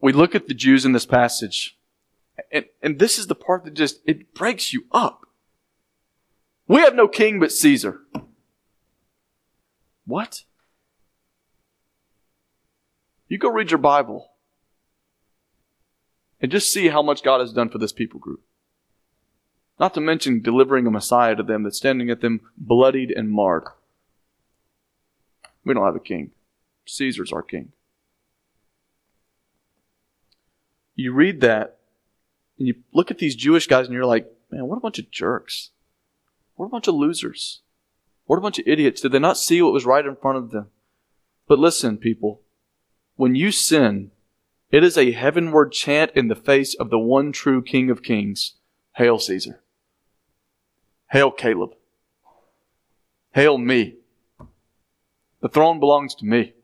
We 0.00 0.12
look 0.12 0.34
at 0.34 0.46
the 0.46 0.54
Jews 0.54 0.84
in 0.84 0.92
this 0.92 1.04
passage, 1.04 1.76
and, 2.52 2.64
and 2.82 2.98
this 2.98 3.18
is 3.18 3.26
the 3.26 3.34
part 3.34 3.64
that 3.64 3.74
just, 3.74 4.00
it 4.06 4.32
breaks 4.32 4.72
you 4.72 4.84
up. 4.92 5.26
We 6.66 6.80
have 6.80 6.94
no 6.94 7.08
king 7.08 7.40
but 7.40 7.52
Caesar. 7.52 8.00
What? 10.06 10.44
You 13.28 13.38
go 13.38 13.50
read 13.50 13.70
your 13.70 13.78
Bible 13.78 14.29
and 16.40 16.50
just 16.50 16.72
see 16.72 16.88
how 16.88 17.02
much 17.02 17.22
God 17.22 17.40
has 17.40 17.52
done 17.52 17.68
for 17.68 17.78
this 17.78 17.92
people 17.92 18.20
group. 18.20 18.42
Not 19.78 19.94
to 19.94 20.00
mention 20.00 20.42
delivering 20.42 20.86
a 20.86 20.90
Messiah 20.90 21.34
to 21.36 21.42
them 21.42 21.62
that's 21.62 21.78
standing 21.78 22.10
at 22.10 22.20
them 22.20 22.40
bloodied 22.56 23.10
and 23.10 23.30
marred. 23.30 23.64
We 25.64 25.74
don't 25.74 25.84
have 25.84 25.96
a 25.96 26.00
king. 26.00 26.30
Caesar's 26.86 27.32
our 27.32 27.42
king. 27.42 27.72
You 30.94 31.12
read 31.12 31.40
that 31.40 31.78
and 32.58 32.68
you 32.68 32.74
look 32.92 33.10
at 33.10 33.18
these 33.18 33.34
Jewish 33.34 33.66
guys 33.66 33.86
and 33.86 33.94
you're 33.94 34.04
like, 34.04 34.30
man, 34.50 34.66
what 34.66 34.76
a 34.76 34.80
bunch 34.80 34.98
of 34.98 35.10
jerks. 35.10 35.70
What 36.56 36.66
a 36.66 36.70
bunch 36.70 36.88
of 36.88 36.94
losers. 36.94 37.60
What 38.26 38.36
a 38.36 38.42
bunch 38.42 38.58
of 38.58 38.68
idiots. 38.68 39.00
Did 39.00 39.12
they 39.12 39.18
not 39.18 39.38
see 39.38 39.62
what 39.62 39.72
was 39.72 39.86
right 39.86 40.04
in 40.04 40.14
front 40.14 40.38
of 40.38 40.50
them? 40.50 40.68
But 41.48 41.58
listen, 41.58 41.96
people, 41.96 42.42
when 43.16 43.34
you 43.34 43.50
sin, 43.50 44.10
it 44.70 44.84
is 44.84 44.96
a 44.96 45.12
heavenward 45.12 45.72
chant 45.72 46.12
in 46.14 46.28
the 46.28 46.36
face 46.36 46.74
of 46.74 46.90
the 46.90 46.98
one 46.98 47.32
true 47.32 47.62
King 47.62 47.90
of 47.90 48.02
Kings. 48.02 48.54
Hail 48.96 49.18
Caesar. 49.18 49.62
Hail 51.10 51.30
Caleb. 51.30 51.74
Hail 53.32 53.58
me. 53.58 53.96
The 55.40 55.48
throne 55.48 55.80
belongs 55.80 56.14
to 56.16 56.24
me. 56.24 56.54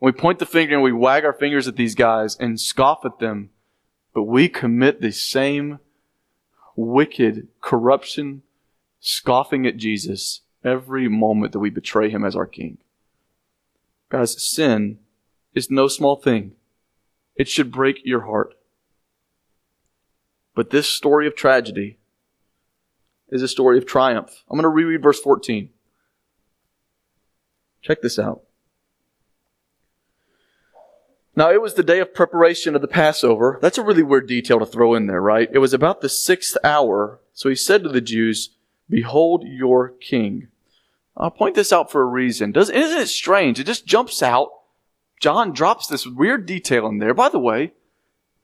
We 0.00 0.12
point 0.12 0.38
the 0.38 0.46
finger 0.46 0.74
and 0.74 0.82
we 0.82 0.92
wag 0.92 1.24
our 1.24 1.32
fingers 1.32 1.68
at 1.68 1.76
these 1.76 1.94
guys 1.94 2.36
and 2.36 2.58
scoff 2.58 3.04
at 3.04 3.18
them, 3.18 3.50
but 4.14 4.24
we 4.24 4.48
commit 4.48 5.00
the 5.00 5.12
same 5.12 5.78
wicked 6.74 7.48
corruption, 7.60 8.42
scoffing 8.98 9.66
at 9.66 9.76
Jesus 9.76 10.40
every 10.64 11.08
moment 11.08 11.52
that 11.52 11.58
we 11.58 11.70
betray 11.70 12.08
him 12.08 12.24
as 12.24 12.34
our 12.34 12.46
king. 12.46 12.78
Guys, 14.08 14.42
sin 14.42 14.98
is 15.54 15.70
no 15.70 15.86
small 15.86 16.16
thing. 16.16 16.52
It 17.36 17.48
should 17.48 17.72
break 17.72 18.00
your 18.04 18.22
heart. 18.22 18.54
But 20.54 20.70
this 20.70 20.88
story 20.88 21.26
of 21.26 21.34
tragedy 21.34 21.98
is 23.30 23.42
a 23.42 23.48
story 23.48 23.78
of 23.78 23.86
triumph. 23.86 24.44
I'm 24.50 24.56
going 24.56 24.64
to 24.64 24.68
reread 24.68 25.02
verse 25.02 25.20
14. 25.20 25.70
Check 27.82 28.02
this 28.02 28.18
out. 28.18 28.42
Now, 31.36 31.50
it 31.50 31.62
was 31.62 31.74
the 31.74 31.82
day 31.82 32.00
of 32.00 32.12
preparation 32.12 32.74
of 32.74 32.82
the 32.82 32.88
Passover. 32.88 33.58
That's 33.62 33.78
a 33.78 33.82
really 33.82 34.02
weird 34.02 34.26
detail 34.26 34.58
to 34.58 34.66
throw 34.66 34.94
in 34.94 35.06
there, 35.06 35.22
right? 35.22 35.48
It 35.52 35.58
was 35.58 35.72
about 35.72 36.00
the 36.00 36.08
sixth 36.08 36.56
hour. 36.64 37.20
So 37.32 37.48
he 37.48 37.54
said 37.54 37.82
to 37.84 37.88
the 37.88 38.00
Jews, 38.00 38.50
Behold 38.90 39.44
your 39.46 39.90
king. 39.90 40.48
I'll 41.16 41.30
point 41.30 41.54
this 41.54 41.72
out 41.72 41.90
for 41.90 42.02
a 42.02 42.06
reason. 42.06 42.52
Does, 42.52 42.68
isn't 42.68 43.00
it 43.00 43.08
strange? 43.08 43.60
It 43.60 43.64
just 43.64 43.86
jumps 43.86 44.22
out. 44.22 44.50
John 45.20 45.52
drops 45.52 45.86
this 45.86 46.06
weird 46.06 46.46
detail 46.46 46.86
in 46.86 46.98
there. 46.98 47.14
By 47.14 47.28
the 47.28 47.38
way, 47.38 47.72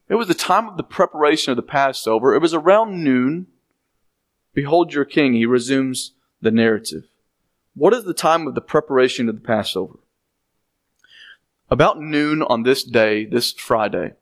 it 0.09 0.15
was 0.15 0.29
the 0.29 0.35
time 0.35 0.69
of 0.69 0.77
the 0.77 0.83
preparation 0.83 1.51
of 1.51 1.57
the 1.57 1.63
Passover. 1.63 2.35
It 2.35 2.43
was 2.43 2.55
around 2.55 3.03
noon. 3.03 3.47
Behold 4.55 4.93
your 4.93 5.07
king. 5.07 5.33
He 5.33 5.47
resumes 5.47 6.13
the 6.41 6.51
narrative. 6.51 7.05
What 7.75 7.95
is 7.95 8.05
the 8.05 8.15
time 8.15 8.47
of 8.47 8.55
the 8.55 8.61
preparation 8.61 9.29
of 9.29 9.35
the 9.35 9.41
Passover? 9.41 9.99
About 11.71 12.01
noon 12.01 12.43
on 12.43 12.63
this 12.63 12.85
day, 12.85 13.25
this 13.25 13.53
Friday, 13.53 14.13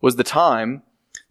was 0.00 0.16
the 0.16 0.24
time 0.24 0.82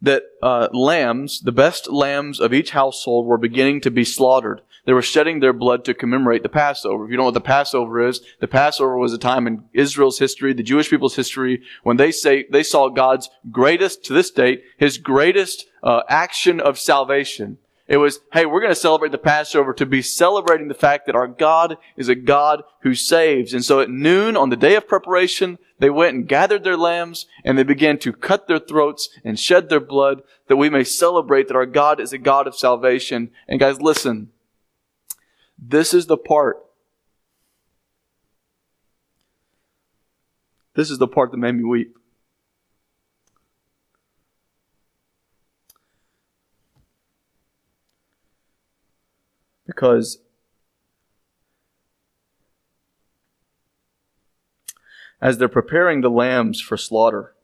that 0.02 0.24
uh, 0.42 0.70
lambs, 0.72 1.42
the 1.42 1.52
best 1.52 1.90
lambs 1.90 2.40
of 2.40 2.54
each 2.54 2.72
household, 2.72 3.26
were 3.26 3.38
beginning 3.38 3.82
to 3.82 3.92
be 3.92 4.04
slaughtered. 4.04 4.62
They 4.88 4.94
were 4.94 5.02
shedding 5.02 5.42
their 5.42 5.52
blood 5.52 5.84
to 5.84 5.94
commemorate 5.94 6.44
the 6.44 6.50
Passover. 6.50 7.04
If 7.04 7.12
you 7.12 7.18
don't 7.18 7.24
know 7.24 7.26
what 7.26 7.34
the 7.34 7.42
Passover 7.42 8.08
is, 8.08 8.22
the 8.40 8.48
Passover 8.48 8.98
was 8.98 9.12
a 9.12 9.18
time 9.18 9.46
in 9.46 9.66
Israel's 9.74 10.18
history, 10.18 10.54
the 10.54 10.64
Jewish 10.64 10.90
people's 10.90 11.18
history, 11.18 11.62
when 11.84 11.98
they 11.98 12.10
say 12.10 12.46
they 12.50 12.64
saw 12.64 12.88
God's 12.88 13.30
greatest, 13.52 14.06
to 14.06 14.14
this 14.14 14.32
date, 14.32 14.64
His 14.78 14.98
greatest 14.98 15.66
uh, 15.84 16.04
action 16.08 16.62
of 16.62 16.80
salvation. 16.80 17.58
It 17.90 17.98
was, 17.98 18.22
hey, 18.32 18.46
we're 18.46 18.62
going 18.62 18.72
to 18.72 18.80
celebrate 18.80 19.12
the 19.12 19.18
Passover 19.18 19.74
to 19.74 19.86
be 19.86 20.02
celebrating 20.02 20.70
the 20.70 20.74
fact 20.74 21.06
that 21.06 21.16
our 21.16 21.28
God 21.28 21.78
is 21.98 22.08
a 22.08 22.16
God 22.16 22.64
who 22.84 22.96
saves. 22.96 23.54
And 23.54 23.66
so 23.66 23.82
at 23.82 23.90
noon 23.90 24.38
on 24.38 24.52
the 24.52 24.56
day 24.56 24.76
of 24.76 24.88
preparation, 24.88 25.58
they 25.80 25.90
went 25.90 26.16
and 26.16 26.30
gathered 26.30 26.64
their 26.64 26.78
lambs 26.78 27.26
and 27.44 27.58
they 27.58 27.64
began 27.64 27.98
to 28.00 28.14
cut 28.14 28.48
their 28.48 28.60
throats 28.60 29.10
and 29.26 29.38
shed 29.38 29.68
their 29.68 29.82
blood 29.82 30.22
that 30.48 30.56
we 30.56 30.70
may 30.70 30.86
celebrate 30.86 31.50
that 31.50 31.58
our 31.58 31.66
God 31.66 32.00
is 32.00 32.14
a 32.14 32.18
God 32.18 32.48
of 32.48 32.56
salvation. 32.56 33.32
And 33.50 33.60
guys, 33.60 33.82
listen. 33.82 34.30
This 35.58 35.94
is 35.94 36.06
the 36.06 36.18
part. 36.18 36.64
This 40.76 40.92
is 40.92 41.00
the 41.00 41.08
part 41.08 41.32
that 41.32 41.38
made 41.38 41.56
me 41.56 41.64
weep. 41.64 41.98
because 49.68 50.18
as 55.22 55.38
they're 55.38 55.48
preparing 55.48 56.02
the 56.02 56.10
lambs 56.10 56.60
for 56.60 56.78
slaughter, 56.78 57.36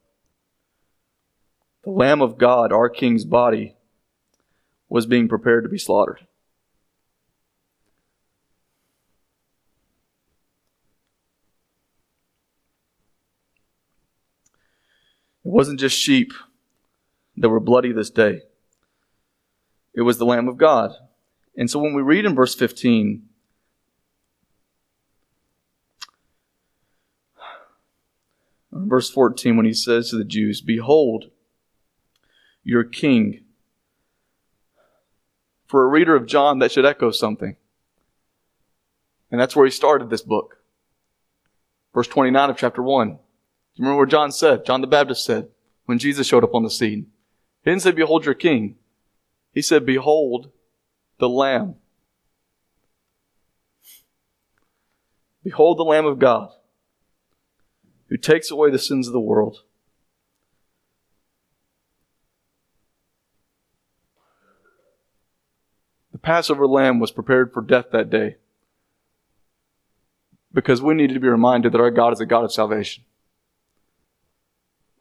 the 1.84 1.90
Lamb 1.90 2.22
of 2.22 2.38
God, 2.38 2.72
our 2.72 2.88
King's 2.88 3.24
body, 3.24 3.76
was 4.88 5.06
being 5.06 5.28
prepared 5.28 5.64
to 5.64 5.68
be 5.68 5.78
slaughtered. 5.78 6.26
It 15.43 15.43
wasn't 15.54 15.80
just 15.80 15.98
sheep 15.98 16.32
that 17.36 17.48
were 17.48 17.60
bloody 17.60 17.92
this 17.92 18.10
day. 18.10 18.42
It 19.94 20.02
was 20.02 20.18
the 20.18 20.26
Lamb 20.26 20.48
of 20.48 20.56
God 20.56 20.94
and 21.56 21.70
so 21.70 21.78
when 21.78 21.94
we 21.94 22.02
read 22.02 22.24
in 22.24 22.34
verse 22.34 22.54
15, 22.54 23.22
verse 28.72 29.10
14, 29.10 29.56
when 29.56 29.66
he 29.66 29.72
says 29.72 30.10
to 30.10 30.16
the 30.16 30.24
Jews, 30.24 30.60
Behold, 30.60 31.30
your 32.64 32.82
king. 32.82 33.44
For 35.66 35.84
a 35.84 35.88
reader 35.88 36.16
of 36.16 36.26
John, 36.26 36.58
that 36.58 36.72
should 36.72 36.84
echo 36.84 37.10
something. 37.10 37.56
And 39.30 39.40
that's 39.40 39.56
where 39.56 39.64
he 39.64 39.70
started 39.70 40.10
this 40.10 40.22
book. 40.22 40.58
Verse 41.92 42.08
29 42.08 42.50
of 42.50 42.56
chapter 42.56 42.82
1. 42.82 43.18
Do 43.74 43.82
you 43.82 43.86
remember 43.86 44.02
what 44.02 44.10
John 44.10 44.30
said? 44.30 44.64
John 44.64 44.80
the 44.80 44.86
Baptist 44.86 45.24
said 45.24 45.48
when 45.86 45.98
Jesus 45.98 46.26
showed 46.26 46.44
up 46.44 46.54
on 46.54 46.62
the 46.62 46.70
scene. 46.70 47.06
He 47.64 47.70
didn't 47.70 47.82
say, 47.82 47.90
Behold 47.90 48.24
your 48.24 48.34
king. 48.34 48.76
He 49.52 49.62
said, 49.62 49.84
Behold 49.84 50.50
the 51.18 51.28
Lamb. 51.28 51.76
Behold 55.42 55.78
the 55.78 55.84
Lamb 55.84 56.06
of 56.06 56.18
God 56.18 56.50
who 58.08 58.16
takes 58.16 58.50
away 58.50 58.70
the 58.70 58.78
sins 58.78 59.06
of 59.06 59.12
the 59.12 59.20
world. 59.20 59.62
The 66.12 66.18
Passover 66.18 66.66
lamb 66.66 67.00
was 67.00 67.10
prepared 67.10 67.52
for 67.52 67.60
death 67.60 67.86
that 67.90 68.08
day 68.08 68.36
because 70.52 70.80
we 70.80 70.94
needed 70.94 71.14
to 71.14 71.20
be 71.20 71.28
reminded 71.28 71.72
that 71.72 71.80
our 71.80 71.90
God 71.90 72.12
is 72.12 72.20
a 72.20 72.26
God 72.26 72.44
of 72.44 72.52
salvation. 72.52 73.02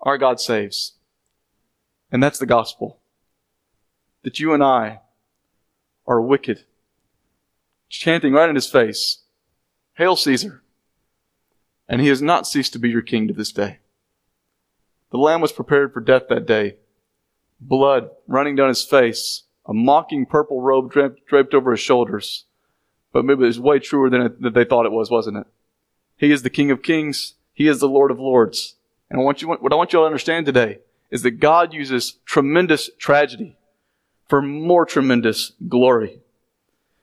Our 0.04 0.18
God 0.18 0.39
saves. 0.39 0.93
And 2.12 2.22
that's 2.22 2.38
the 2.38 2.45
gospel. 2.45 2.99
That 4.24 4.39
you 4.39 4.54
and 4.54 4.64
I 4.64 4.99
are 6.06 6.22
wicked. 6.22 6.66
Chanting 7.89 8.34
right 8.34 8.49
in 8.49 8.56
his 8.56 8.70
face, 8.70 9.24
Hail 9.93 10.16
Caesar! 10.16 10.64
And 11.88 12.01
he 12.01 12.08
has 12.08 12.22
not 12.22 12.47
ceased 12.47 12.74
to 12.74 12.80
be 12.80 12.89
your 12.89 13.01
king 13.01 13.28
to 13.28 13.34
this 13.34 13.51
day. 13.51 13.80
The 15.12 15.18
lamb 15.18 15.41
was 15.41 15.51
prepared 15.51 15.93
for 15.93 16.01
death 16.01 16.24
that 16.30 16.45
day. 16.45 16.78
Blood 17.62 18.10
running 18.28 18.56
down 18.56 18.70
his 18.70 18.84
face, 18.84 19.43
a 19.66 19.74
mocking 19.74 20.26
purple 20.26 20.62
robe 20.62 20.91
draped, 20.91 21.54
over 21.54 21.72
his 21.72 21.80
shoulders. 21.80 22.45
But 23.12 23.26
maybe 23.26 23.43
it 23.43 23.47
was 23.47 23.60
way 23.60 23.80
truer 23.80 24.10
than, 24.10 24.22
it, 24.22 24.41
than 24.41 24.54
they 24.54 24.66
thought 24.66 24.86
it 24.86 24.91
was, 24.91 25.12
wasn't 25.12 25.38
it? 25.38 25.47
He 26.18 26.32
is 26.32 26.41
the 26.41 26.49
King 26.49 26.72
of 26.72 26.82
Kings. 26.82 27.36
He 27.54 27.68
is 27.68 27.80
the 27.80 27.88
Lord 27.88 28.12
of 28.12 28.20
Lords. 28.20 28.76
And 29.10 29.20
I 29.20 29.24
want 29.24 29.41
you, 29.41 29.47
what 29.47 29.72
I 29.72 29.76
want 29.76 29.93
you 29.93 29.99
to 29.99 30.06
understand 30.06 30.45
today 30.45 30.80
is 31.12 31.22
that 31.22 31.39
God 31.39 31.74
uses 31.74 32.18
tremendous 32.26 32.89
tragedy 32.97 33.56
for 34.28 34.41
more 34.41 34.86
tremendous 34.86 35.54
glory. 35.68 36.20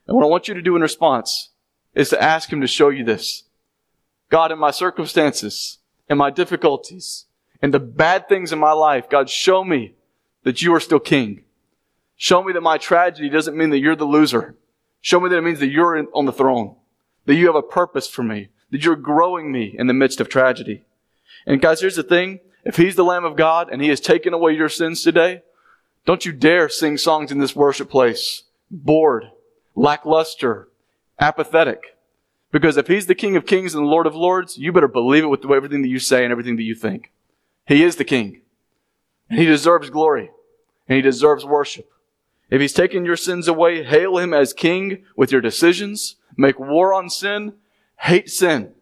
And 0.07 0.17
what 0.17 0.25
I 0.25 0.29
want 0.29 0.49
you 0.49 0.55
to 0.55 0.63
do 0.63 0.75
in 0.75 0.83
response 0.83 1.51
is 1.95 2.09
to 2.11 2.23
ask 2.23 2.53
Him 2.53 2.61
to 2.61 2.67
show 2.67 2.89
you 2.89 3.05
this. 3.05 3.45
God, 4.29 4.51
in 4.51 4.59
my 4.59 4.71
circumstances, 4.71 5.79
in 6.09 6.19
my 6.19 6.31
difficulties, 6.31 7.27
in 7.63 7.71
the 7.71 7.79
bad 7.79 8.29
things 8.29 8.53
in 8.53 8.59
my 8.59 8.73
life, 8.73 9.09
God, 9.09 9.29
show 9.29 9.63
me 9.63 9.95
that 10.43 10.63
you 10.63 10.75
are 10.75 10.81
still 10.81 10.99
King. 10.99 11.45
Show 12.17 12.43
me 12.43 12.53
that 12.53 12.61
my 12.61 12.79
tragedy 12.79 13.29
doesn't 13.29 13.57
mean 13.57 13.71
that 13.71 13.79
you're 13.79 13.97
the 13.97 14.05
loser. 14.05 14.57
Show 15.01 15.21
me 15.21 15.29
that 15.29 15.39
it 15.39 15.45
means 15.45 15.61
that 15.61 15.69
you're 15.69 16.07
on 16.13 16.27
the 16.27 16.33
throne, 16.33 16.77
that 17.27 17.35
you 17.35 17.47
have 17.47 17.55
a 17.55 17.63
purpose 17.63 18.09
for 18.09 18.23
me, 18.23 18.49
that 18.71 18.85
you're 18.85 18.97
growing 18.97 19.53
me 19.53 19.75
in 19.79 19.87
the 19.87 19.95
midst 19.95 20.21
of 20.21 20.29
tragedy. 20.29 20.85
And 21.47 21.61
guys, 21.61 21.81
here's 21.81 21.97
the 21.97 22.03
thing. 22.03 22.41
If 22.65 22.77
He's 22.77 22.97
the 22.97 23.05
Lamb 23.05 23.25
of 23.25 23.37
God 23.37 23.69
and 23.71 23.83
He 23.83 23.89
has 23.89 24.01
taken 24.01 24.33
away 24.33 24.53
your 24.53 24.69
sins 24.69 25.03
today, 25.03 25.43
don't 26.07 26.25
you 26.25 26.33
dare 26.33 26.69
sing 26.69 26.97
songs 26.97 27.31
in 27.31 27.39
this 27.39 27.55
worship 27.57 27.91
place 27.91 28.45
bored, 28.71 29.31
lackluster, 29.75 30.69
apathetic. 31.19 31.97
Because 32.53 32.77
if 32.77 32.89
he's 32.89 33.07
the 33.07 33.15
King 33.15 33.37
of 33.37 33.47
Kings 33.47 33.75
and 33.75 33.85
the 33.85 33.89
Lord 33.89 34.07
of 34.07 34.17
Lords, 34.17 34.59
you 34.59 34.73
better 34.73 34.89
believe 34.89 35.25
it 35.25 35.29
with 35.29 35.49
everything 35.49 35.83
that 35.83 35.89
you 35.89 35.99
say 35.99 36.25
and 36.25 36.33
everything 36.33 36.57
that 36.57 36.65
you 36.65 36.75
think. 36.75 37.13
He 37.67 37.85
is 37.85 37.97
the 37.97 38.05
King. 38.05 38.41
And 39.29 39.39
he 39.39 39.47
deserves 39.47 39.91
glory. 39.91 40.31
And 40.89 40.97
he 40.97 41.03
deserves 41.03 41.45
worship. 41.45 41.89
If 42.49 42.61
he's 42.61 42.73
taken 42.73 43.05
your 43.05 43.17
sins 43.17 43.47
away, 43.47 43.85
hail 43.85 44.19
him 44.19 44.35
as 44.35 44.53
King 44.53 45.05
with 45.17 45.31
your 45.31 45.41
decisions. 45.41 46.17
make 46.37 46.59
war 46.59 46.93
on 46.95 47.11
sin, 47.11 47.55
hate 47.99 48.31
sin, 48.31 48.73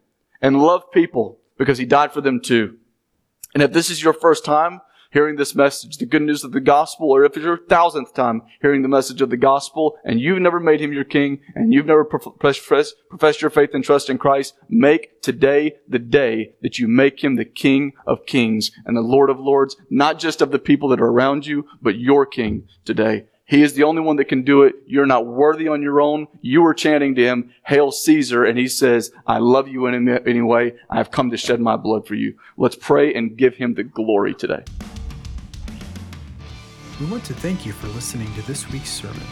and 0.41 0.63
love 0.63 0.91
people 0.93 1.39
because 1.59 1.79
he 1.79 1.85
died 1.85 2.13
for 2.13 2.21
them 2.21 2.41
too. 2.41 2.79
And 3.55 3.63
if 3.63 3.73
this 3.73 3.91
is 3.91 4.03
your 4.03 4.13
first 4.13 4.45
time 4.45 4.81
hearing 5.11 5.37
this 5.37 5.55
message, 5.55 5.97
the 5.97 6.07
good 6.07 6.23
news 6.23 6.45
of 6.45 6.53
the 6.53 6.61
gospel, 6.61 7.11
or 7.11 7.25
if 7.25 7.35
it's 7.35 7.45
your 7.45 7.57
thousandth 7.57 8.13
time 8.15 8.43
hearing 8.61 8.83
the 8.83 8.89
message 8.89 9.23
of 9.23 9.31
the 9.31 9.37
gospel, 9.37 9.97
and 10.05 10.21
you've 10.21 10.41
never 10.41 10.61
made 10.61 10.81
him 10.81 10.93
your 10.93 11.05
king, 11.05 11.41
and 11.55 11.73
you've 11.73 11.87
never 11.87 12.05
professed, 12.05 13.41
your 13.41 13.51
faith 13.51 13.71
and 13.73 13.83
trust 13.83 14.11
in 14.11 14.19
Christ, 14.19 14.55
make 14.69 15.23
today 15.23 15.77
the 15.89 15.99
day 15.99 16.55
that 16.61 16.79
you 16.79 16.89
make 16.89 17.25
him 17.25 17.37
the 17.37 17.45
king 17.45 17.95
of 18.07 18.27
kings 18.27 18.71
and 18.85 18.97
the 18.97 19.01
lord 19.01 19.31
of 19.31 19.41
lords, 19.41 19.77
not 19.89 20.19
just 20.19 20.43
of 20.43 20.51
the 20.51 20.59
people 20.59 20.91
that 20.91 21.01
are 21.01 21.07
around 21.07 21.47
you, 21.47 21.67
but 21.81 21.99
your 21.99 22.27
king 22.27 22.69
today. 22.85 23.27
He 23.49 23.63
is 23.63 23.73
the 23.73 23.85
only 23.85 24.03
one 24.03 24.17
that 24.17 24.27
can 24.27 24.43
do 24.43 24.65
it. 24.65 24.75
You're 24.87 25.07
not 25.07 25.25
worthy 25.25 25.69
on 25.69 25.81
your 25.81 26.03
own. 26.03 26.29
You 26.43 26.67
are 26.67 26.75
chanting 26.75 27.15
to 27.15 27.23
him, 27.25 27.51
Hail 27.65 27.91
Caesar, 27.91 28.45
and 28.45 28.59
he 28.59 28.69
says, 28.69 29.11
I 29.27 29.39
love 29.39 29.69
you 29.69 29.87
anyway. 29.87 30.75
I 30.91 30.97
have 30.99 31.11
come 31.11 31.31
to 31.31 31.39
shed 31.39 31.59
my 31.59 31.77
blood 31.77 32.07
for 32.07 32.15
you. 32.15 32.39
Let's 32.59 32.77
pray 32.77 33.15
and 33.15 33.39
give 33.39 33.57
him 33.57 33.73
the 33.73 33.85
glory 33.85 34.35
today. 34.35 34.65
We 37.01 37.07
want 37.07 37.25
to 37.25 37.33
thank 37.33 37.65
you 37.65 37.73
for 37.73 37.87
listening 37.87 38.31
to 38.35 38.43
this 38.43 38.71
week's 38.71 38.91
sermon. 38.91 39.27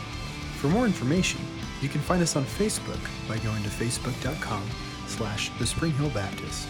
For 0.60 0.68
more 0.68 0.86
information, 0.86 1.42
you 1.82 1.90
can 1.90 2.00
find 2.00 2.22
us 2.22 2.36
on 2.36 2.44
Facebook 2.44 3.06
by 3.28 3.36
going 3.44 3.62
to 3.64 3.68
facebook.com 3.68 4.66
slash 5.08 5.50
the 5.58 5.66
Spring 5.66 5.92
Hill 5.92 6.10
Baptist. 6.10 6.68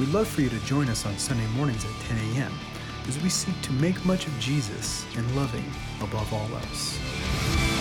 We'd 0.00 0.08
love 0.08 0.26
for 0.26 0.40
you 0.40 0.48
to 0.48 0.58
join 0.66 0.88
us 0.88 1.06
on 1.06 1.16
Sunday 1.18 1.46
mornings 1.56 1.84
at 1.84 1.92
10 2.08 2.18
a.m. 2.34 2.52
as 3.06 3.22
we 3.22 3.28
seek 3.28 3.54
to 3.62 3.72
make 3.74 4.04
much 4.04 4.26
of 4.26 4.36
Jesus 4.40 5.06
and 5.16 5.36
loving 5.36 5.70
above 6.04 6.32
all 6.34 6.56
else. 6.58 7.73